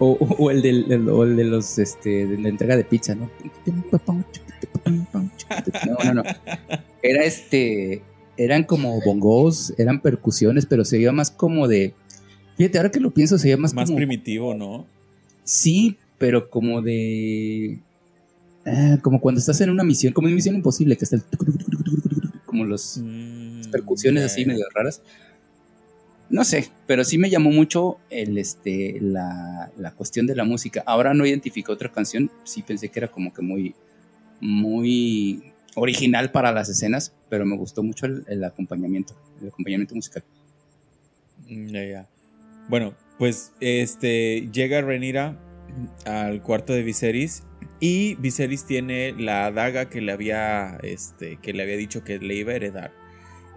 O, 0.00 0.52
el, 0.52 0.62
del, 0.62 0.86
de 0.86 1.44
los, 1.44 1.76
este, 1.76 2.24
de 2.28 2.38
la 2.38 2.48
entrega 2.50 2.76
de 2.76 2.84
pizza, 2.84 3.16
¿no? 3.16 3.28
No, 4.86 6.04
no, 6.04 6.14
no. 6.14 6.22
Era 7.02 7.24
este, 7.24 8.02
eran 8.36 8.62
como 8.62 9.00
bongos, 9.04 9.74
eran 9.76 10.00
percusiones, 10.00 10.66
pero 10.66 10.84
se 10.84 10.98
veía 10.98 11.10
más 11.10 11.32
como 11.32 11.66
de, 11.66 11.94
fíjate, 12.56 12.78
ahora 12.78 12.92
que 12.92 13.00
lo 13.00 13.10
pienso, 13.10 13.38
se 13.38 13.48
veía 13.48 13.56
más 13.56 13.74
Más 13.74 13.90
primitivo, 13.90 14.54
¿no? 14.54 14.86
Sí, 15.42 15.96
pero 16.16 16.48
como 16.48 16.80
de, 16.80 17.80
ah, 18.68 18.98
como 19.02 19.20
cuando 19.20 19.40
estás 19.40 19.60
en 19.60 19.70
una 19.70 19.84
misión, 19.84 20.12
como 20.12 20.28
en 20.28 20.34
Misión 20.34 20.54
Imposible, 20.54 20.96
que 20.96 21.04
está 21.04 21.16
el, 21.16 21.22
como 22.44 22.64
los 22.64 23.00
mm, 23.02 23.70
percusiones 23.70 24.24
así 24.24 24.44
medio 24.44 24.64
raras. 24.74 25.02
No 26.30 26.44
sé, 26.44 26.68
pero 26.86 27.04
sí 27.04 27.16
me 27.16 27.30
llamó 27.30 27.50
mucho 27.50 27.98
el, 28.10 28.36
este, 28.36 28.98
la, 29.00 29.70
cuestión 29.96 30.26
de 30.26 30.36
la 30.36 30.44
música. 30.44 30.82
Ahora 30.86 31.14
no 31.14 31.24
identifico 31.24 31.72
otra 31.72 31.90
canción, 31.90 32.30
sí 32.44 32.62
pensé 32.62 32.90
que 32.90 33.00
era 33.00 33.08
como 33.08 33.32
que 33.32 33.40
muy, 33.40 33.74
muy 34.40 35.52
original 35.74 36.30
para 36.30 36.52
las 36.52 36.68
escenas, 36.68 37.14
pero 37.30 37.46
me 37.46 37.56
gustó 37.56 37.82
mucho 37.82 38.06
el, 38.06 38.44
acompañamiento, 38.44 39.14
el 39.40 39.48
acompañamiento 39.48 39.94
musical. 39.94 40.22
Mm, 41.48 41.74
bueno, 42.68 42.94
pues 43.18 43.52
este 43.60 44.50
llega 44.52 44.82
Renira 44.82 45.38
al 46.04 46.42
cuarto 46.42 46.74
de 46.74 46.82
Viserys 46.82 47.42
y 47.80 48.16
Viserys 48.16 48.64
tiene 48.64 49.12
la 49.12 49.50
daga 49.52 49.88
que 49.88 50.00
le 50.00 50.12
había 50.12 50.78
este 50.82 51.36
que 51.36 51.52
le 51.52 51.62
había 51.62 51.76
dicho 51.76 52.02
que 52.04 52.18
le 52.18 52.34
iba 52.34 52.52
a 52.52 52.56
heredar. 52.56 52.92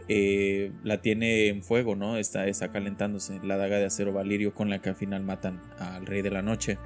Eh, 0.08 0.72
la 0.84 1.02
tiene 1.02 1.48
en 1.48 1.64
fuego, 1.64 1.96
¿no? 1.96 2.18
Está, 2.18 2.48
está 2.48 2.72
calentándose 2.72 3.40
la 3.44 3.58
daga 3.58 3.78
de 3.78 3.86
acero 3.86 4.12
Valirio 4.12 4.54
con 4.54 4.70
la 4.70 4.82
que 4.82 4.90
al 4.90 4.96
final 4.96 5.24
matan 5.24 5.62
al 5.80 6.06
rey 6.06 6.22
de 6.22 6.32
la 6.32 6.42
noche. 6.42 6.78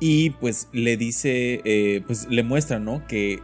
Y 0.00 0.30
pues 0.30 0.68
le 0.72 0.96
dice, 0.96 1.60
eh, 1.64 2.02
pues 2.06 2.26
le 2.28 2.42
muestra, 2.42 2.80
¿no? 2.80 3.06
Que 3.06 3.38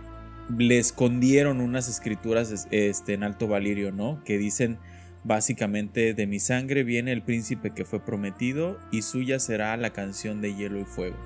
le 0.59 0.79
escondieron 0.79 1.61
unas 1.61 1.89
escrituras 1.89 2.67
este, 2.71 3.15
en 3.15 3.23
Alto 3.23 3.47
Valirio, 3.47 3.93
¿no? 3.93 4.21
Que 4.25 4.37
dicen 4.37 4.79
básicamente 5.23 6.15
de 6.15 6.27
mi 6.27 6.41
sangre 6.41 6.83
viene 6.83 7.13
el 7.13 7.23
príncipe 7.23 7.71
que 7.71 7.85
fue 7.85 8.01
prometido 8.05 8.81
y 8.91 9.03
suya 9.03 9.39
será 9.39 9.77
la 9.77 9.91
canción 9.91 10.41
de 10.41 10.57
hielo 10.57 10.81
y 10.81 10.85
fuego. 10.85 11.17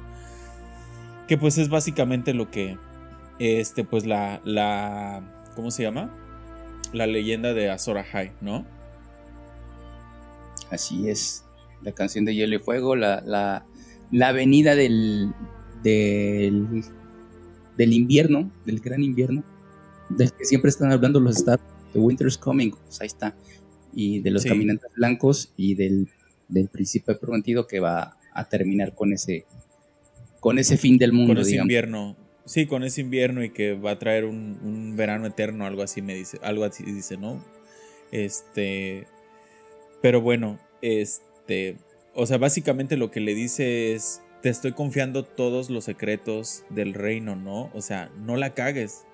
Que 1.28 1.38
pues 1.38 1.58
es 1.58 1.68
básicamente 1.68 2.34
lo 2.34 2.50
que, 2.50 2.78
este, 3.38 3.84
pues 3.84 4.06
la, 4.06 4.40
la, 4.44 5.22
¿cómo 5.54 5.70
se 5.70 5.82
llama? 5.82 6.10
la 6.94 7.06
leyenda 7.06 7.52
de 7.52 7.70
Azor 7.70 7.98
Ahai, 7.98 8.32
¿no? 8.40 8.64
Así 10.70 11.08
es. 11.08 11.44
La 11.82 11.92
canción 11.92 12.24
de 12.24 12.34
Hielo 12.34 12.56
y 12.56 12.58
Fuego, 12.58 12.96
la, 12.96 13.20
la, 13.26 13.66
la 14.10 14.32
venida 14.32 14.74
del, 14.74 15.32
del, 15.82 16.84
del 17.76 17.92
invierno, 17.92 18.50
del 18.64 18.80
gran 18.80 19.02
invierno, 19.02 19.44
del 20.08 20.32
que 20.32 20.44
siempre 20.44 20.70
están 20.70 20.92
hablando 20.92 21.20
los 21.20 21.36
Stars, 21.36 21.62
The 21.92 21.98
Winter's 21.98 22.38
Coming, 22.38 22.70
pues 22.70 23.00
ahí 23.00 23.08
está. 23.08 23.36
Y 23.92 24.20
de 24.20 24.30
los 24.30 24.44
caminantes 24.44 24.90
blancos 24.96 25.52
y 25.56 25.74
del, 25.74 26.08
del 26.48 26.68
príncipe 26.68 27.14
prometido 27.14 27.66
que 27.66 27.80
va 27.80 28.16
a 28.32 28.48
terminar 28.48 28.94
con 28.94 29.12
ese, 29.12 29.46
con 30.44 30.58
ese 30.58 30.76
fin 30.76 30.98
del 30.98 31.14
mundo. 31.14 31.32
Con 31.32 31.40
ese 31.42 31.56
invierno, 31.56 32.18
Sí, 32.44 32.66
con 32.66 32.84
ese 32.84 33.00
invierno 33.00 33.42
y 33.42 33.48
que 33.48 33.72
va 33.72 33.92
a 33.92 33.98
traer 33.98 34.26
un, 34.26 34.94
verano 34.94 35.26
eterno, 35.26 35.64
algo 35.64 35.80
así 35.82 36.02
me 36.02 36.14
dice, 36.14 36.38
algo 36.42 36.64
así 36.64 36.84
dice, 36.84 37.16
¿no? 37.16 37.42
Este, 38.12 39.06
pero 40.02 40.20
bueno, 40.20 40.60
este, 40.82 41.78
o 42.12 42.26
sea, 42.26 42.36
básicamente 42.36 42.98
lo 42.98 43.10
que 43.10 43.20
le 43.20 43.34
dice 43.34 43.94
es, 43.94 44.20
te 44.42 44.50
estoy 44.50 44.72
confiando 44.72 45.24
todos 45.24 45.70
los 45.70 45.84
secretos 45.84 46.64
del 46.68 46.92
reino, 46.92 47.36
¿no? 47.36 47.70
O 47.72 47.80
sea, 47.80 48.10
no 48.18 48.36
la 48.36 48.52
cagues. 48.52 49.04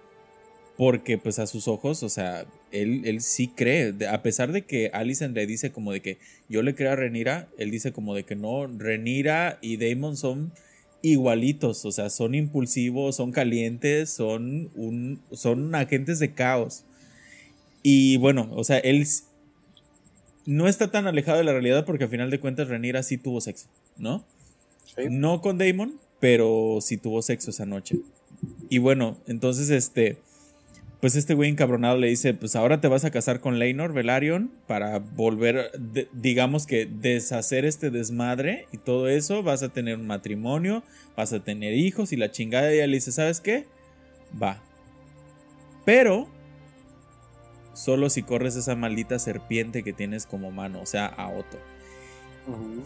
Porque 0.76 1.16
pues 1.16 1.38
a 1.38 1.46
sus 1.46 1.68
ojos, 1.68 2.02
o 2.02 2.08
sea, 2.08 2.46
él, 2.72 3.02
él 3.04 3.20
sí 3.20 3.46
cree, 3.46 3.94
a 4.10 4.22
pesar 4.22 4.50
de 4.50 4.62
que 4.62 4.90
Alicent 4.92 5.36
le 5.36 5.46
dice 5.46 5.70
como 5.70 5.92
de 5.92 6.00
que 6.00 6.18
yo 6.48 6.62
le 6.62 6.74
creo 6.74 6.90
a 6.90 6.96
Renira, 6.96 7.48
él 7.58 7.70
dice 7.70 7.92
como 7.92 8.16
de 8.16 8.24
que 8.24 8.34
no, 8.34 8.66
Renira 8.66 9.58
y 9.60 9.76
Damon 9.76 10.16
son 10.16 10.52
igualitos, 11.02 11.84
o 11.84 11.92
sea, 11.92 12.10
son 12.10 12.34
impulsivos, 12.34 13.16
son 13.16 13.32
calientes, 13.32 14.10
son, 14.10 14.70
un, 14.74 15.20
son 15.32 15.74
agentes 15.74 16.18
de 16.18 16.32
caos. 16.32 16.84
Y 17.82 18.18
bueno, 18.18 18.48
o 18.52 18.64
sea, 18.64 18.78
él 18.78 19.06
no 20.46 20.68
está 20.68 20.90
tan 20.90 21.06
alejado 21.06 21.38
de 21.38 21.44
la 21.44 21.52
realidad 21.52 21.84
porque 21.84 22.04
al 22.04 22.10
final 22.10 22.30
de 22.30 22.40
cuentas 22.40 22.68
Renira 22.68 23.02
sí 23.02 23.16
tuvo 23.16 23.40
sexo, 23.40 23.68
¿no? 23.96 24.24
No 25.08 25.40
con 25.40 25.56
Damon, 25.56 25.94
pero 26.18 26.78
sí 26.80 26.96
tuvo 26.96 27.22
sexo 27.22 27.50
esa 27.50 27.66
noche. 27.66 27.96
Y 28.68 28.78
bueno, 28.78 29.16
entonces 29.26 29.70
este 29.70 30.18
pues 31.00 31.16
este 31.16 31.32
güey 31.34 31.48
encabronado 31.48 31.96
le 31.96 32.08
dice, 32.08 32.34
pues 32.34 32.56
ahora 32.56 32.80
te 32.80 32.88
vas 32.88 33.04
a 33.04 33.10
casar 33.10 33.40
con 33.40 33.58
Leinor 33.58 33.94
Velaryon 33.94 34.52
para 34.66 34.98
volver, 34.98 35.72
digamos 36.12 36.66
que 36.66 36.86
deshacer 36.86 37.64
este 37.64 37.90
desmadre 37.90 38.66
y 38.70 38.76
todo 38.76 39.08
eso, 39.08 39.42
vas 39.42 39.62
a 39.62 39.70
tener 39.70 39.96
un 39.96 40.06
matrimonio, 40.06 40.82
vas 41.16 41.32
a 41.32 41.40
tener 41.40 41.72
hijos 41.72 42.12
y 42.12 42.16
la 42.16 42.30
chingada 42.30 42.66
de 42.66 42.76
ella 42.76 42.86
le 42.86 42.96
dice, 42.96 43.12
¿sabes 43.12 43.40
qué? 43.40 43.66
Va. 44.40 44.62
Pero 45.86 46.28
solo 47.72 48.10
si 48.10 48.22
corres 48.22 48.56
esa 48.56 48.76
maldita 48.76 49.18
serpiente 49.18 49.82
que 49.82 49.94
tienes 49.94 50.26
como 50.26 50.50
mano, 50.50 50.82
o 50.82 50.86
sea, 50.86 51.06
a 51.06 51.30
Otto. 51.30 51.58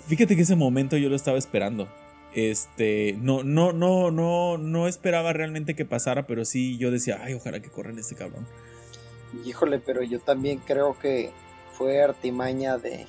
Fíjate 0.07 0.37
que 0.37 0.43
ese 0.43 0.55
momento 0.57 0.97
yo 0.97 1.09
lo 1.09 1.17
estaba 1.17 1.39
esperando. 1.39 1.89
Este, 2.35 3.16
no, 3.20 3.45
no, 3.45 3.72
no, 3.72 4.11
no, 4.11 4.59
no 4.59 4.89
esperaba 4.89 5.32
realmente 5.32 5.76
que 5.76 5.85
pasara, 5.85 6.26
pero 6.26 6.45
sí 6.45 6.76
yo 6.78 6.91
decía, 6.91 7.20
ay, 7.22 7.35
ojalá 7.35 7.61
que 7.61 7.70
corran 7.70 7.99
este 7.99 8.16
cabrón. 8.16 8.45
Híjole, 9.45 9.78
pero 9.78 10.03
yo 10.03 10.18
también 10.20 10.59
creo 10.59 10.99
que 10.99 11.30
fue 11.72 12.03
artimaña 12.03 12.78
de 12.78 13.07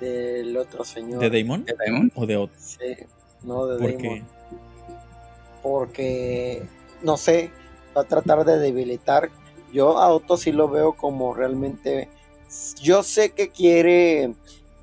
del 0.00 0.56
otro 0.56 0.84
señor. 0.84 1.20
¿De 1.20 1.42
Damon? 1.42 1.64
¿De 1.64 1.74
Diamond? 1.84 2.12
¿O 2.16 2.26
de 2.26 2.36
Otto? 2.36 2.54
Sí, 2.58 2.96
no 3.42 3.66
de 3.66 3.78
¿Por 3.78 3.92
Damon. 3.92 4.02
qué? 4.02 4.22
Porque, 5.62 6.62
no 7.02 7.16
sé, 7.16 7.50
va 7.96 8.02
a 8.02 8.04
tratar 8.04 8.44
de 8.44 8.58
debilitar. 8.58 9.30
Yo 9.72 9.98
a 9.98 10.12
Otto 10.12 10.36
sí 10.36 10.52
lo 10.52 10.68
veo 10.68 10.94
como 10.94 11.32
realmente. 11.32 12.08
Yo 12.82 13.02
sé 13.02 13.30
que 13.30 13.50
quiere 13.50 14.34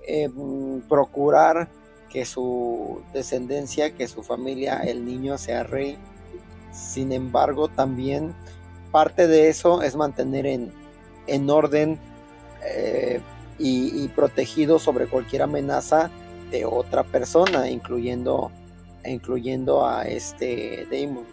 eh, 0.07 0.29
mm, 0.29 0.81
procurar 0.89 1.69
que 2.11 2.25
su 2.25 3.01
descendencia, 3.13 3.95
que 3.95 4.07
su 4.07 4.21
familia, 4.21 4.81
el 4.81 5.05
niño 5.05 5.37
sea 5.37 5.63
rey. 5.63 5.97
Sin 6.71 7.11
embargo, 7.11 7.69
también 7.69 8.35
parte 8.91 9.27
de 9.27 9.49
eso 9.49 9.81
es 9.81 9.95
mantener 9.95 10.45
en, 10.45 10.71
en 11.27 11.49
orden 11.49 11.99
eh, 12.63 13.21
y, 13.57 14.07
protegido 14.09 14.79
sobre 14.79 15.05
cualquier 15.05 15.43
amenaza 15.43 16.09
de 16.49 16.65
otra 16.65 17.03
persona, 17.03 17.69
incluyendo, 17.69 18.51
incluyendo 19.05 19.87
a 19.87 20.03
este 20.03 20.87
Damon. 20.91 21.25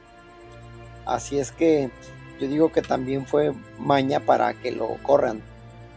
Así 1.06 1.38
es 1.38 1.50
que 1.50 1.90
yo 2.38 2.46
digo 2.46 2.70
que 2.70 2.82
también 2.82 3.26
fue 3.26 3.54
maña 3.78 4.20
para 4.20 4.52
que 4.52 4.72
lo 4.72 4.98
corran, 5.02 5.40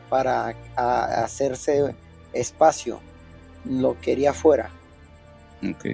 para 0.09 0.55
hacerse 0.77 1.93
espacio. 2.32 3.01
Lo 3.66 3.99
quería 3.99 4.34
fuera. 4.34 4.72
Ok. 5.64 5.86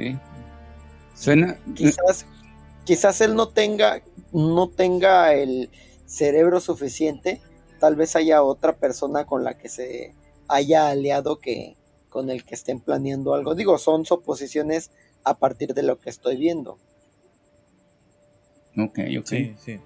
Suena. 1.15 1.57
Quizás, 1.75 2.25
quizás 2.85 3.21
él 3.21 3.35
no 3.35 3.49
tenga, 3.49 4.01
no 4.31 4.69
tenga 4.69 5.33
el 5.33 5.69
cerebro 6.05 6.59
suficiente. 6.59 7.41
Tal 7.79 7.95
vez 7.95 8.15
haya 8.15 8.41
otra 8.43 8.77
persona 8.77 9.25
con 9.25 9.43
la 9.43 9.57
que 9.57 9.69
se 9.69 10.15
haya 10.47 10.89
aliado 10.89 11.39
que 11.39 11.75
con 12.09 12.29
el 12.29 12.43
que 12.45 12.55
estén 12.55 12.79
planeando 12.79 13.33
algo. 13.33 13.53
Digo, 13.53 13.77
son 13.77 14.05
suposiciones 14.05 14.91
a 15.23 15.37
partir 15.37 15.73
de 15.73 15.83
lo 15.83 15.99
que 15.99 16.09
estoy 16.09 16.37
viendo. 16.37 16.79
Ok, 18.77 18.99
ok. 19.19 19.27
Sí, 19.27 19.55
sí. 19.63 19.79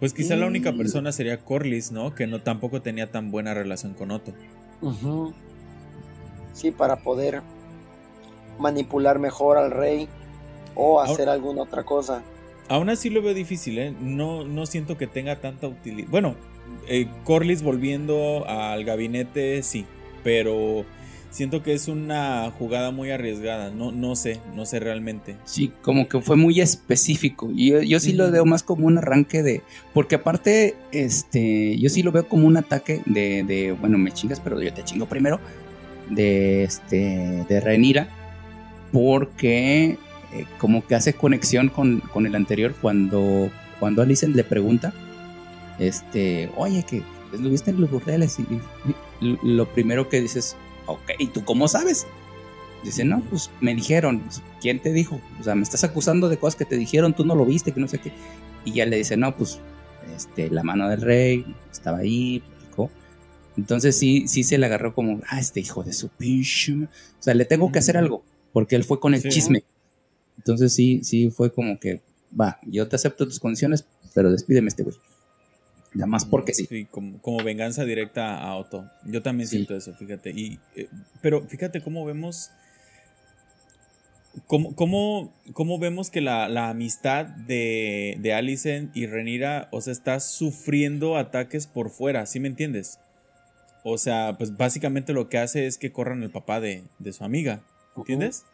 Pues 0.00 0.12
quizá 0.12 0.36
la 0.36 0.46
única 0.46 0.72
persona 0.72 1.12
sería 1.12 1.38
Corlys, 1.38 1.90
¿no? 1.90 2.14
Que 2.14 2.26
no 2.26 2.42
tampoco 2.42 2.82
tenía 2.82 3.10
tan 3.10 3.30
buena 3.30 3.54
relación 3.54 3.94
con 3.94 4.10
Otto. 4.10 4.32
Ujú. 4.82 5.32
Sí, 6.56 6.70
para 6.70 6.96
poder 6.96 7.42
manipular 8.58 9.18
mejor 9.18 9.58
al 9.58 9.70
rey 9.70 10.08
o 10.74 10.98
Ahora- 11.00 11.12
hacer 11.12 11.28
alguna 11.28 11.62
otra 11.62 11.84
cosa. 11.84 12.22
Aún 12.68 12.88
así 12.88 13.10
lo 13.10 13.20
veo 13.22 13.34
difícil, 13.34 13.78
¿eh? 13.78 13.94
No, 14.00 14.44
no 14.44 14.64
siento 14.66 14.96
que 14.96 15.06
tenga 15.06 15.36
tanta 15.40 15.68
utilidad. 15.68 16.08
Bueno, 16.10 16.34
eh, 16.88 17.06
Corlys 17.24 17.62
volviendo 17.62 18.44
al 18.48 18.84
gabinete, 18.84 19.62
sí. 19.62 19.84
Pero 20.24 20.84
siento 21.30 21.62
que 21.62 21.74
es 21.74 21.86
una 21.86 22.50
jugada 22.58 22.90
muy 22.90 23.10
arriesgada. 23.12 23.70
No, 23.70 23.92
no 23.92 24.16
sé, 24.16 24.40
no 24.56 24.64
sé 24.66 24.80
realmente. 24.80 25.36
Sí, 25.44 25.70
como 25.82 26.08
que 26.08 26.20
fue 26.22 26.36
muy 26.36 26.60
específico. 26.60 27.50
Y 27.54 27.70
yo, 27.70 27.82
yo 27.82 28.00
sí 28.00 28.12
lo 28.14 28.28
veo 28.32 28.44
más 28.46 28.62
como 28.64 28.86
un 28.88 28.98
arranque 28.98 29.42
de. 29.44 29.62
Porque 29.94 30.16
aparte, 30.16 30.74
este. 30.90 31.78
Yo 31.78 31.88
sí 31.90 32.02
lo 32.02 32.10
veo 32.10 32.26
como 32.26 32.48
un 32.48 32.56
ataque 32.56 33.02
de. 33.06 33.44
de, 33.44 33.72
bueno, 33.72 33.96
me 33.98 34.10
chingas, 34.10 34.40
pero 34.40 34.60
yo 34.60 34.72
te 34.74 34.82
chingo 34.82 35.06
primero. 35.06 35.38
De 36.10 36.64
este. 36.64 37.44
De 37.48 37.60
Renira. 37.60 38.08
Porque. 38.92 39.98
eh, 40.32 40.46
como 40.58 40.86
que 40.86 40.94
hace 40.94 41.14
conexión 41.14 41.68
con, 41.68 42.00
con 42.00 42.26
el 42.26 42.34
anterior. 42.34 42.74
Cuando. 42.80 43.50
Cuando 43.80 44.02
Alicent 44.02 44.34
le 44.34 44.44
pregunta. 44.44 44.92
Este. 45.78 46.50
Oye, 46.56 46.84
que 46.84 47.02
estuviste 47.32 47.70
en 47.70 47.80
los 47.80 47.90
burdeles. 47.90 48.38
Y, 48.38 48.46
lo 49.20 49.66
primero 49.66 50.08
que 50.08 50.20
dices. 50.20 50.56
Ok, 50.86 51.12
¿y 51.18 51.26
tú 51.28 51.44
cómo 51.44 51.66
sabes? 51.66 52.06
Dice, 52.84 53.04
no, 53.04 53.20
pues 53.22 53.50
me 53.60 53.74
dijeron, 53.74 54.22
¿quién 54.60 54.78
te 54.78 54.92
dijo? 54.92 55.20
O 55.40 55.42
sea, 55.42 55.56
me 55.56 55.62
estás 55.62 55.82
acusando 55.82 56.28
de 56.28 56.36
cosas 56.36 56.54
que 56.54 56.64
te 56.64 56.76
dijeron, 56.76 57.14
tú 57.14 57.24
no 57.24 57.34
lo 57.34 57.44
viste, 57.44 57.72
que 57.72 57.80
no 57.80 57.88
sé 57.88 57.98
qué. 57.98 58.12
Y 58.64 58.72
ya 58.74 58.86
le 58.86 58.98
dice, 58.98 59.16
no, 59.16 59.36
pues 59.36 59.58
este, 60.14 60.50
la 60.50 60.62
mano 60.62 60.88
del 60.88 61.00
rey 61.00 61.44
estaba 61.72 61.98
ahí. 61.98 62.42
Entonces 63.56 63.98
sí, 63.98 64.28
sí 64.28 64.42
se 64.44 64.58
le 64.58 64.66
agarró 64.66 64.94
como, 64.94 65.20
ah, 65.28 65.40
este 65.40 65.60
hijo 65.60 65.82
de 65.82 65.92
su 65.92 66.08
pinche. 66.08 66.72
ma-". 66.74 66.88
O 67.18 67.22
sea, 67.22 67.34
le 67.34 67.44
tengo 67.44 67.72
que 67.72 67.78
hacer 67.78 67.96
Ujú. 67.96 68.04
algo, 68.04 68.24
porque 68.52 68.76
él 68.76 68.84
fue 68.84 69.00
con 69.00 69.14
el 69.14 69.22
Sí. 69.22 69.28
chisme. 69.30 69.64
Entonces 70.36 70.72
sí, 70.74 71.00
sí 71.02 71.30
fue 71.30 71.52
como 71.52 71.78
que, 71.80 72.02
va, 72.38 72.58
yo 72.66 72.86
te 72.88 72.96
acepto 72.96 73.26
tus 73.26 73.40
condiciones, 73.40 73.86
pero 74.14 74.30
despídeme 74.30 74.68
este 74.68 74.82
güey. 74.82 74.96
Nada 75.94 76.06
más 76.06 76.26
porque 76.26 76.52
sí. 76.52 76.86
como, 76.90 77.18
como 77.22 77.42
venganza 77.42 77.86
directa 77.86 78.38
a 78.38 78.54
Otto. 78.56 78.86
Yo 79.06 79.22
también 79.22 79.48
Sí. 79.48 79.56
siento 79.56 79.74
eso, 79.74 79.94
fíjate. 79.94 80.30
Y, 80.30 80.58
eh, 80.74 80.88
pero 81.22 81.46
fíjate 81.46 81.80
cómo 81.80 82.04
vemos. 82.04 82.50
Cómo, 84.46 84.74
cómo, 84.76 85.32
cómo 85.54 85.78
vemos 85.78 86.10
que 86.10 86.20
la, 86.20 86.50
la 86.50 86.68
amistad 86.68 87.24
de, 87.24 88.18
de 88.20 88.88
y 88.92 89.06
Renira, 89.06 89.68
o 89.72 89.80
sea, 89.80 89.94
está 89.94 90.20
sufriendo 90.20 91.16
ataques 91.16 91.66
por 91.66 91.88
fuera, 91.88 92.26
¿sí 92.26 92.38
me 92.38 92.48
entiendes? 92.48 92.98
O 93.88 93.98
sea, 93.98 94.34
pues 94.36 94.56
básicamente 94.56 95.12
lo 95.12 95.28
que 95.28 95.38
hace 95.38 95.66
es 95.68 95.78
que 95.78 95.92
corran 95.92 96.24
el 96.24 96.30
papá 96.30 96.58
de, 96.60 96.82
de 96.98 97.12
su 97.12 97.22
amiga, 97.22 97.62
¿entiendes? 97.96 98.44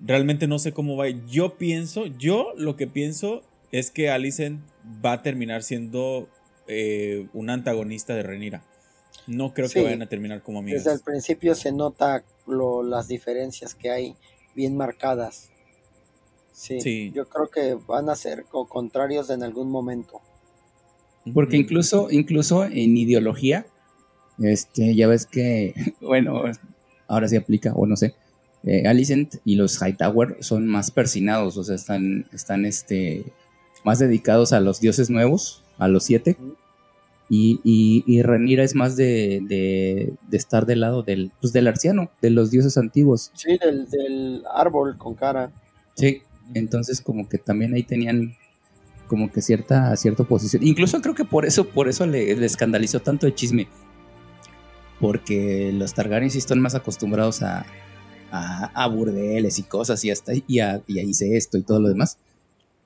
Realmente 0.00 0.46
no 0.46 0.60
sé 0.60 0.72
cómo 0.72 0.96
va. 0.96 1.08
Yo 1.08 1.58
pienso, 1.58 2.06
yo 2.06 2.52
lo 2.56 2.76
que 2.76 2.86
pienso 2.86 3.42
es 3.72 3.90
que 3.90 4.10
Alicent 4.10 4.60
va 5.04 5.14
a 5.14 5.22
terminar 5.22 5.64
siendo 5.64 6.28
eh, 6.68 7.26
un 7.32 7.50
antagonista 7.50 8.14
de 8.14 8.22
Renira. 8.22 8.62
No 9.26 9.52
creo 9.54 9.68
que 9.68 9.82
vayan 9.82 10.02
a 10.02 10.06
terminar 10.08 10.40
como 10.42 10.60
amigos. 10.60 10.84
Desde 10.84 10.96
el 10.96 11.02
principio 11.02 11.56
se 11.56 11.72
nota 11.72 12.22
lo- 12.46 12.84
las 12.84 13.08
diferencias 13.08 13.74
que 13.74 13.90
hay 13.90 14.14
bien 14.54 14.76
marcadas. 14.76 15.50
Sí, 16.52 16.80
Sí. 16.80 17.12
yo 17.12 17.28
creo 17.28 17.48
que 17.50 17.74
van 17.88 18.08
a 18.08 18.14
ser 18.14 18.44
co- 18.44 18.68
contrarios 18.68 19.30
en 19.30 19.42
algún 19.42 19.68
momento. 19.68 20.20
Porque 21.34 21.56
incluso, 21.56 22.08
incluso 22.12 22.64
en 22.64 22.96
ideología, 22.96 23.66
este, 24.40 24.94
ya 24.94 25.06
ves 25.08 25.26
que, 25.26 25.74
bueno, 26.00 26.42
ahora 27.06 27.28
sí 27.28 27.36
aplica, 27.36 27.72
o 27.74 27.86
no 27.86 27.96
sé, 27.96 28.14
eh, 28.64 28.86
Alicent 28.86 29.36
y 29.44 29.56
los 29.56 29.80
Hightower 29.80 30.36
son 30.40 30.66
más 30.66 30.90
persinados, 30.90 31.56
o 31.56 31.64
sea, 31.64 31.74
están, 31.76 32.26
están 32.32 32.64
este, 32.64 33.24
más 33.84 33.98
dedicados 33.98 34.52
a 34.52 34.60
los 34.60 34.80
dioses 34.80 35.10
nuevos, 35.10 35.62
a 35.78 35.88
los 35.88 36.04
siete, 36.04 36.36
y, 37.30 37.60
y, 37.62 38.04
y 38.06 38.22
Rhaenyra 38.22 38.64
es 38.64 38.74
más 38.74 38.96
de, 38.96 39.40
de, 39.46 40.14
de 40.28 40.36
estar 40.36 40.64
del 40.64 40.80
lado 40.80 41.02
del, 41.02 41.30
pues, 41.40 41.52
del 41.52 41.66
arciano, 41.66 42.10
de 42.22 42.30
los 42.30 42.50
dioses 42.50 42.78
antiguos. 42.78 43.30
Sí, 43.34 43.58
del, 43.58 43.88
del 43.90 44.44
árbol 44.54 44.96
con 44.96 45.14
cara. 45.14 45.52
Sí, 45.94 46.22
entonces 46.54 47.00
como 47.02 47.28
que 47.28 47.36
también 47.36 47.74
ahí 47.74 47.82
tenían 47.82 48.34
como 49.08 49.30
que 49.30 49.42
cierta, 49.42 49.94
cierta 49.96 50.22
oposición. 50.22 50.66
Incluso 50.66 51.00
creo 51.02 51.14
que 51.14 51.24
por 51.24 51.44
eso, 51.44 51.66
por 51.68 51.88
eso 51.88 52.06
le, 52.06 52.34
le 52.34 52.46
escandalizó 52.46 53.00
tanto 53.00 53.26
el 53.26 53.34
chisme. 53.34 53.68
Porque 55.00 55.70
los 55.72 55.94
Targaryen 55.94 56.30
sí 56.30 56.38
están 56.38 56.60
más 56.60 56.74
acostumbrados 56.74 57.42
a, 57.42 57.64
a, 58.32 58.64
a 58.74 58.86
burdeles 58.88 59.58
y 59.58 59.62
cosas 59.62 60.04
y 60.04 60.10
hasta 60.10 60.32
y 60.46 60.58
a, 60.60 60.82
y 60.86 60.98
a 60.98 61.02
hice 61.02 61.36
esto 61.36 61.56
y 61.58 61.62
todo 61.62 61.80
lo 61.80 61.88
demás. 61.88 62.18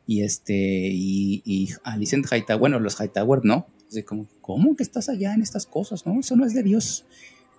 Y 0.06 0.22
este, 0.22 0.54
y, 0.54 1.42
y 1.44 1.68
Alicent 1.84 2.26
Hightower, 2.30 2.58
bueno, 2.60 2.78
los 2.80 3.00
Hightower 3.00 3.44
no. 3.44 3.66
Así 3.88 4.02
como, 4.02 4.26
¿cómo 4.40 4.74
que 4.76 4.82
estás 4.82 5.08
allá 5.08 5.32
en 5.34 5.42
estas 5.42 5.64
cosas? 5.66 6.06
No, 6.06 6.18
eso 6.20 6.34
no 6.36 6.44
es 6.44 6.54
de 6.54 6.62
Dios. 6.62 7.04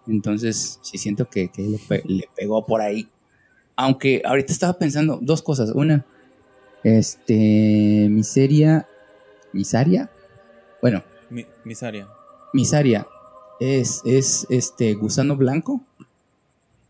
Entonces, 0.08 0.80
sí 0.82 0.98
siento 0.98 1.30
que, 1.30 1.48
que 1.50 1.62
le, 1.64 1.78
pe- 1.80 2.04
le 2.06 2.28
pegó 2.36 2.66
por 2.66 2.82
ahí. 2.82 3.08
Aunque 3.76 4.22
ahorita 4.26 4.52
estaba 4.52 4.74
pensando 4.78 5.20
dos 5.22 5.42
cosas. 5.42 5.72
Una, 5.72 6.06
este, 6.84 8.08
miseria, 8.10 8.88
misaria. 9.54 10.10
Bueno, 10.82 11.04
Mi- 11.30 11.46
Misaria. 11.64 12.08
misaria 12.54 13.08
es, 13.60 14.02
es 14.06 14.46
este 14.50 14.94
gusano 14.94 15.36
blanco. 15.36 15.82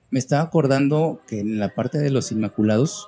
Me 0.10 0.20
estaba 0.20 0.44
acordando 0.44 1.22
que 1.28 1.40
en 1.40 1.60
la 1.60 1.74
parte 1.74 1.98
de 1.98 2.12
los 2.12 2.32
Inmaculados, 2.32 3.08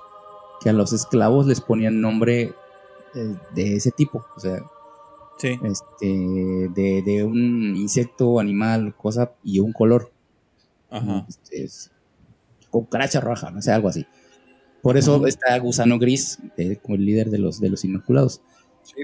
que 0.60 0.70
a 0.70 0.72
los 0.72 0.92
esclavos 0.92 1.46
les 1.46 1.60
ponían 1.60 2.00
nombre 2.00 2.54
eh, 3.14 3.34
de 3.54 3.76
ese 3.76 3.90
tipo. 3.92 4.26
O 4.36 4.40
sea, 4.40 4.62
Sí. 5.38 5.58
este, 5.64 6.06
de, 6.06 7.02
de 7.04 7.22
un 7.22 7.76
insecto, 7.76 8.40
animal, 8.40 8.94
cosa 8.96 9.32
y 9.44 9.60
un 9.60 9.72
color. 9.72 10.10
Ajá. 10.90 11.26
Este, 11.28 11.62
es 11.64 11.90
cucaracha 12.70 13.20
roja, 13.20 13.50
no 13.50 13.60
sé, 13.60 13.70
algo 13.70 13.88
así. 13.88 14.06
Por 14.82 14.96
eso 14.96 15.26
está 15.26 15.58
Gusano 15.58 15.98
Gris 15.98 16.38
eh, 16.56 16.76
como 16.80 16.94
el 16.94 17.04
líder 17.04 17.30
de 17.30 17.38
los, 17.38 17.60
de 17.60 17.68
los 17.68 17.84
Inmaculados. 17.84 18.40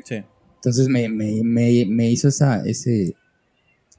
Sí. 0.04 0.22
Entonces 0.54 0.88
me, 0.88 1.08
me, 1.08 1.42
me, 1.42 1.84
me 1.86 2.10
hizo 2.10 2.28
esa, 2.28 2.64
ese, 2.64 3.14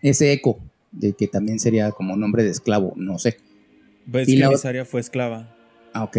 ese 0.04 0.32
eco 0.32 0.60
de 0.92 1.14
que 1.14 1.28
también 1.28 1.60
sería 1.60 1.92
como 1.92 2.16
nombre 2.16 2.44
de 2.44 2.52
esclavo, 2.52 2.94
no 2.96 3.18
sé. 3.18 3.38
Pues 4.12 4.28
que 4.28 4.48
Visaria 4.48 4.86
fue 4.86 5.02
esclava. 5.02 5.56
Ah, 5.94 6.04
ok. 6.04 6.18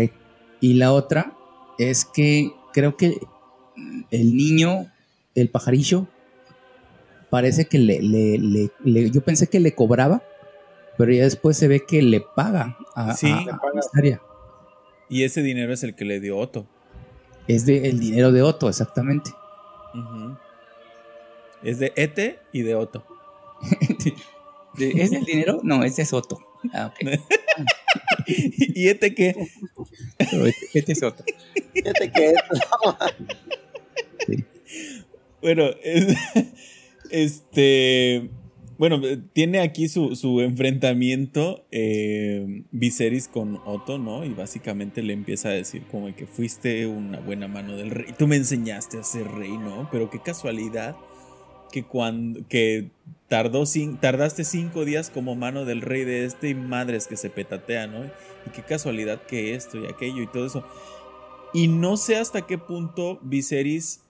Y 0.61 0.74
la 0.74 0.93
otra 0.93 1.37
es 1.78 2.05
que 2.05 2.51
creo 2.72 2.97
que 2.97 3.18
el 4.11 4.37
niño, 4.37 4.91
el 5.35 5.49
pajarillo, 5.51 6.09
parece 7.30 7.66
que 7.66 7.78
le, 7.78 8.01
le, 8.01 9.11
yo 9.11 9.20
pensé 9.20 9.49
que 9.49 9.61
le 9.61 9.74
cobraba, 9.74 10.22
pero 10.97 11.12
ya 11.12 11.24
después 11.24 11.57
se 11.57 11.68
ve 11.68 11.85
que 11.87 12.03
le 12.03 12.20
paga 12.20 12.76
a, 12.95 13.14
sí, 13.14 13.32
Y 15.09 15.24
ese 15.24 15.43
dinero 15.43 15.72
es 15.72 15.82
el 15.82 15.95
que 15.95 16.05
le 16.05 16.20
dio 16.20 16.39
Otto. 16.39 16.66
Es 17.47 17.66
de 17.66 17.89
el 17.89 18.01
dinero 18.01 18.32
de 18.32 18.43
Otto, 18.43 18.68
exactamente. 18.68 19.30
Es 21.62 21.78
de 21.78 21.93
Ete 21.97 22.39
y 22.53 22.62
de 22.62 22.74
Otto. 22.74 23.05
¿Es 24.78 25.10
del 25.10 25.24
dinero? 25.24 25.60
No, 25.62 25.84
ese 25.84 26.02
es 26.02 26.12
Otto. 26.12 26.38
Ah, 26.72 26.92
ok. 26.92 27.20
¿Y 28.26 28.88
Ete 28.88 29.14
qué? 29.14 29.34
este, 30.74 30.92
es 30.92 31.02
Otto. 31.02 31.24
¿Este 31.74 32.10
qué 32.10 32.30
es? 32.30 32.36
Bueno, 35.40 35.64
este. 37.10 38.30
Bueno, 38.78 39.02
tiene 39.34 39.60
aquí 39.60 39.88
su, 39.88 40.40
enfrentamiento 40.40 41.66
eh, 41.70 42.64
Viserys 42.70 43.28
con 43.28 43.60
Otto, 43.66 43.98
¿no? 43.98 44.24
Y 44.24 44.30
básicamente 44.30 45.02
le 45.02 45.12
empieza 45.12 45.50
a 45.50 45.52
decir 45.52 45.82
como 45.90 46.12
que 46.16 46.26
fuiste 46.26 46.86
una 46.86 47.20
buena 47.20 47.46
mano 47.46 47.76
del 47.76 47.90
rey. 47.90 48.14
Tú 48.18 48.26
me 48.26 48.36
enseñaste 48.36 48.98
a 48.98 49.04
ser 49.04 49.30
rey, 49.32 49.56
¿no? 49.56 49.88
Pero 49.92 50.08
qué 50.08 50.18
casualidad 50.18 50.96
que 51.74 51.82
cuando 51.82 52.46
que 52.48 52.90
tardó 53.26 53.64
tardaste 54.00 54.44
cinco 54.44 54.84
días 54.84 55.10
como 55.10 55.34
mano 55.34 55.64
del 55.64 55.80
rey 55.80 56.04
de 56.04 56.24
este 56.24 56.50
y 56.50 56.54
madres 56.54 57.08
que 57.08 57.16
se 57.16 57.30
petatea, 57.30 57.88
¿no? 57.88 58.04
Y 58.04 58.50
qué 58.54 58.62
casualidad 58.62 59.22
que 59.22 59.56
esto 59.56 59.78
y 59.78 59.86
aquello 59.86 60.22
y 60.22 60.28
todo 60.28 60.46
eso. 60.46 60.64
Y 61.52 61.66
no 61.66 61.96
sé 61.96 62.14
hasta 62.14 62.46
qué 62.46 62.58
punto 62.58 63.18
Viserys 63.22 64.02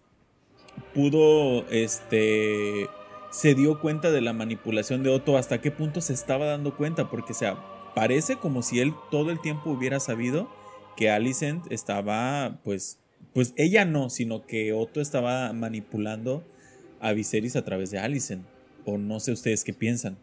pudo, 0.92 1.66
este, 1.70 2.90
se 3.30 3.54
dio 3.54 3.80
cuenta 3.80 4.10
de 4.10 4.20
la 4.20 4.34
manipulación 4.34 5.02
de 5.02 5.08
Otto, 5.08 5.38
hasta 5.38 5.62
qué 5.62 5.70
punto 5.70 6.02
se 6.02 6.12
estaba 6.12 6.44
dando 6.44 6.76
cuenta, 6.76 7.08
porque, 7.08 7.32
o 7.32 7.36
sea, 7.36 7.64
parece 7.94 8.36
como 8.36 8.60
si 8.60 8.80
él 8.80 8.92
todo 9.10 9.30
el 9.30 9.40
tiempo 9.40 9.70
hubiera 9.70 10.00
sabido 10.00 10.50
que 10.98 11.10
Alicent 11.10 11.64
estaba, 11.72 12.60
pues, 12.62 12.98
pues 13.32 13.54
ella 13.56 13.86
no, 13.86 14.10
sino 14.10 14.44
que 14.44 14.74
Otto 14.74 15.00
estaba 15.00 15.50
manipulando 15.54 16.44
a 17.04 17.12
Viserys 17.12 17.54
a 17.54 17.64
través 17.64 17.90
de 17.90 17.98
Alicent. 17.98 18.44
O 18.86 18.98
no 18.98 19.20
sé 19.20 19.32
ustedes 19.32 19.62
qué 19.62 19.72
piensan. 19.72 20.16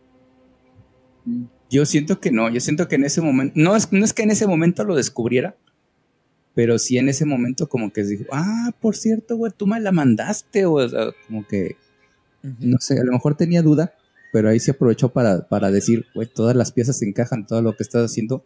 Yo 1.70 1.86
siento 1.86 2.20
que 2.20 2.32
no, 2.32 2.50
yo 2.50 2.60
siento 2.60 2.88
que 2.88 2.96
en 2.96 3.06
ese 3.06 3.22
momento, 3.22 3.54
no 3.56 3.76
es, 3.76 3.92
no 3.94 4.04
es 4.04 4.14
que 4.14 4.24
en 4.24 4.32
ese 4.32 4.48
momento 4.48 4.84
lo 4.84 4.96
descubriera, 4.96 5.56
pero 6.56 6.80
sí 6.80 6.98
en 6.98 7.08
ese 7.10 7.26
momento 7.26 7.70
como 7.70 7.94
que 7.94 8.04
dijo, 8.04 8.26
ah, 8.32 8.72
por 8.82 8.96
cierto, 8.96 9.38
güey, 9.38 9.54
tú 9.56 9.68
me 9.68 9.80
la 9.80 9.92
mandaste, 9.92 10.66
o, 10.66 10.90
sea, 10.90 11.12
como 11.28 11.48
que, 11.48 11.78
no 12.42 12.80
sé, 12.80 13.00
a 13.00 13.04
lo 13.04 13.12
mejor 13.12 13.38
tenía 13.38 13.62
duda, 13.62 13.94
pero 14.34 14.50
ahí 14.50 14.60
se 14.60 14.72
aprovechó 14.72 15.10
para, 15.10 15.48
para 15.48 15.70
decir, 15.70 16.08
güey, 16.16 16.28
todas 16.28 16.56
las 16.56 16.72
piezas 16.72 16.98
se 16.98 17.08
encajan, 17.08 17.46
todo 17.46 17.62
lo 17.62 17.78
que 17.78 17.84
estás 17.84 18.04
haciendo 18.04 18.44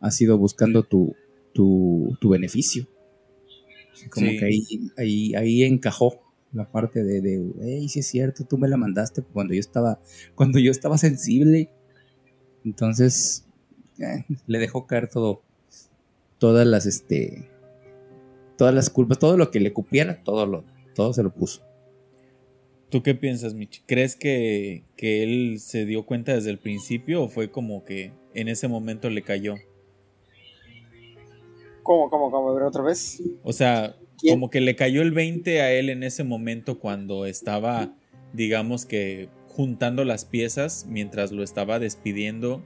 ha 0.00 0.10
sido 0.10 0.36
buscando 0.36 0.82
tu, 0.82 1.16
tu, 1.54 2.16
tu 2.20 2.28
beneficio. 2.28 2.86
Como 4.10 4.28
que 4.30 4.44
ahí, 4.44 4.64
ahí, 4.96 5.34
ahí 5.34 5.62
encajó 5.64 6.27
la 6.52 6.70
parte 6.70 7.04
de, 7.04 7.20
de, 7.20 7.52
hey, 7.60 7.88
sí 7.88 8.00
es 8.00 8.06
cierto, 8.06 8.44
tú 8.44 8.58
me 8.58 8.68
la 8.68 8.76
mandaste 8.76 9.22
cuando 9.22 9.54
yo 9.54 9.60
estaba, 9.60 10.00
cuando 10.34 10.58
yo 10.58 10.70
estaba 10.70 10.98
sensible. 10.98 11.70
Entonces, 12.64 13.46
eh, 13.98 14.24
le 14.46 14.58
dejó 14.58 14.86
caer 14.86 15.08
todo, 15.08 15.42
todas 16.38 16.66
las, 16.66 16.86
este, 16.86 17.48
todas 18.56 18.74
las 18.74 18.90
culpas, 18.90 19.18
todo 19.18 19.36
lo 19.36 19.50
que 19.50 19.60
le 19.60 19.72
cupiera, 19.72 20.22
todo, 20.22 20.46
lo, 20.46 20.64
todo 20.94 21.12
se 21.12 21.22
lo 21.22 21.32
puso. 21.32 21.62
¿Tú 22.90 23.02
qué 23.02 23.14
piensas, 23.14 23.52
Mitch? 23.52 23.82
¿Crees 23.86 24.16
que, 24.16 24.84
que 24.96 25.22
él 25.22 25.60
se 25.60 25.84
dio 25.84 26.06
cuenta 26.06 26.34
desde 26.34 26.50
el 26.50 26.58
principio 26.58 27.22
o 27.22 27.28
fue 27.28 27.50
como 27.50 27.84
que 27.84 28.12
en 28.32 28.48
ese 28.48 28.66
momento 28.66 29.10
le 29.10 29.22
cayó? 29.22 29.56
¿Cómo, 31.82 32.08
cómo, 32.08 32.30
cómo? 32.30 32.50
A 32.50 32.54
ver 32.54 32.62
otra 32.62 32.82
vez. 32.82 33.22
O 33.42 33.52
sea, 33.52 33.94
como 34.28 34.50
que 34.50 34.60
le 34.60 34.76
cayó 34.76 35.02
el 35.02 35.12
20 35.12 35.60
a 35.60 35.72
él 35.72 35.90
en 35.90 36.02
ese 36.02 36.24
momento 36.24 36.78
cuando 36.78 37.26
estaba, 37.26 37.94
digamos 38.32 38.86
que, 38.86 39.28
juntando 39.48 40.04
las 40.04 40.24
piezas 40.24 40.86
mientras 40.88 41.32
lo 41.32 41.42
estaba 41.42 41.80
despidiendo 41.80 42.62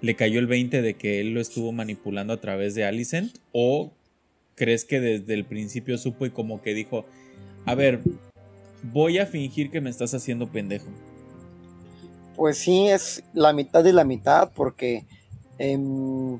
le 0.00 0.16
cayó 0.16 0.40
el 0.40 0.46
20 0.46 0.82
de 0.82 0.94
que 0.94 1.20
él 1.20 1.34
lo 1.34 1.40
estuvo 1.40 1.72
manipulando 1.72 2.32
a 2.32 2.40
través 2.40 2.74
de 2.74 2.84
Alicent? 2.84 3.36
¿O 3.52 3.92
crees 4.54 4.84
que 4.84 5.00
desde 5.00 5.34
el 5.34 5.44
principio 5.44 5.98
supo 5.98 6.26
y 6.26 6.30
como 6.30 6.62
que 6.62 6.74
dijo, 6.74 7.04
a 7.66 7.74
ver, 7.74 8.00
voy 8.82 9.18
a 9.18 9.26
fingir 9.26 9.70
que 9.70 9.80
me 9.80 9.90
estás 9.90 10.14
haciendo 10.14 10.50
pendejo? 10.50 10.86
Pues 12.36 12.58
sí, 12.58 12.88
es 12.88 13.22
la 13.34 13.52
mitad 13.52 13.84
de 13.84 13.92
la 13.92 14.04
mitad 14.04 14.50
porque 14.54 15.04
em, 15.58 16.38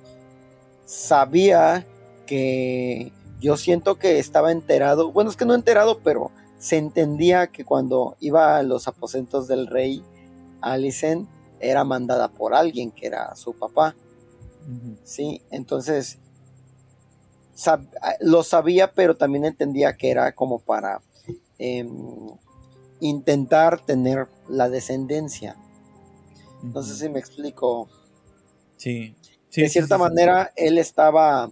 sabía 0.86 1.84
que 2.26 3.12
yo 3.40 3.56
siento 3.56 3.98
que 3.98 4.18
estaba 4.18 4.52
enterado, 4.52 5.12
bueno, 5.12 5.30
es 5.30 5.36
que 5.36 5.44
no 5.44 5.54
enterado, 5.54 6.00
pero 6.00 6.30
se 6.58 6.76
entendía 6.76 7.46
que 7.48 7.64
cuando 7.64 8.16
iba 8.20 8.58
a 8.58 8.62
los 8.62 8.86
aposentos 8.86 9.48
del 9.48 9.66
rey 9.66 10.04
Alicent, 10.60 11.28
era 11.58 11.84
mandada 11.84 12.28
por 12.28 12.54
alguien 12.54 12.90
que 12.90 13.06
era 13.06 13.34
su 13.34 13.52
papá. 13.54 13.94
Sí, 15.04 15.42
entonces 15.50 16.18
lo 18.20 18.42
sabía, 18.42 18.92
pero 18.92 19.16
también 19.16 19.44
entendía 19.44 19.96
que 19.96 20.10
era 20.10 20.32
como 20.32 20.58
para 20.58 21.00
em, 21.58 22.30
intentar 23.00 23.84
tener 23.84 24.28
la 24.48 24.68
descendencia. 24.68 25.56
No 26.62 26.82
sé 26.82 26.94
si 26.94 27.08
me 27.08 27.18
explico. 27.18 27.88
Sí. 28.76 29.14
de 29.54 29.68
cierta 29.68 29.98
manera, 29.98 30.52
él 30.56 30.78
estaba 30.78 31.50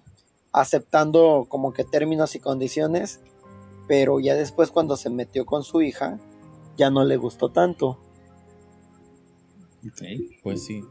aceptando 0.53 1.47
como 1.49 1.73
que 1.73 1.85
términos 1.85 2.35
y 2.35 2.41
condiciones, 2.41 3.21
pero 3.87 4.21
ya 4.21 4.35
después 4.35 4.71
cuando 4.71 4.97
se 4.97 5.11
metió 5.11 5.47
con 5.47 5.63
su 5.63 5.83
hija, 5.83 6.19
ya 6.77 6.91
no 6.91 7.05
le 7.05 7.17
gustó 7.17 7.51
tanto. 7.51 7.99
Pues 10.43 10.65
sí. 10.65 10.83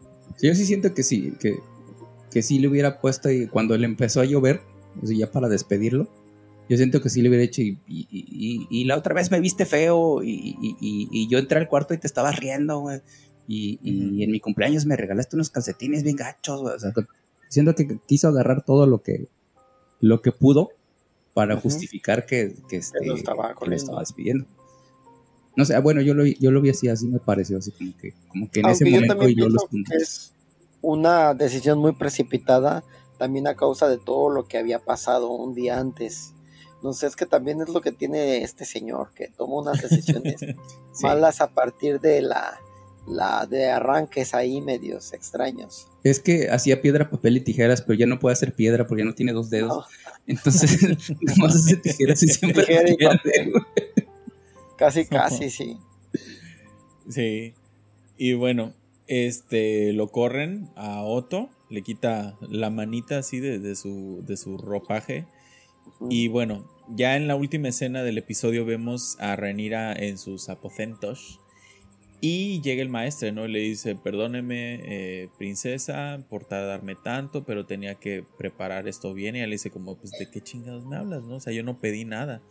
Yo 0.41 0.53
sí 0.55 0.65
siento 0.65 0.93
que 0.93 1.03
sí, 1.03 1.33
que, 1.39 1.59
que 2.31 2.41
sí 2.41 2.59
le 2.59 2.67
hubiera 2.67 2.99
puesto 2.99 3.31
y 3.31 3.47
cuando 3.47 3.77
le 3.77 3.85
empezó 3.85 4.21
a 4.21 4.25
llover, 4.25 4.61
o 5.01 5.05
sea, 5.05 5.17
ya 5.17 5.31
para 5.31 5.47
despedirlo, 5.47 6.07
yo 6.69 6.75
siento 6.75 7.01
que 7.01 7.09
sí 7.09 7.21
le 7.21 7.29
hubiera 7.29 7.45
hecho 7.45 7.61
y, 7.61 7.79
y, 7.87 8.83
la 8.83 8.97
otra 8.97 9.13
vez 9.13 9.31
me 9.31 9.39
viste 9.39 9.65
feo 9.65 10.21
y, 10.21 11.27
yo 11.29 11.39
entré 11.39 11.59
al 11.59 11.69
cuarto 11.69 11.93
y 11.93 11.97
te 11.97 12.07
estabas 12.07 12.37
riendo, 12.37 12.79
güey. 12.79 13.01
Y, 13.47 14.21
en 14.21 14.31
mi 14.31 14.39
cumpleaños 14.39 14.85
me 14.85 14.97
regalaste 14.97 15.37
unos 15.37 15.49
calcetines 15.49 16.03
bien 16.03 16.17
gachos, 16.17 16.61
güey. 16.61 16.75
O 16.75 16.79
sea, 16.79 16.91
siento 17.47 17.73
que 17.73 17.99
quiso 18.05 18.27
agarrar 18.27 18.63
todo 18.63 18.85
lo 18.85 19.01
que, 19.01 19.27
lo 19.99 20.21
que 20.21 20.31
pudo 20.31 20.69
para 21.33 21.55
justificar 21.57 22.25
que, 22.25 22.55
que, 22.67 22.77
este, 22.77 23.05
lo 23.05 23.15
estaba, 23.15 23.53
que 23.53 23.69
lo 23.69 23.75
estaba 23.75 23.99
despidiendo. 23.99 24.45
No 25.55 25.65
sé, 25.65 25.77
bueno, 25.79 26.01
yo 26.01 26.13
lo, 26.13 26.25
yo 26.25 26.51
lo 26.51 26.61
vi 26.61 26.69
así, 26.69 26.87
así 26.87 27.07
me 27.07 27.19
pareció, 27.19 27.57
así 27.57 27.71
como 27.71 27.95
que, 27.97 28.13
como 28.29 28.49
que 28.49 28.59
en 28.59 28.69
ese 28.69 28.85
momento 28.85 29.27
yo 29.27 29.49
los 29.49 29.63
Es 29.91 30.33
una 30.81 31.33
decisión 31.33 31.79
muy 31.79 31.93
precipitada, 31.93 32.83
también 33.17 33.47
a 33.47 33.55
causa 33.55 33.87
de 33.87 33.97
todo 33.97 34.29
lo 34.29 34.47
que 34.47 34.57
había 34.57 34.79
pasado 34.79 35.31
un 35.31 35.53
día 35.53 35.79
antes. 35.79 36.33
No 36.83 36.93
sé, 36.93 37.07
es 37.07 37.15
que 37.15 37.25
también 37.25 37.61
es 37.61 37.69
lo 37.69 37.81
que 37.81 37.91
tiene 37.91 38.43
este 38.43 38.65
señor, 38.65 39.09
que 39.15 39.29
toma 39.29 39.55
unas 39.55 39.81
decisiones 39.81 40.35
malas 41.01 41.41
a 41.41 41.49
partir 41.49 41.99
de 41.99 42.21
la, 42.21 42.59
la 43.07 43.45
de 43.45 43.69
arranques 43.69 44.33
ahí 44.33 44.61
medios 44.61 45.13
extraños. 45.13 45.87
Es 46.03 46.19
que 46.19 46.49
hacía 46.49 46.81
piedra, 46.81 47.09
papel 47.09 47.37
y 47.37 47.41
tijeras, 47.41 47.81
pero 47.81 47.97
ya 47.97 48.05
no 48.05 48.19
puede 48.19 48.33
hacer 48.33 48.53
piedra 48.53 48.85
porque 48.85 49.03
ya 49.03 49.05
no 49.05 49.15
tiene 49.15 49.33
dos 49.33 49.49
dedos. 49.49 49.85
Entonces, 50.27 51.09
más 51.37 51.55
hace 51.55 51.77
tijeras 51.77 52.21
y 52.23 52.27
siempre 52.27 52.65
tijera 52.65 52.89
y 52.89 52.97
papel. 52.97 53.53
Casi, 54.75 55.05
casi, 55.05 55.49
sí. 55.49 55.77
Sí. 57.09 57.53
Y 58.17 58.33
bueno, 58.33 58.73
este 59.07 59.93
lo 59.93 60.09
corren 60.11 60.69
a 60.75 61.03
Otto, 61.03 61.49
le 61.69 61.81
quita 61.81 62.37
la 62.41 62.69
manita 62.69 63.19
así 63.19 63.39
de, 63.39 63.75
su, 63.75 64.23
de 64.25 64.37
su 64.37 64.57
ropaje. 64.57 65.25
Y 66.09 66.27
bueno, 66.27 66.69
ya 66.89 67.15
en 67.15 67.27
la 67.27 67.35
última 67.35 67.69
escena 67.69 68.03
del 68.03 68.17
episodio 68.17 68.65
vemos 68.65 69.17
a 69.19 69.35
Renira 69.35 69.93
en 69.93 70.17
sus 70.17 70.49
aposentos. 70.49 71.39
Y 72.19 72.61
llega 72.61 72.81
el 72.81 72.89
maestro, 72.89 73.31
¿no? 73.31 73.45
Y 73.45 73.51
le 73.51 73.59
dice, 73.59 73.95
perdóneme, 73.95 74.79
eh, 74.83 75.29
princesa, 75.37 76.19
por 76.29 76.45
tardarme 76.45 76.95
tanto, 76.95 77.43
pero 77.43 77.65
tenía 77.67 77.95
que 77.95 78.23
preparar 78.37 78.87
esto 78.87 79.13
bien. 79.13 79.35
Y 79.35 79.41
le 79.41 79.47
dice 79.47 79.69
como, 79.69 79.95
pues, 79.95 80.11
¿de 80.17 80.29
qué 80.29 80.41
chingados 80.41 80.85
me 80.85 80.95
hablas, 80.95 81.23
no? 81.23 81.35
O 81.35 81.39
sea, 81.39 81.53
yo 81.53 81.63
no 81.63 81.77
pedí 81.77 82.05
nada. 82.05 82.41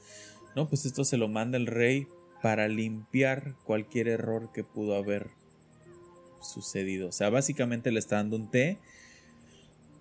No, 0.54 0.68
pues 0.68 0.86
esto 0.86 1.04
se 1.04 1.16
lo 1.16 1.28
manda 1.28 1.58
el 1.58 1.66
rey 1.66 2.06
para 2.42 2.68
limpiar 2.68 3.56
cualquier 3.64 4.06
error 4.06 4.52
que 4.52 4.62
pudo 4.62 4.94
haber 4.94 5.30
sucedido. 6.40 7.08
O 7.08 7.12
sea, 7.12 7.28
básicamente 7.28 7.90
le 7.90 7.98
está 7.98 8.16
dando 8.16 8.36
un 8.36 8.50
té. 8.50 8.78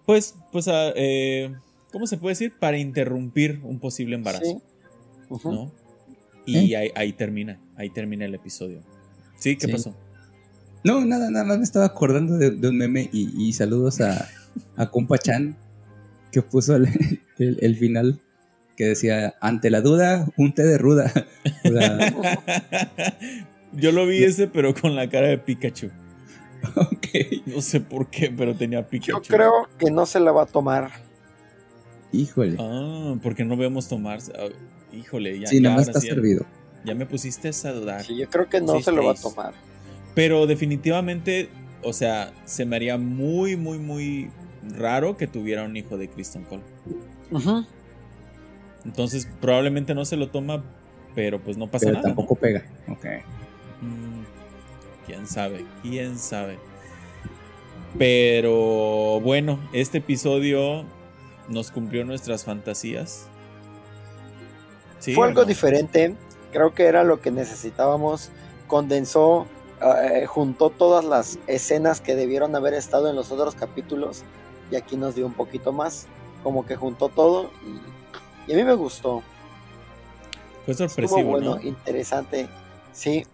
Pues, 0.05 0.35
pues, 0.51 0.69
eh, 0.69 1.55
¿cómo 1.91 2.05
se 2.05 2.17
puede 2.17 2.33
decir? 2.33 2.53
Para 2.59 2.77
interrumpir 2.77 3.61
un 3.63 3.79
posible 3.79 4.15
embarazo. 4.15 4.61
¿No? 5.43 5.71
Y 6.45 6.75
ahí, 6.75 7.13
termina, 7.13 7.59
ahí 7.75 7.89
termina 7.89 8.25
el 8.25 8.35
episodio. 8.35 8.81
¿Sí? 9.45 9.55
¿Qué 9.57 9.67
pasó? 9.67 9.95
No, 10.83 11.05
nada, 11.05 11.29
nada 11.29 11.45
más 11.45 11.59
me 11.59 11.65
estaba 11.65 11.85
acordando 11.85 12.39
de, 12.39 12.67
un 12.67 12.77
meme 12.79 13.07
y, 13.13 13.53
saludos 13.53 14.01
a, 14.01 14.27
a 14.75 14.89
Compa 14.89 15.19
Chan 15.19 15.55
que 16.31 16.41
puso 16.41 16.75
el, 17.37 17.75
final 17.75 18.19
que 18.75 18.85
decía, 18.85 19.35
ante 19.41 19.69
la 19.69 19.81
duda, 19.81 20.27
un 20.35 20.55
té 20.55 20.63
de 20.63 20.79
ruda. 20.79 21.13
Yo 23.73 23.91
lo 23.91 24.07
vi 24.07 24.23
ese, 24.23 24.47
pero 24.47 24.73
con 24.73 24.95
la 24.95 25.07
cara 25.11 25.27
de 25.27 25.37
Pikachu. 25.37 25.91
Ok. 26.75 27.07
No 27.45 27.61
sé 27.61 27.81
por 27.81 28.09
qué, 28.09 28.33
pero 28.35 28.55
tenía 28.55 28.87
Pikachu. 28.87 29.11
Yo 29.11 29.21
creo 29.21 29.69
que 29.77 29.91
no 29.91 30.07
se 30.07 30.19
la 30.19 30.31
va 30.31 30.41
a 30.41 30.47
tomar. 30.47 30.89
Híjole. 32.11 32.57
Ah, 32.59 33.15
porque 33.21 33.45
no 33.45 33.57
vemos 33.57 33.87
tomar. 33.87 34.17
Ah, 34.39 34.47
híjole, 34.91 35.39
ya. 35.39 35.45
Sí, 35.45 35.61
nada 35.61 35.75
más 35.75 35.87
está 35.87 36.01
servido. 36.01 36.47
Ya 36.85 36.95
me 36.95 37.05
pusiste 37.05 37.49
a 37.49 37.71
dudar. 37.71 38.03
Sí, 38.03 38.15
yo 38.17 38.29
creo 38.29 38.47
que 38.47 38.61
no 38.61 38.79
se 38.81 38.91
lo 38.91 39.03
va 39.03 39.11
a 39.11 39.15
tomar. 39.15 39.53
Pero 40.13 40.47
definitivamente, 40.47 41.49
o 41.83 41.93
sea, 41.93 42.31
se 42.45 42.65
me 42.65 42.75
haría 42.75 42.97
muy, 42.97 43.57
muy, 43.57 43.79
muy 43.79 44.29
raro 44.77 45.17
que 45.17 45.27
tuviera 45.27 45.63
un 45.63 45.75
hijo 45.75 45.97
de 45.97 46.07
Kristen 46.07 46.43
Cole. 46.43 46.63
Ajá. 47.33 47.65
Entonces, 48.85 49.27
probablemente 49.41 49.95
no 49.95 50.05
se 50.05 50.15
lo 50.15 50.29
toma, 50.29 50.63
pero 51.15 51.39
pues 51.41 51.57
no 51.57 51.67
pasa 51.67 51.87
pero 51.87 51.97
nada. 51.97 52.07
Tampoco 52.09 52.35
pega. 52.35 52.63
Ok. 52.87 53.05
Mm, 53.81 54.23
quién 55.05 55.27
sabe, 55.27 55.65
quién 55.81 56.17
sabe. 56.19 56.57
Pero 57.97 59.19
bueno, 59.21 59.59
este 59.73 59.99
episodio 59.99 60.85
nos 61.49 61.71
cumplió 61.71 62.05
nuestras 62.05 62.43
fantasías. 62.43 63.27
Fue 65.13 65.27
algo 65.27 65.45
diferente. 65.45 66.15
Creo 66.55 66.73
que 66.73 66.85
era 66.85 67.03
lo 67.03 67.19
que 67.19 67.31
necesitábamos. 67.31 68.29
Condensó 68.67 69.45
eh, 69.81 70.25
juntó 70.25 70.69
todas 70.69 71.03
las 71.03 71.37
escenas 71.47 71.99
que 71.99 72.15
debieron 72.15 72.55
haber 72.55 72.73
estado 72.73 73.09
en 73.09 73.17
los 73.17 73.29
otros 73.29 73.55
capítulos 73.55 74.23
y 74.71 74.77
aquí 74.77 74.95
nos 74.95 75.15
dio 75.15 75.25
un 75.25 75.33
poquito 75.33 75.73
más, 75.73 76.07
como 76.43 76.65
que 76.65 76.77
juntó 76.77 77.09
todo 77.09 77.51
y, 78.47 78.53
a 78.53 78.55
mí 78.55 78.63
me 78.63 78.73
gustó. 78.73 79.21
Fue 80.63 80.75
sorpresivo, 80.75 81.23
bueno, 81.31 81.59
interesante, 81.61 82.47
sí. 82.93 83.25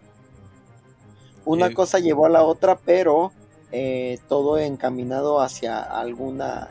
Una 1.46 1.68
eh, 1.68 1.74
cosa 1.76 2.00
llevó 2.00 2.26
a 2.26 2.30
la 2.30 2.42
otra, 2.42 2.76
pero 2.76 3.32
eh, 3.72 4.18
todo 4.28 4.58
encaminado 4.58 5.42
hacia 5.42 5.80
alguna, 5.80 6.70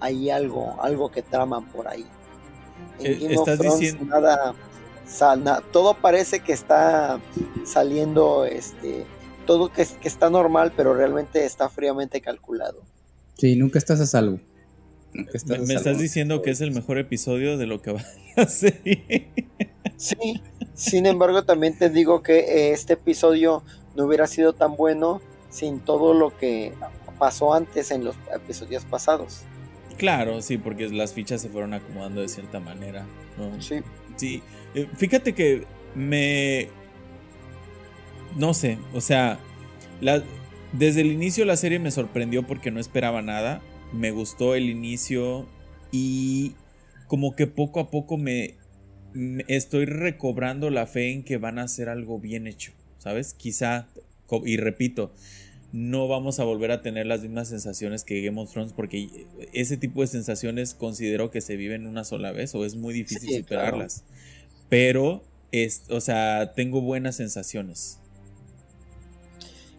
hay 0.00 0.28
algo, 0.28 0.74
algo 0.82 1.12
que 1.12 1.22
traman 1.22 1.66
por 1.66 1.86
ahí. 1.86 2.04
estás 2.98 3.60
diciendo 3.60 4.06
nada 4.06 4.56
todo 5.72 5.94
parece 5.94 6.40
que 6.40 6.52
está 6.52 7.20
saliendo, 7.64 8.44
este, 8.44 9.04
todo 9.46 9.72
que, 9.72 9.86
que, 9.86 10.08
está 10.08 10.30
normal, 10.30 10.72
pero 10.76 10.94
realmente 10.94 11.44
está 11.44 11.68
fríamente 11.68 12.20
calculado. 12.20 12.82
Sí, 13.38 13.56
nunca 13.56 13.78
estás 13.78 14.00
a 14.00 14.06
salvo. 14.06 14.40
me, 15.12 15.74
estás 15.74 15.98
diciendo 15.98 16.42
que 16.42 16.50
es 16.50 16.60
el 16.60 16.72
mejor 16.72 16.98
episodio 16.98 17.56
de 17.56 17.66
lo 17.66 17.80
que 17.82 17.92
va 17.92 18.04
a 18.36 18.46
ser. 18.46 18.80
Sí, 19.96 20.42
sin 20.74 21.06
embargo 21.06 21.44
también 21.44 21.78
te 21.78 21.90
digo 21.90 22.22
que 22.22 22.38
eh, 22.40 22.72
este 22.72 22.94
episodio 22.94 23.62
no 23.94 24.04
hubiera 24.06 24.26
sido 24.26 24.54
tan 24.54 24.76
bueno 24.76 25.20
sin 25.50 25.80
todo 25.80 26.14
lo 26.14 26.36
que 26.36 26.72
pasó 27.18 27.54
antes 27.54 27.90
en 27.90 28.04
los 28.04 28.16
episodios 28.34 28.84
pasados. 28.84 29.42
Claro, 29.96 30.42
sí, 30.42 30.58
porque 30.58 30.88
las 30.88 31.12
fichas 31.12 31.40
se 31.40 31.48
fueron 31.48 31.74
acomodando 31.74 32.20
de 32.20 32.28
cierta 32.28 32.58
manera. 32.58 33.06
Sí. 33.60 33.76
Sí, 34.16 34.42
eh, 34.74 34.88
fíjate 34.96 35.32
que 35.34 35.64
me... 35.94 36.68
No 38.36 38.52
sé, 38.52 38.78
o 38.92 39.00
sea, 39.00 39.38
desde 40.72 41.02
el 41.02 41.12
inicio 41.12 41.44
la 41.44 41.56
serie 41.56 41.78
me 41.78 41.92
sorprendió 41.92 42.44
porque 42.44 42.70
no 42.72 42.80
esperaba 42.80 43.22
nada. 43.22 43.62
Me 43.92 44.10
gustó 44.10 44.56
el 44.56 44.68
inicio 44.68 45.46
y 45.92 46.54
como 47.06 47.36
que 47.36 47.46
poco 47.46 47.78
a 47.78 47.90
poco 47.90 48.16
me, 48.16 48.56
estoy 49.48 49.84
recobrando 49.84 50.70
la 50.70 50.86
fe 50.86 51.12
en 51.12 51.22
que 51.22 51.36
van 51.36 51.58
a 51.58 51.62
hacer 51.62 51.88
algo 51.88 52.18
bien 52.18 52.46
hecho, 52.46 52.72
¿sabes? 52.98 53.34
Quizá, 53.34 53.88
y 54.44 54.56
repito, 54.56 55.12
no 55.72 56.08
vamos 56.08 56.40
a 56.40 56.44
volver 56.44 56.70
a 56.70 56.82
tener 56.82 57.06
las 57.06 57.22
mismas 57.22 57.48
sensaciones 57.48 58.04
que 58.04 58.22
Game 58.22 58.40
of 58.40 58.50
Thrones 58.50 58.72
porque 58.72 59.26
ese 59.52 59.76
tipo 59.76 60.00
de 60.00 60.08
sensaciones 60.08 60.74
considero 60.74 61.30
que 61.30 61.40
se 61.40 61.56
viven 61.56 61.86
una 61.86 62.04
sola 62.04 62.32
vez 62.32 62.54
o 62.54 62.64
es 62.64 62.76
muy 62.76 62.94
difícil 62.94 63.38
superarlas. 63.38 64.04
Pero, 64.68 65.22
es, 65.52 65.84
o 65.90 66.00
sea, 66.00 66.52
tengo 66.54 66.80
buenas 66.80 67.16
sensaciones. 67.16 67.98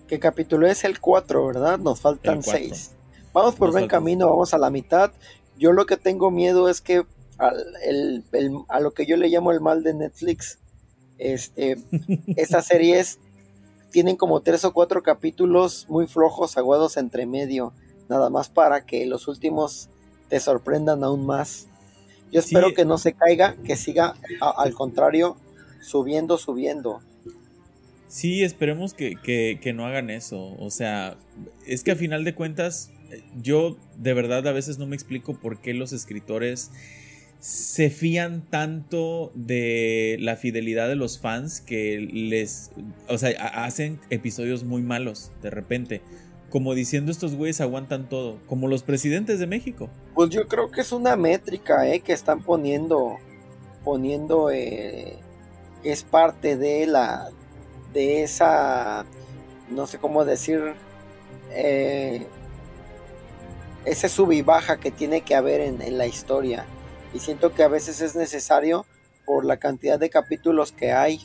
¿Qué 0.07 0.19
capítulo 0.19 0.67
es 0.67 0.83
el 0.83 0.99
4, 0.99 1.47
verdad? 1.47 1.79
Nos 1.79 2.01
faltan 2.01 2.43
6. 2.43 2.91
Vamos 3.33 3.55
por 3.55 3.71
buen 3.71 3.87
camino, 3.87 4.29
vamos 4.29 4.53
a 4.53 4.57
la 4.57 4.69
mitad. 4.69 5.11
Yo 5.57 5.73
lo 5.73 5.85
que 5.85 5.97
tengo 5.97 6.31
miedo 6.31 6.69
es 6.69 6.81
que 6.81 7.03
a 7.37 8.79
lo 8.79 8.91
que 8.91 9.05
yo 9.05 9.17
le 9.17 9.27
llamo 9.27 9.51
el 9.51 9.59
mal 9.59 9.83
de 9.83 9.93
Netflix, 9.93 10.59
este, 11.17 11.77
esas 12.37 12.65
series 12.65 13.19
tienen 13.91 14.15
como 14.15 14.41
tres 14.41 14.65
o 14.65 14.73
cuatro 14.73 15.03
capítulos 15.03 15.85
muy 15.89 16.07
flojos, 16.07 16.57
aguados 16.57 16.97
entre 16.97 17.25
medio, 17.25 17.73
nada 18.09 18.29
más 18.29 18.49
para 18.49 18.85
que 18.85 19.05
los 19.05 19.27
últimos 19.27 19.89
te 20.29 20.39
sorprendan 20.39 21.03
aún 21.03 21.25
más. 21.25 21.67
Yo 22.31 22.39
espero 22.39 22.73
que 22.73 22.85
no 22.85 22.97
se 22.97 23.13
caiga, 23.13 23.55
que 23.63 23.75
siga 23.75 24.15
al 24.39 24.73
contrario, 24.73 25.37
subiendo, 25.81 26.37
subiendo. 26.37 27.01
Sí, 28.07 28.43
esperemos 28.43 28.93
que, 28.93 29.73
no 29.75 29.85
hagan 29.85 30.09
eso. 30.09 30.55
O 30.59 30.69
sea, 30.69 31.17
es 31.65 31.83
que 31.83 31.91
a 31.91 31.95
final 31.95 32.23
de 32.23 32.33
cuentas, 32.33 32.91
yo 33.41 33.77
de 33.97 34.13
verdad 34.13 34.47
a 34.47 34.51
veces 34.51 34.77
no 34.77 34.87
me 34.87 34.95
explico 34.95 35.33
por 35.35 35.59
qué 35.59 35.73
los 35.73 35.93
escritores 35.93 36.71
se 37.39 37.89
fían 37.89 38.41
tanto 38.49 39.31
de 39.35 40.17
la 40.19 40.35
fidelidad 40.35 40.87
de 40.87 40.95
los 40.95 41.19
fans 41.19 41.61
que 41.61 41.99
les, 41.99 42.71
o 43.07 43.17
sea, 43.17 43.29
hacen 43.65 43.99
episodios 44.09 44.63
muy 44.63 44.81
malos 44.81 45.31
de 45.43 45.51
repente 45.51 46.01
como 46.55 46.73
diciendo 46.73 47.11
estos 47.11 47.35
güeyes 47.35 47.59
aguantan 47.59 48.07
todo, 48.07 48.37
como 48.47 48.69
los 48.69 48.81
presidentes 48.81 49.39
de 49.39 49.45
México. 49.45 49.89
Pues 50.13 50.29
yo 50.29 50.47
creo 50.47 50.71
que 50.71 50.79
es 50.79 50.93
una 50.93 51.17
métrica 51.17 51.85
eh, 51.85 51.99
que 51.99 52.13
están 52.13 52.41
poniendo, 52.43 53.17
poniendo, 53.83 54.49
eh, 54.51 55.17
es 55.83 56.03
parte 56.03 56.55
de 56.55 56.87
la, 56.87 57.29
de 57.91 58.23
esa, 58.23 59.05
no 59.69 59.85
sé 59.85 59.97
cómo 59.97 60.23
decir, 60.23 60.75
eh, 61.51 62.25
ese 63.83 64.07
sub 64.07 64.31
y 64.31 64.41
baja 64.41 64.79
que 64.79 64.91
tiene 64.91 65.23
que 65.23 65.35
haber 65.35 65.59
en, 65.59 65.81
en 65.81 65.97
la 65.97 66.07
historia. 66.07 66.65
Y 67.13 67.19
siento 67.19 67.53
que 67.53 67.63
a 67.63 67.67
veces 67.67 67.99
es 67.99 68.15
necesario 68.15 68.85
por 69.25 69.43
la 69.43 69.57
cantidad 69.57 69.99
de 69.99 70.09
capítulos 70.09 70.71
que 70.71 70.93
hay 70.93 71.19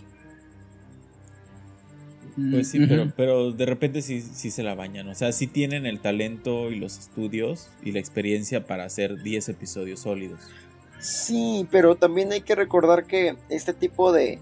pues 2.50 2.68
sí, 2.68 2.86
pero, 2.86 3.12
pero 3.16 3.52
de 3.52 3.66
repente 3.66 4.02
sí, 4.02 4.20
sí 4.20 4.50
se 4.50 4.62
la 4.62 4.74
bañan. 4.74 5.08
O 5.08 5.14
sea, 5.14 5.32
sí 5.32 5.46
tienen 5.46 5.86
el 5.86 6.00
talento 6.00 6.70
y 6.70 6.76
los 6.76 6.98
estudios 6.98 7.68
y 7.82 7.92
la 7.92 7.98
experiencia 7.98 8.64
para 8.64 8.84
hacer 8.84 9.22
10 9.22 9.48
episodios 9.48 10.00
sólidos. 10.00 10.40
Sí, 11.00 11.66
pero 11.70 11.96
también 11.96 12.30
hay 12.32 12.42
que 12.42 12.54
recordar 12.54 13.04
que 13.04 13.36
este 13.48 13.72
tipo 13.72 14.12
de, 14.12 14.38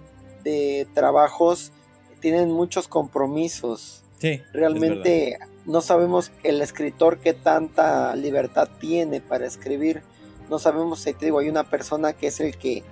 trabajos 0.95 1.73
tienen 2.21 2.51
muchos 2.51 2.89
compromisos. 2.89 4.03
Sí. 4.19 4.41
Realmente 4.53 5.39
no 5.67 5.83
sabemos 5.83 6.33
el 6.43 6.63
escritor 6.63 7.19
qué 7.19 7.35
tanta 7.35 8.17
libertad 8.17 8.69
tiene 8.81 9.21
para 9.21 9.47
escribir. 9.47 10.03
No 10.49 10.59
sabemos 10.59 11.01
si 11.01 11.13
te 11.13 11.27
digo, 11.27 11.39
hay 11.39 11.49
una 11.49 11.65
persona 11.65 12.15
que 12.15 12.29
es 12.29 12.41
el 12.41 12.57
que, 12.57 12.83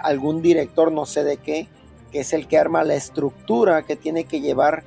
algún 0.00 0.42
director, 0.42 0.90
no 0.90 1.06
sé 1.06 1.22
de 1.22 1.36
qué, 1.36 1.68
que 2.14 2.20
es 2.20 2.32
el 2.32 2.46
que 2.46 2.56
arma 2.56 2.84
la 2.84 2.94
estructura 2.94 3.82
que 3.82 3.96
tiene 3.96 4.22
que 4.22 4.40
llevar 4.40 4.84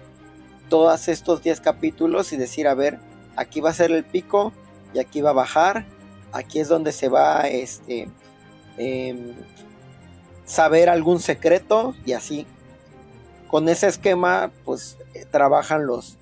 todos 0.69 1.09
estos 1.09 1.43
10 1.43 1.59
capítulos 1.59 2.31
y 2.31 2.37
decir, 2.37 2.69
a 2.69 2.73
ver, 2.73 2.99
aquí 3.35 3.59
va 3.59 3.71
a 3.71 3.73
ser 3.73 3.91
el 3.91 4.05
pico 4.05 4.53
y 4.93 4.99
aquí 4.99 5.19
va 5.19 5.31
a 5.31 5.33
bajar, 5.33 5.85
aquí 6.31 6.61
es 6.61 6.69
donde 6.69 6.93
se 6.93 7.09
va 7.09 7.49
este, 7.49 8.07
em, 8.77 9.33
saber 10.45 10.87
algún 10.87 11.19
secreto 11.19 11.95
y 12.05 12.13
así. 12.13 12.47
Con 13.49 13.67
ese 13.67 13.87
esquema, 13.87 14.49
pues 14.63 14.97
eh, 15.13 15.25
trabajan 15.29 15.85
los, 15.85 16.17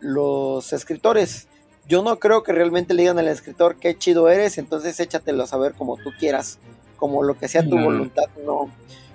los 0.00 0.72
escritores. 0.72 1.46
Yo 1.86 2.02
no 2.02 2.18
creo 2.18 2.42
que 2.42 2.50
realmente 2.50 2.92
le 2.92 3.02
digan 3.02 3.20
al 3.20 3.28
escritor 3.28 3.76
qué 3.76 3.96
chido 3.96 4.28
eres, 4.28 4.58
entonces 4.58 4.98
échatelo 4.98 5.44
a 5.44 5.46
saber 5.46 5.74
como 5.74 5.96
tú 5.96 6.10
quieras, 6.18 6.58
como 6.96 7.22
lo 7.22 7.38
que 7.38 7.46
sea 7.46 7.62
tu 7.62 7.78
voluntad, 7.78 8.24
no 8.44 8.68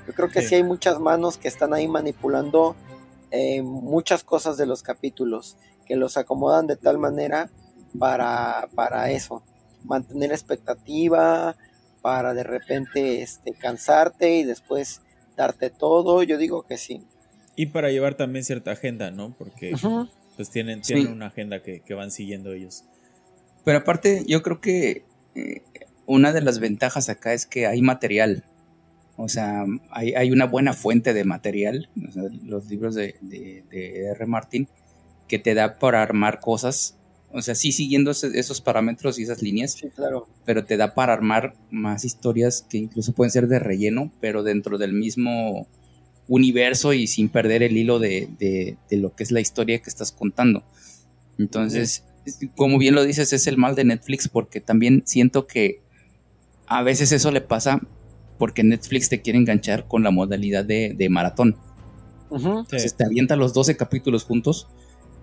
yo 0.10 0.16
creo 0.16 0.30
que 0.30 0.42
sí. 0.42 0.56
hay 0.56 0.64
muchas 0.64 1.00
manos 1.00 1.38
que 1.38 1.48
están 1.48 1.72
ahí 1.72 1.88
manipulando 1.88 2.76
eh, 3.30 3.62
muchas 3.62 4.24
cosas 4.24 4.58
de 4.58 4.66
los 4.66 4.82
capítulos, 4.82 5.56
que 5.86 5.96
los 5.96 6.18
acomodan 6.18 6.66
de 6.66 6.78
tal 6.78 6.98
manera 6.98 7.52
para, 8.00 8.70
para 8.74 9.12
eso, 9.12 9.44
mantener 9.84 10.32
expectativa, 10.32 11.56
para 12.02 12.34
de 12.34 12.44
repente 12.44 13.22
este, 13.22 13.54
cansarte 13.54 14.38
y 14.38 14.44
después 14.46 15.02
darte 15.38 15.70
todo, 15.70 16.24
yo 16.24 16.40
digo 16.40 16.64
que 16.64 16.80
sí. 16.80 17.04
Y 17.56 17.68
para 17.68 17.92
llevar 17.92 18.16
también 18.16 18.44
cierta 18.44 18.72
agenda, 18.72 19.12
¿no? 19.12 19.36
Porque 19.38 19.76
pues 20.36 20.50
tienen, 20.50 20.82
tienen 20.82 21.12
una 21.12 21.28
agenda 21.28 21.62
que, 21.62 21.84
van 21.94 22.10
siguiendo 22.10 22.54
ellos. 22.54 22.84
Pero 23.64 23.78
aparte, 23.78 24.24
yo 24.26 24.42
creo 24.42 24.60
que 24.60 25.04
eh, 25.36 25.62
una 26.08 26.34
de 26.34 26.42
las 26.42 26.58
ventajas 26.58 27.10
acá 27.10 27.34
es 27.34 27.46
que 27.46 27.68
hay 27.68 27.84
material. 27.84 28.44
O 29.22 29.28
sea, 29.28 29.66
hay, 29.92 30.32
una 30.32 30.46
buena 30.46 30.72
fuente 30.72 31.14
de 31.14 31.26
material, 31.26 31.90
los 32.46 32.70
libros 32.70 32.96
de, 32.96 33.16
de, 33.20 33.66
de, 33.70 34.06
R. 34.12 34.26
Martin, 34.26 34.70
que 35.28 35.38
te 35.38 35.54
da 35.54 35.78
para 35.78 36.02
armar 36.02 36.40
cosas. 36.40 36.98
O 37.34 37.42
sea, 37.42 37.54
sí 37.54 37.74
siguiendo 37.74 38.12
esos 38.12 38.62
parámetros 38.62 39.20
y 39.20 39.24
esas 39.24 39.42
líneas, 39.42 39.74
sí, 39.74 39.90
claro. 39.94 40.30
pero 40.46 40.64
te 40.64 40.78
da 40.78 40.96
para 40.96 41.12
armar 41.12 41.54
más 41.70 42.06
historias 42.06 42.66
que 42.70 42.78
incluso 42.78 43.12
pueden 43.12 43.30
ser 43.30 43.50
de 43.50 43.60
relleno, 43.60 44.10
pero 44.22 44.42
dentro 44.42 44.78
del 44.78 44.94
mismo 44.94 45.68
universo 46.30 46.94
y 46.94 47.06
sin 47.06 47.28
perder 47.28 47.62
el 47.62 47.76
hilo 47.76 48.00
de, 48.00 48.30
de, 48.40 48.98
lo 48.98 49.14
que 49.14 49.24
es 49.24 49.32
la 49.32 49.42
historia 49.42 49.80
que 49.80 49.90
estás 49.90 50.14
contando. 50.14 50.64
Entonces, 51.38 52.06
como 52.56 52.78
bien 52.78 52.96
lo 52.96 53.04
dices, 53.04 53.34
es 53.34 53.48
el 53.48 53.58
mal 53.58 53.76
de 53.76 53.84
Netflix 53.84 54.30
porque 54.30 54.62
también 54.62 55.04
siento 55.06 55.46
que 55.46 55.82
a 56.68 56.84
veces 56.84 57.12
eso 57.12 57.32
le 57.32 57.42
pasa 57.42 57.82
porque 58.40 58.64
Netflix 58.64 59.10
te 59.10 59.22
quiere 59.22 59.38
enganchar 59.38 59.88
con 59.88 60.02
la 60.02 60.10
modalidad 60.10 60.66
de, 60.66 60.96
de 60.98 61.10
maratón. 61.10 61.56
Entonces 62.32 62.96
te 62.96 63.06
avienta 63.06 63.36
los 63.36 63.54
12 63.54 63.78
capítulos 63.78 64.24
juntos 64.24 64.68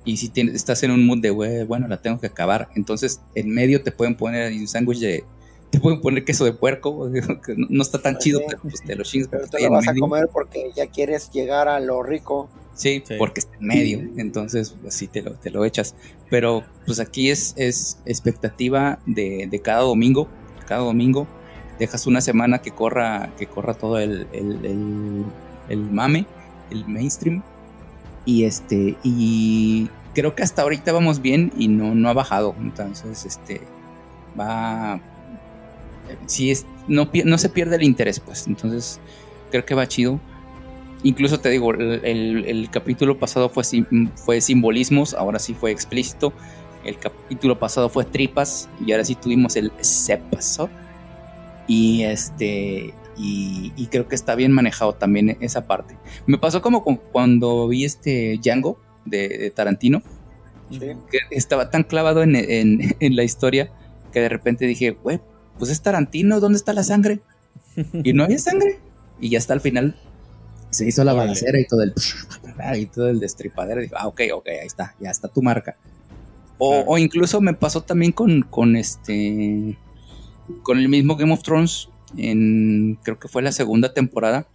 y 0.04 0.18
si 0.18 0.28
tienes, 0.28 0.54
estás 0.54 0.82
en 0.84 0.92
un 0.92 1.04
mood 1.04 1.18
de, 1.18 1.30
bueno, 1.64 1.88
la 1.88 2.00
tengo 2.00 2.20
que 2.20 2.28
acabar, 2.28 2.68
entonces 2.76 3.20
en 3.34 3.50
medio 3.50 3.82
te 3.82 3.90
pueden 3.90 4.16
poner 4.16 4.52
un 4.52 4.68
sándwich 4.68 5.00
de 5.00 5.24
te 5.70 5.80
pueden 5.80 6.00
poner 6.00 6.24
queso 6.24 6.44
de 6.44 6.52
puerco, 6.52 7.10
que 7.44 7.54
no, 7.56 7.82
está 7.82 8.00
tan 8.00 8.18
chido, 8.18 8.40
pero 8.46 8.62
pues 8.62 8.82
te 8.84 8.94
lo 8.94 9.02
chingas. 9.02 9.28
Pero 9.28 9.48
te 9.48 9.60
lo 9.62 9.70
vas 9.70 9.88
a 9.88 9.94
comer 9.94 10.28
porque 10.32 10.70
ya 10.76 10.86
quieres 10.86 11.30
llegar 11.32 11.66
a 11.66 11.80
lo 11.80 12.04
rico. 12.04 12.48
Sí, 12.74 13.02
porque 13.18 13.40
está 13.40 13.56
en 13.56 13.66
medio, 13.66 14.00
entonces 14.16 14.76
pues, 14.80 14.94
sí 14.94 15.08
te 15.08 15.22
lo, 15.22 15.32
te 15.32 15.50
lo 15.50 15.64
echas. 15.64 15.96
Pero 16.30 16.62
pues 16.84 17.00
aquí 17.00 17.30
es, 17.30 17.54
es 17.56 17.98
expectativa 18.06 19.00
de, 19.06 19.48
de 19.50 19.60
cada 19.60 19.80
domingo, 19.80 20.28
cada 20.68 20.82
domingo 20.82 21.26
dejas 21.78 22.06
una 22.06 22.20
semana 22.20 22.58
que 22.58 22.70
corra, 22.70 23.30
que 23.38 23.46
corra 23.46 23.74
todo 23.74 23.98
el, 23.98 24.26
el, 24.32 25.24
el, 25.68 25.78
mame, 25.78 26.26
el 26.70 26.86
mainstream. 26.86 27.42
Y 28.24 28.44
este, 28.44 28.96
y 29.02 29.88
creo 30.14 30.34
que 30.34 30.42
hasta 30.42 30.62
ahorita 30.62 30.92
vamos 30.92 31.20
bien 31.20 31.52
y 31.56 31.68
no, 31.68 31.94
no 31.94 32.08
ha 32.08 32.12
bajado. 32.12 32.54
Entonces, 32.60 33.24
este, 33.24 33.60
va, 34.38 35.00
si 36.26 36.50
es, 36.50 36.66
no, 36.88 37.08
no 37.24 37.38
se 37.38 37.48
pierde 37.48 37.76
el 37.76 37.82
interés, 37.82 38.20
pues. 38.20 38.46
Entonces, 38.46 39.00
creo 39.50 39.64
que 39.64 39.74
va 39.74 39.86
chido. 39.86 40.20
Incluso 41.02 41.38
te 41.38 41.50
digo, 41.50 41.72
el, 41.72 42.68
capítulo 42.72 43.18
pasado 43.18 43.48
fue, 43.48 43.62
fue 44.16 44.40
simbolismos, 44.40 45.14
ahora 45.14 45.38
sí 45.38 45.54
fue 45.54 45.70
explícito. 45.70 46.32
El 46.84 46.98
capítulo 46.98 47.58
pasado 47.58 47.88
fue 47.88 48.04
tripas 48.04 48.68
y 48.84 48.92
ahora 48.92 49.04
sí 49.04 49.14
tuvimos 49.14 49.56
el 49.56 49.72
se 49.80 50.16
pasó. 50.16 50.70
Y 51.66 52.02
este, 52.04 52.94
y, 53.16 53.88
creo 53.90 54.08
que 54.08 54.14
está 54.14 54.34
bien 54.34 54.52
manejado 54.52 54.94
también 54.94 55.36
esa 55.40 55.66
parte. 55.66 55.96
Me 56.26 56.38
pasó 56.38 56.62
como 56.62 56.84
cuando 56.84 57.68
vi 57.68 57.84
este 57.84 58.38
Django 58.42 58.78
de, 59.04 59.50
Tarantino, 59.54 60.02
que 60.70 61.18
estaba 61.30 61.70
tan 61.70 61.84
clavado 61.84 62.22
en, 62.22 62.36
en, 63.00 63.16
la 63.16 63.24
historia 63.24 63.70
que 64.12 64.20
de 64.20 64.28
repente 64.28 64.66
dije, 64.66 64.90
güey, 64.90 65.20
pues 65.58 65.70
es 65.70 65.80
Tarantino, 65.80 66.40
¿dónde 66.40 66.58
está 66.58 66.72
la 66.72 66.82
sangre? 66.82 67.20
Y 68.04 68.12
no 68.12 68.24
había 68.24 68.38
sangre. 68.38 68.78
Y 69.20 69.30
ya 69.30 69.38
hasta 69.38 69.54
el 69.54 69.60
final 69.60 69.96
se 70.70 70.86
hizo 70.86 71.04
la 71.04 71.14
balacera 71.14 71.58
y 71.58 71.66
todo 71.66 71.82
el 71.82 71.94
y 72.76 72.86
todo 72.86 73.08
el 73.08 73.20
destripadero. 73.20 73.82
Y 73.82 73.90
ah, 73.96 74.08
ok, 74.08 74.20
ok, 74.34 74.48
ahí 74.48 74.66
está, 74.66 74.94
ya 75.00 75.10
está 75.10 75.28
tu 75.28 75.42
marca. 75.42 75.76
O, 76.58 76.96
incluso 76.96 77.42
me 77.42 77.52
pasó 77.52 77.82
también 77.82 78.12
con, 78.12 78.40
con 78.42 78.76
este 78.76 79.76
con 80.62 80.78
el 80.78 80.88
mismo 80.88 81.16
Game 81.16 81.32
of 81.32 81.42
Thrones 81.42 81.88
en 82.16 82.99
creo 83.03 83.18
que 83.18 83.28
fue 83.28 83.42
la 83.42 83.53
segunda 83.53 83.92
temporada 83.92 84.47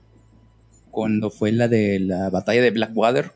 cuando 0.89 1.29
fue 1.29 1.51
la 1.51 1.67
de 1.67 1.99
la 1.99 2.29
batalla 2.29 2.61
de 2.61 2.71
Blackwater 2.71 3.33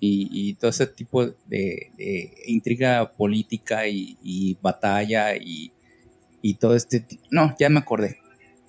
y, 0.00 0.54
todo 0.54 0.70
ese 0.70 0.86
tipo 0.86 1.26
de, 1.46 1.90
intriga 2.46 3.12
política 3.12 3.88
y 3.88 4.56
batalla 4.62 5.34
y, 5.36 5.72
y 6.42 6.54
todo 6.54 6.74
este... 6.74 7.04
No, 7.30 7.54
ya 7.58 7.68
me 7.68 7.80
acordé. 7.80 8.18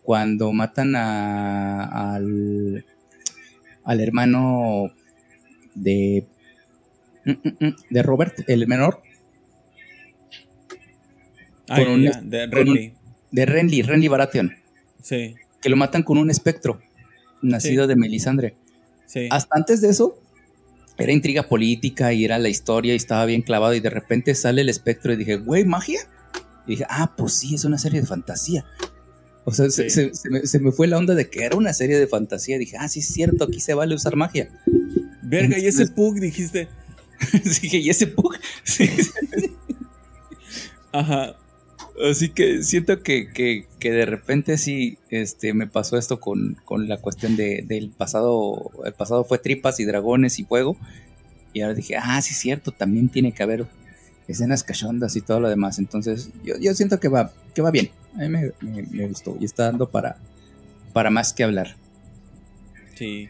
Cuando 0.04 0.52
matan 0.52 0.96
a, 0.96 2.14
al, 2.16 2.86
al 3.84 4.00
hermano 4.02 4.92
de, 5.76 6.26
mm, 7.26 7.32
mm, 7.32 7.66
mm, 7.66 7.76
de 7.90 8.04
Robert, 8.04 8.44
el 8.48 8.68
menor. 8.68 9.02
de 11.68 12.48
Renly. 12.48 12.94
De 13.32 13.46
Renly, 13.46 13.82
Renly 13.82 14.08
Baratheon. 14.08 14.56
Sí. 15.02 15.36
Que 15.62 15.70
lo 15.70 15.76
matan 15.76 16.04
con 16.04 16.18
un 16.18 16.30
espectro 16.30 16.82
nacido 17.42 17.88
de 17.88 17.96
Melisandre. 17.96 18.56
Sí. 19.06 19.28
Hasta 19.32 19.58
antes 19.58 19.82
de 19.82 19.90
eso, 19.90 20.20
era 20.98 21.12
intriga 21.12 21.44
política 21.44 22.14
y 22.14 22.26
era 22.26 22.38
la 22.38 22.50
historia 22.50 22.94
y 22.94 22.98
estaba 22.98 23.26
bien 23.26 23.42
clavado 23.42 23.74
y 23.74 23.80
de 23.80 23.90
repente 23.90 24.36
sale 24.36 24.62
el 24.62 24.70
espectro 24.70 25.14
y 25.14 25.16
dije, 25.16 25.38
güey, 25.38 25.66
magia. 25.66 26.02
Y 26.68 26.72
dije, 26.72 26.86
ah, 26.90 27.14
pues 27.18 27.34
sí, 27.34 27.56
es 27.56 27.66
una 27.66 27.78
serie 27.78 28.02
de 28.02 28.08
fantasía. 28.08 28.66
O 29.46 29.54
sea, 29.54 29.70
se, 29.70 30.12
me, 30.60 30.72
fue 30.72 30.88
la 30.88 30.98
onda 30.98 31.16
de 31.16 31.30
que 31.30 31.44
era 31.44 31.56
una 31.56 31.74
serie 31.74 31.98
de 31.98 32.06
fantasía. 32.06 32.58
Dije, 32.58 32.78
ah, 32.78 32.88
sí, 32.88 33.00
es 33.00 33.08
cierto, 33.08 33.46
aquí 33.46 33.60
se 33.60 33.74
vale 33.74 33.96
usar 33.96 34.16
magia. 34.16 34.50
Verga, 35.24 35.58
y 35.58 35.66
ese 35.66 35.88
Pug 35.88 36.20
dijiste. 36.20 36.68
dije, 37.62 37.78
¿y 37.78 37.90
ese 37.90 38.08
Pug? 38.08 38.36
Ajá. 40.92 41.36
Así 42.00 42.30
que 42.30 42.64
siento 42.64 43.04
que, 43.04 43.30
que, 43.30 43.66
que, 43.80 43.92
de 43.92 44.06
repente 44.06 44.58
sí 44.58 44.98
este, 45.10 45.54
me 45.54 45.68
pasó 45.68 45.98
esto 45.98 46.20
con, 46.20 46.56
con 46.64 46.88
la 46.88 46.98
cuestión 46.98 47.36
de, 47.36 47.64
del 47.68 47.90
pasado. 47.90 48.72
El 48.86 48.94
pasado 48.94 49.26
fue 49.26 49.38
tripas 49.38 49.80
y 49.80 49.86
dragones 49.86 50.40
y 50.40 50.46
fuego. 50.46 50.78
Y 51.52 51.62
ahora 51.62 51.74
dije, 51.74 51.98
ah, 51.98 52.22
sí, 52.22 52.32
es 52.32 52.40
cierto, 52.40 52.72
también 52.72 53.10
tiene 53.10 53.34
que 53.34 53.44
haber 53.44 53.66
escenas 54.28 54.64
cachondas 54.64 55.16
y 55.16 55.22
todo 55.22 55.40
lo 55.40 55.50
demás. 55.50 55.80
Entonces, 55.80 56.30
yo, 56.44 56.56
yo 56.60 56.74
siento 56.74 57.00
que 57.00 57.10
va, 57.10 57.34
que 57.54 57.62
va 57.62 57.72
bien. 57.72 57.90
A 58.16 58.28
mí 58.28 58.30
me, 58.30 59.08
gustó 59.08 59.36
y 59.40 59.46
está 59.46 59.66
dando 59.66 59.90
para, 59.90 60.18
para 60.94 61.10
más 61.10 61.34
que 61.34 61.44
hablar. 61.44 61.76
Sí. 62.96 63.30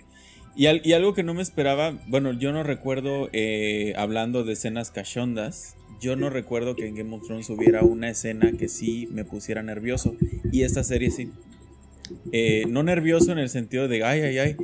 Y, 0.56 0.68
y, 0.68 0.94
algo 0.94 1.14
que 1.14 1.24
no 1.24 1.34
me 1.34 1.42
esperaba, 1.42 1.98
bueno, 2.08 2.34
yo 2.34 2.52
no 2.52 2.64
recuerdo, 2.64 3.30
eh, 3.32 3.94
hablando 3.98 4.44
de 4.44 4.54
escenas 4.54 4.92
cachondas, 4.92 5.76
yo 6.00 6.16
no 6.16 6.30
recuerdo 6.30 6.76
que 6.76 6.88
en 6.88 6.96
Game 6.96 7.16
of 7.16 7.26
Thrones 7.26 7.50
hubiera 7.50 7.82
una 7.84 8.10
escena 8.10 8.52
que 8.58 8.68
sí 8.68 9.08
me 9.12 9.26
pusiera 9.26 9.64
nervioso. 9.64 10.16
Y 10.52 10.64
esta 10.64 10.84
serie 10.84 11.12
sí. 11.12 11.30
Eh, 12.32 12.66
no 12.68 12.84
nervioso 12.84 13.32
en 13.32 13.38
el 13.38 13.50
sentido 13.50 13.88
de, 13.88 14.04
ay, 14.04 14.22
ay, 14.22 14.38
ay, 14.40 14.58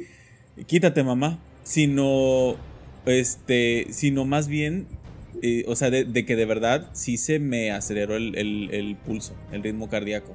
quítate 0.66 1.04
mamá, 1.04 1.40
sino, 1.64 2.56
este, 3.06 3.88
sino 3.92 4.26
más 4.26 4.48
bien 4.48 4.88
eh, 5.42 5.66
o 5.68 5.76
sea, 5.76 5.90
de, 5.90 6.26
que 6.26 6.36
de 6.36 6.46
verdad 6.46 6.90
sí 6.94 7.18
se 7.18 7.40
me 7.40 7.72
aceleró 7.72 8.16
el, 8.16 8.98
pulso, 9.06 9.36
el 9.52 9.64
ritmo 9.64 9.90
cardíaco. 9.90 10.34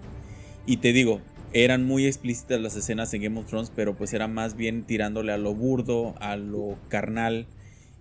Y 0.66 0.78
te 0.78 0.92
digo, 0.92 1.20
eran 1.52 1.84
muy 1.84 2.06
explícitas 2.06 2.60
las 2.60 2.76
escenas 2.76 3.12
en 3.14 3.22
Game 3.22 3.40
of 3.40 3.46
Thrones, 3.46 3.72
pero 3.74 3.96
pues 3.96 4.12
era 4.12 4.28
más 4.28 4.56
bien 4.56 4.84
tirándole 4.84 5.32
a 5.32 5.38
lo 5.38 5.54
burdo, 5.54 6.14
a 6.20 6.36
lo 6.36 6.78
carnal 6.88 7.46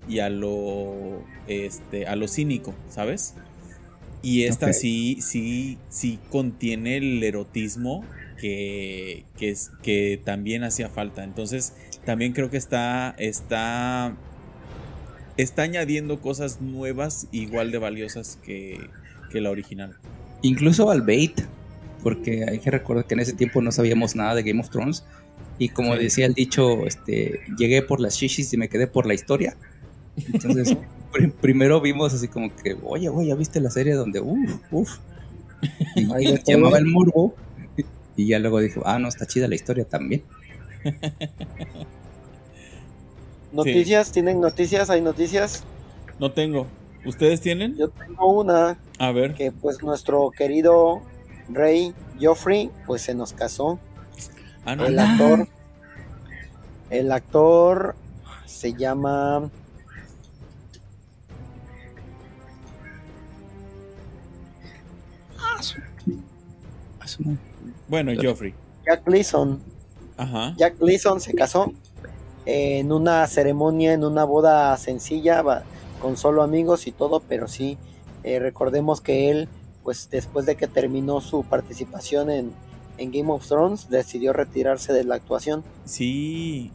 y 0.08 0.20
a 0.20 0.30
lo, 0.30 1.24
este, 1.48 2.08
a 2.08 2.16
lo 2.16 2.28
cínico, 2.28 2.74
¿sabes? 2.90 3.36
Y 4.22 4.44
esta 4.44 4.74
sí, 4.74 5.20
sí, 5.22 5.78
sí 5.90 6.20
contiene 6.30 6.98
el 6.98 7.24
erotismo 7.24 8.04
que, 8.38 9.24
que, 9.38 9.56
que 9.82 10.20
también 10.24 10.64
hacía 10.64 10.90
falta. 10.90 11.24
Entonces, 11.24 11.74
también 12.06 12.34
creo 12.34 12.50
que 12.50 12.58
está, 12.58 13.16
está 13.18 14.16
está 15.42 15.62
añadiendo 15.62 16.20
cosas 16.20 16.60
nuevas 16.60 17.28
igual 17.32 17.72
de 17.72 17.78
valiosas 17.78 18.38
que, 18.44 18.90
la 19.32 19.52
original. 19.52 19.96
Incluso 20.42 20.90
al 20.90 21.02
bait, 21.02 21.42
porque 22.04 22.44
hay 22.50 22.60
que 22.60 22.72
recordar 22.72 23.06
que 23.06 23.14
en 23.14 23.22
ese 23.22 23.34
tiempo 23.34 23.62
no 23.62 23.72
sabíamos 23.72 24.16
nada 24.16 24.36
de 24.36 24.44
Game 24.44 24.60
of 24.60 24.70
Thrones. 24.70 25.06
Y 25.60 25.70
como 25.70 25.96
decía 25.96 26.26
el 26.26 26.34
dicho, 26.34 26.86
este, 26.86 27.42
llegué 27.58 27.82
por 27.82 28.00
las 28.00 28.16
shishis 28.16 28.52
y 28.54 28.58
me 28.58 28.70
quedé 28.70 28.88
por 28.88 29.06
la 29.06 29.14
historia. 29.14 29.56
Entonces, 30.16 30.78
primero 31.42 31.82
vimos 31.82 32.14
así 32.14 32.28
como 32.28 32.54
que, 32.56 32.78
oye, 32.84 33.10
oye, 33.10 33.30
¿ya 33.30 33.36
viste 33.36 33.60
la 33.60 33.70
serie 33.70 33.94
donde, 33.94 34.20
uff, 34.22 34.60
uff? 34.72 34.98
Y 35.96 36.06
llamaba 36.52 36.78
el 36.78 36.86
morbo. 36.86 37.36
Y 38.16 38.28
ya 38.28 38.40
luego 38.40 38.60
dijo, 38.60 38.82
ah, 38.86 39.00
no, 39.00 39.08
está 39.08 39.26
chida 39.26 39.48
la 39.48 39.56
historia 39.56 39.86
también. 39.86 40.24
¿Noticias? 43.52 44.12
¿Tienen 44.12 44.42
noticias? 44.42 44.90
¿Hay 44.90 45.02
noticias? 45.02 45.64
No 46.20 46.32
tengo. 46.32 46.68
¿Ustedes 47.06 47.42
tienen? 47.42 47.76
Yo 47.78 47.90
tengo 47.90 48.28
una. 48.40 48.78
A 49.00 49.12
ver. 49.12 49.34
Que 49.34 49.52
pues 49.52 49.82
nuestro 49.82 50.32
querido 50.32 51.02
rey 51.50 51.94
Joffrey 52.22 52.70
pues 52.86 53.02
se 53.02 53.16
nos 53.16 53.34
casó. 53.34 53.80
Ah, 54.66 54.76
no. 54.76 54.86
El 54.86 55.00
actor. 55.00 55.48
El 56.90 57.12
actor 57.12 57.96
se 58.46 58.74
llama. 58.74 59.50
Bueno, 67.88 68.12
Joffrey. 68.22 68.54
Jack 68.86 69.06
Gleason. 69.06 69.60
Ajá. 70.18 70.54
Jack 70.58 70.78
Gleason 70.80 71.20
se 71.22 71.34
casó 71.34 71.72
en 72.46 72.92
una 72.92 73.26
ceremonia, 73.28 73.94
en 73.94 74.04
una 74.04 74.24
boda 74.24 74.76
sencilla, 74.78 75.44
con 76.02 76.18
solo 76.18 76.42
amigos 76.44 76.88
y 76.88 76.92
todo, 76.92 77.22
pero 77.28 77.48
sí, 77.48 77.78
eh, 78.24 78.40
recordemos 78.40 79.02
que 79.02 79.30
él, 79.30 79.48
pues 79.84 80.10
después 80.10 80.46
de 80.46 80.56
que 80.56 80.68
terminó 80.68 81.22
su 81.22 81.44
participación 81.44 82.30
en, 82.32 82.52
en 82.98 83.12
Game 83.12 83.32
of 83.32 83.48
Thrones, 83.48 83.90
decidió 83.90 84.34
retirarse 84.34 84.94
de 84.94 85.04
la 85.04 85.16
actuación. 85.16 85.64
Sí. 85.86 86.72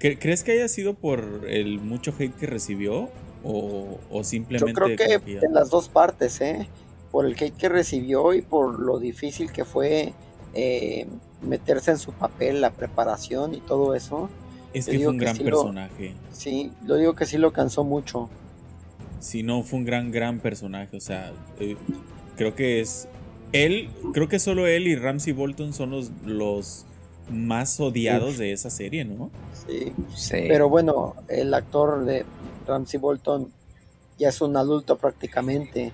¿Cre- 0.00 0.18
¿Crees 0.20 0.44
que 0.44 0.52
haya 0.52 0.68
sido 0.68 0.94
por 0.94 1.42
el 1.48 1.80
mucho 1.80 2.12
hate 2.18 2.34
que 2.34 2.46
recibió? 2.46 3.08
¿O, 3.44 3.98
o 4.10 4.18
Yo 4.18 4.24
simplemente 4.24 4.74
creo 4.74 4.96
que 4.96 5.38
en 5.46 5.54
las 5.54 5.70
dos 5.70 5.88
partes, 5.88 6.40
¿eh? 6.40 6.68
Por 7.10 7.26
el 7.26 7.32
hate 7.34 7.56
que 7.56 7.68
recibió 7.68 8.34
y 8.34 8.42
por 8.42 8.78
lo 8.80 8.98
difícil 8.98 9.50
que 9.52 9.64
fue 9.64 10.12
eh, 10.54 11.06
meterse 11.42 11.90
en 11.92 11.98
su 11.98 12.12
papel, 12.12 12.60
la 12.60 12.70
preparación 12.70 13.54
y 13.54 13.60
todo 13.60 13.94
eso. 13.94 14.28
Es 14.72 14.86
que 14.86 14.98
fue 14.98 15.08
un 15.08 15.18
que 15.18 15.24
gran 15.24 15.36
sí 15.36 15.44
lo- 15.44 15.50
personaje. 15.62 16.14
Sí, 16.32 16.70
lo 16.84 16.96
digo 16.96 17.14
que 17.14 17.24
sí 17.26 17.38
lo 17.38 17.52
cansó 17.52 17.84
mucho. 17.84 18.28
Sí, 19.20 19.42
no, 19.42 19.62
fue 19.62 19.78
un 19.78 19.84
gran, 19.86 20.10
gran 20.10 20.40
personaje. 20.40 20.96
O 20.96 21.00
sea, 21.00 21.32
eh, 21.58 21.76
creo 22.36 22.54
que 22.54 22.80
es. 22.80 23.08
Él, 23.52 23.88
creo 24.12 24.28
que 24.28 24.38
solo 24.38 24.66
él 24.66 24.86
y 24.86 24.96
Ramsey 24.96 25.32
Bolton 25.32 25.72
son 25.72 25.90
los, 25.90 26.10
los 26.26 26.84
más 27.30 27.80
odiados 27.80 28.36
de 28.38 28.52
esa 28.52 28.68
serie, 28.70 29.04
¿no? 29.04 29.30
Sí. 29.66 29.92
Sí. 30.14 30.36
Pero 30.48 30.68
bueno, 30.68 31.14
el 31.28 31.54
actor 31.54 32.04
de 32.04 32.24
Ramsey 32.66 33.00
Bolton 33.00 33.50
ya 34.18 34.28
es 34.28 34.40
un 34.42 34.56
adulto 34.56 34.96
prácticamente. 34.98 35.92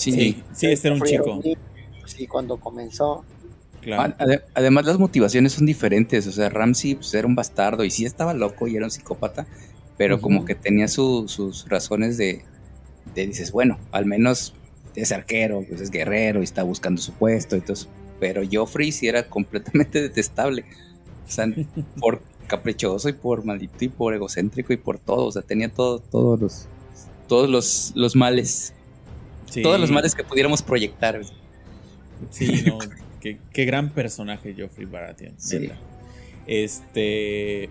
Sí. 0.00 0.12
Sí, 0.12 0.42
sí, 0.52 0.66
este 0.66 0.88
era 0.88 0.96
un 0.96 1.02
chico. 1.02 1.40
niño, 1.42 1.56
Sí, 2.06 2.26
cuando 2.26 2.56
comenzó. 2.58 3.24
Claro. 3.80 4.14
Ade- 4.18 4.42
Además, 4.54 4.84
las 4.84 4.98
motivaciones 4.98 5.52
son 5.52 5.66
diferentes. 5.66 6.26
O 6.26 6.32
sea, 6.32 6.48
Ramsey 6.48 6.96
pues, 6.96 7.14
era 7.14 7.26
un 7.26 7.34
bastardo 7.34 7.84
y 7.84 7.90
sí 7.90 8.04
estaba 8.04 8.34
loco 8.34 8.66
y 8.68 8.76
era 8.76 8.84
un 8.86 8.90
psicópata, 8.90 9.46
pero 9.96 10.20
como 10.20 10.44
que 10.44 10.54
tenía 10.54 10.88
su- 10.88 11.28
sus 11.28 11.68
razones 11.68 12.16
de, 12.18 12.42
de, 13.14 13.26
dices, 13.26 13.52
bueno, 13.52 13.78
al 13.92 14.06
menos 14.06 14.54
es 14.96 15.12
arquero, 15.12 15.64
pues 15.68 15.80
es 15.80 15.90
guerrero 15.90 16.40
y 16.40 16.44
está 16.44 16.62
buscando 16.62 17.00
su 17.00 17.12
puesto 17.12 17.56
y 17.56 17.60
todo 17.60 17.74
eso. 17.74 17.88
Pero 18.18 18.42
Joffrey 18.50 18.92
sí 18.92 19.06
era 19.08 19.22
completamente 19.28 20.02
detestable. 20.02 20.64
O 21.26 21.30
sea, 21.30 21.46
por 22.00 22.20
caprichoso 22.48 23.08
y 23.08 23.12
por 23.12 23.44
maldito 23.44 23.84
y 23.84 23.88
por 23.88 24.12
egocéntrico 24.14 24.72
y 24.72 24.76
por 24.76 24.98
todo. 24.98 25.26
O 25.26 25.32
sea, 25.32 25.42
tenía 25.42 25.68
todo, 25.70 26.00
todos 26.00 26.40
los, 26.40 26.66
todos 27.28 27.48
los, 27.48 27.92
los 27.94 28.16
males. 28.16 28.74
Sí. 29.50 29.62
Todos 29.62 29.78
los 29.80 29.90
males 29.90 30.14
que 30.14 30.24
pudiéramos 30.24 30.62
proyectar. 30.62 31.20
Sí, 32.30 32.62
no. 32.66 32.78
qué, 33.20 33.38
qué 33.52 33.64
gran 33.64 33.90
personaje 33.90 34.54
Geoffrey 34.54 34.86
Baratheon. 34.86 35.34
Sí. 35.38 35.70
Este. 36.46 37.68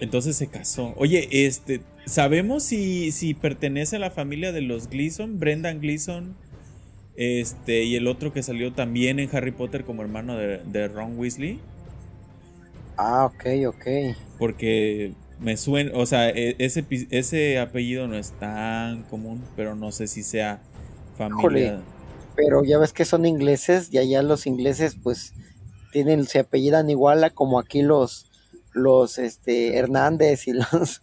Entonces 0.00 0.36
se 0.36 0.48
casó. 0.48 0.94
Oye, 0.96 1.28
este. 1.46 1.80
¿Sabemos 2.04 2.62
si, 2.64 3.12
si 3.12 3.34
pertenece 3.34 3.96
a 3.96 3.98
la 3.98 4.10
familia 4.10 4.52
de 4.52 4.62
los 4.62 4.88
Gleason? 4.88 5.38
Brendan 5.38 5.80
Gleason. 5.80 6.36
Este. 7.16 7.84
Y 7.84 7.96
el 7.96 8.06
otro 8.06 8.32
que 8.32 8.42
salió 8.42 8.72
también 8.72 9.18
en 9.18 9.34
Harry 9.34 9.52
Potter 9.52 9.84
como 9.84 10.02
hermano 10.02 10.36
de, 10.36 10.58
de 10.58 10.88
Ron 10.88 11.18
Weasley. 11.18 11.60
Ah, 12.96 13.26
ok, 13.26 13.44
ok. 13.68 13.86
Porque 14.38 15.12
me 15.40 15.56
suena. 15.56 15.90
O 15.94 16.06
sea, 16.06 16.28
e- 16.30 16.56
ese, 16.58 16.84
ese 17.10 17.58
apellido 17.58 18.06
no 18.08 18.16
es 18.16 18.32
tan 18.32 19.02
común. 19.04 19.42
Pero 19.56 19.74
no 19.74 19.92
sé 19.92 20.06
si 20.06 20.22
sea 20.22 20.60
familia. 21.16 21.80
Pero 22.36 22.64
ya 22.64 22.78
ves 22.78 22.92
que 22.92 23.04
son 23.04 23.26
ingleses 23.26 23.88
y 23.92 23.98
allá 23.98 24.22
los 24.22 24.46
ingleses 24.46 24.96
pues 25.02 25.32
tienen, 25.92 26.24
se 26.26 26.38
apellidan 26.38 26.88
igual 26.90 27.24
a 27.24 27.30
como 27.30 27.58
aquí 27.58 27.82
los, 27.82 28.30
los 28.72 29.18
este, 29.18 29.76
Hernández 29.76 30.46
y 30.46 30.52
los 30.52 31.00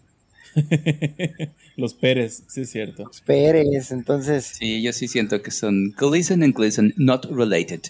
los 1.75 1.93
Pérez, 1.93 2.43
sí 2.47 2.61
es 2.61 2.69
cierto. 2.69 3.11
Pérez. 3.25 3.91
Entonces, 3.91 4.45
Sí, 4.45 4.81
yo 4.81 4.93
sí 4.93 5.07
siento 5.09 5.41
que 5.41 5.51
son 5.51 5.93
Gleason 5.97 6.43
and 6.43 6.55
Gleason, 6.55 6.93
not 6.97 7.25
related. 7.25 7.81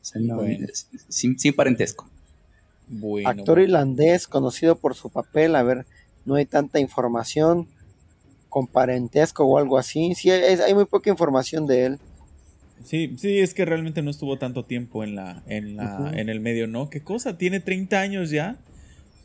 O 0.00 0.04
sea, 0.04 0.20
no, 0.22 0.36
Bueno. 0.36 0.66
es- 0.70 0.86
sin, 1.08 1.36
sin 1.38 1.52
parentesco. 1.54 2.08
Bueno. 2.88 3.28
actor 3.28 3.60
irlandés 3.60 4.26
conocido 4.26 4.76
por 4.76 4.94
su 4.94 5.10
papel, 5.10 5.56
a 5.56 5.62
ver, 5.62 5.86
no 6.24 6.34
hay 6.34 6.46
tanta 6.46 6.80
información 6.80 7.66
con 8.48 8.66
parentesco 8.66 9.44
o 9.44 9.58
algo 9.58 9.78
así. 9.78 10.14
Sí, 10.14 10.30
es- 10.30 10.60
hay 10.60 10.74
muy 10.74 10.84
poca 10.84 11.10
información 11.10 11.66
de 11.66 11.86
él. 11.86 11.98
Sí, 12.84 13.14
sí, 13.18 13.38
es 13.38 13.54
que 13.54 13.64
realmente 13.64 14.02
no 14.02 14.10
estuvo 14.10 14.36
tanto 14.38 14.64
tiempo 14.64 15.02
en 15.04 15.14
la, 15.14 15.42
en 15.46 15.76
la, 15.76 16.12
en 16.14 16.28
el 16.28 16.40
medio, 16.40 16.66
¿no? 16.66 16.90
¿Qué 16.90 17.00
cosa? 17.00 17.38
¿Tiene 17.38 17.60
30 17.60 18.00
años 18.00 18.30
ya? 18.30 18.58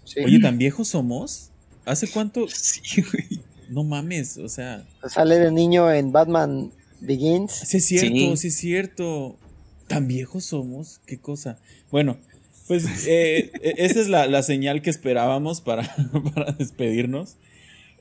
Sí. 0.05 0.21
Oye, 0.23 0.39
¿tan 0.39 0.57
viejos 0.57 0.87
somos? 0.89 1.49
¿Hace 1.85 2.09
cuánto? 2.09 2.45
Sí, 2.49 3.01
güey. 3.01 3.41
No 3.69 3.83
mames, 3.83 4.37
o 4.37 4.49
sea. 4.49 4.83
Sale 5.07 5.37
de 5.37 5.51
niño 5.51 5.91
en 5.91 6.11
Batman 6.11 6.71
Begins. 7.01 7.51
Sí 7.51 7.77
es 7.77 7.85
cierto, 7.85 8.07
Sí. 8.07 8.37
sí, 8.37 8.47
es 8.47 8.55
cierto. 8.55 9.35
¿Tan 9.87 10.07
viejos 10.07 10.45
somos? 10.45 11.01
¿Qué 11.05 11.19
cosa? 11.19 11.59
Bueno, 11.91 12.17
pues 12.69 13.07
eh, 13.07 13.51
eh, 13.63 13.73
esa 13.77 13.99
es 13.99 14.09
la, 14.09 14.27
la 14.27 14.43
señal 14.43 14.83
que 14.83 14.91
esperábamos 14.91 15.59
para, 15.59 15.91
para 16.35 16.51
despedirnos. 16.51 17.37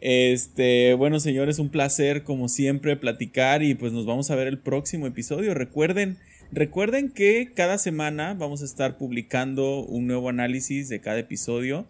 Este, 0.03 0.93
bueno, 0.93 1.21
señores, 1.21 1.59
un 1.59 1.71
placer 1.71 2.23
como 2.23 2.51
siempre 2.51 2.95
platicar 2.97 3.63
y 3.63 3.75
pues 3.75 3.95
nos 3.95 4.05
vamos 4.05 4.31
a 4.31 4.35
ver 4.35 4.47
el 4.47 4.59
próximo 4.59 5.07
episodio. 5.07 5.55
Recuerden, 5.55 6.19
recuerden 6.53 7.09
que 7.09 7.51
cada 7.55 7.79
semana 7.79 8.35
vamos 8.35 8.61
a 8.61 8.67
estar 8.67 8.99
publicando 8.99 9.81
un 9.87 10.07
nuevo 10.07 10.29
análisis 10.29 10.91
de 10.91 11.01
cada 11.01 11.19
episodio 11.19 11.89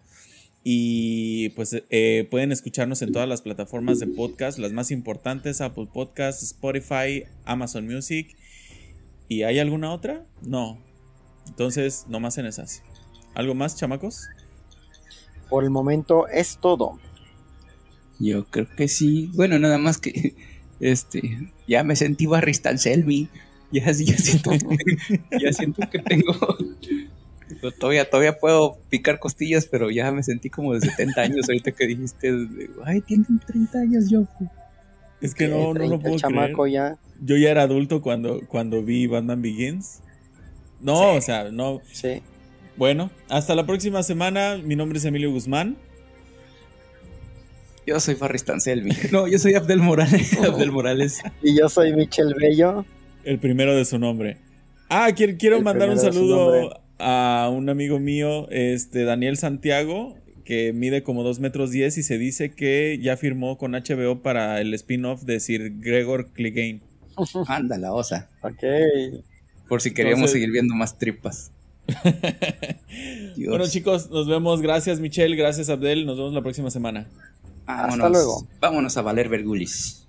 y 0.63 1.49
pues 1.49 1.83
eh, 1.89 2.27
pueden 2.31 2.53
escucharnos 2.53 3.01
en 3.01 3.11
todas 3.11 3.27
las 3.27 3.41
plataformas 3.41 3.99
de 3.99 4.07
podcast, 4.07 4.57
las 4.57 4.71
más 4.71 4.89
importantes, 4.89 5.59
Apple 5.59 5.89
Podcasts, 5.93 6.43
Spotify, 6.43 7.25
Amazon 7.43 7.87
Music. 7.87 8.37
¿Y 9.27 9.43
hay 9.43 9.59
alguna 9.59 9.91
otra? 9.91 10.25
No. 10.41 10.88
Entonces, 11.49 12.05
nomás 12.07 12.37
en 12.37 12.45
esas. 12.45 12.83
¿Algo 13.35 13.55
más, 13.55 13.75
chamacos? 13.75 14.29
Por 15.49 15.63
el 15.63 15.69
momento 15.69 16.27
es 16.27 16.57
todo. 16.57 16.99
Yo 18.19 18.45
creo 18.45 18.67
que 18.75 18.87
sí. 18.87 19.31
Bueno, 19.35 19.59
nada 19.59 19.77
más 19.77 19.97
que 19.97 20.35
este 20.79 21.51
ya 21.67 21.83
me 21.83 21.95
sentí 21.95 22.25
Barry 22.25 22.51
Stan 22.51 22.77
Selmy. 22.77 23.29
Ya, 23.71 23.85
ya 23.91 24.17
siento, 24.17 24.51
ya 25.39 25.53
siento 25.53 25.87
que 25.89 25.99
tengo. 25.99 26.33
Todavía, 27.79 28.09
todavía 28.09 28.37
puedo 28.37 28.77
picar 28.89 29.19
costillas, 29.19 29.67
pero 29.67 29.89
ya 29.89 30.11
me 30.11 30.23
sentí 30.23 30.49
como 30.49 30.73
de 30.73 30.81
70 30.81 31.21
años 31.21 31.49
ahorita 31.49 31.71
que 31.71 31.87
dijiste, 31.87 32.31
ay, 32.85 33.01
tienen 33.01 33.39
30 33.45 33.79
años 33.79 34.09
yo. 34.09 34.27
Es 35.21 35.35
que 35.35 35.47
no, 35.47 35.67
no 35.67 35.73
30 35.73 35.95
lo 35.95 36.01
puedo 36.01 36.17
chamaco 36.17 36.63
creer. 36.63 36.73
ya. 36.73 36.97
Yo 37.21 37.37
ya 37.37 37.51
era 37.51 37.63
adulto 37.63 38.01
cuando, 38.01 38.41
cuando 38.47 38.83
vi 38.83 39.07
Batman 39.07 39.41
Begins. 39.41 40.01
No, 40.81 41.15
o 41.15 41.21
sea, 41.21 41.51
no. 41.51 41.81
Sí. 41.91 42.21
Bueno, 42.77 43.11
hasta 43.27 43.55
la 43.55 43.65
próxima 43.65 44.03
semana. 44.03 44.57
Mi 44.63 44.75
nombre 44.75 44.99
es 44.99 45.05
Emilio 45.05 45.31
Guzmán. 45.31 45.77
Yo 47.85 47.99
soy 47.99 48.15
Barry 48.15 48.37
Stan 48.37 48.61
Selmy. 48.61 48.91
No, 49.11 49.27
yo 49.27 49.39
soy 49.39 49.55
Abdel 49.55 49.79
Morales. 49.79 50.37
Abdel 50.43 50.71
Morales. 50.71 51.21
Y 51.41 51.57
yo 51.57 51.69
soy 51.69 51.93
Michel 51.93 52.35
Bello. 52.39 52.85
El 53.23 53.39
primero 53.39 53.75
de 53.75 53.83
su 53.83 53.99
nombre. 53.99 54.37
Ah, 54.89 55.09
quiero, 55.15 55.33
quiero 55.37 55.61
mandar 55.61 55.89
un 55.89 55.99
saludo 55.99 56.81
a 56.99 57.49
un 57.51 57.69
amigo 57.69 57.99
mío, 57.99 58.47
este 58.49 59.03
Daniel 59.03 59.37
Santiago, 59.37 60.15
que 60.45 60.73
mide 60.73 61.03
como 61.03 61.23
2 61.23 61.39
metros 61.39 61.71
10 61.71 61.97
y 61.97 62.03
se 62.03 62.17
dice 62.17 62.51
que 62.51 62.97
ya 63.01 63.17
firmó 63.17 63.57
con 63.57 63.73
HBO 63.73 64.21
para 64.21 64.61
el 64.61 64.73
spin-off 64.73 65.23
de 65.23 65.39
Sir 65.39 65.79
Gregor 65.79 66.31
Clegane. 66.31 66.81
Anda 67.47 67.77
la 67.77 67.93
osa. 67.93 68.29
Ok 68.41 68.63
por 69.69 69.81
si 69.81 69.93
queríamos 69.93 70.31
seguir 70.31 70.51
viendo 70.51 70.75
más 70.75 70.97
tripas. 70.97 71.51
bueno, 73.37 73.67
chicos, 73.67 74.09
nos 74.09 74.27
vemos. 74.27 74.61
Gracias, 74.61 74.99
Michelle. 74.99 75.35
Gracias, 75.35 75.69
Abdel. 75.69 76.05
Nos 76.05 76.17
vemos 76.17 76.33
la 76.33 76.41
próxima 76.41 76.69
semana. 76.69 77.07
Hasta 77.65 78.09
luego. 78.09 78.47
Vámonos 78.59 78.97
a 78.97 79.01
valer 79.01 79.29
Vergulis. 79.29 80.07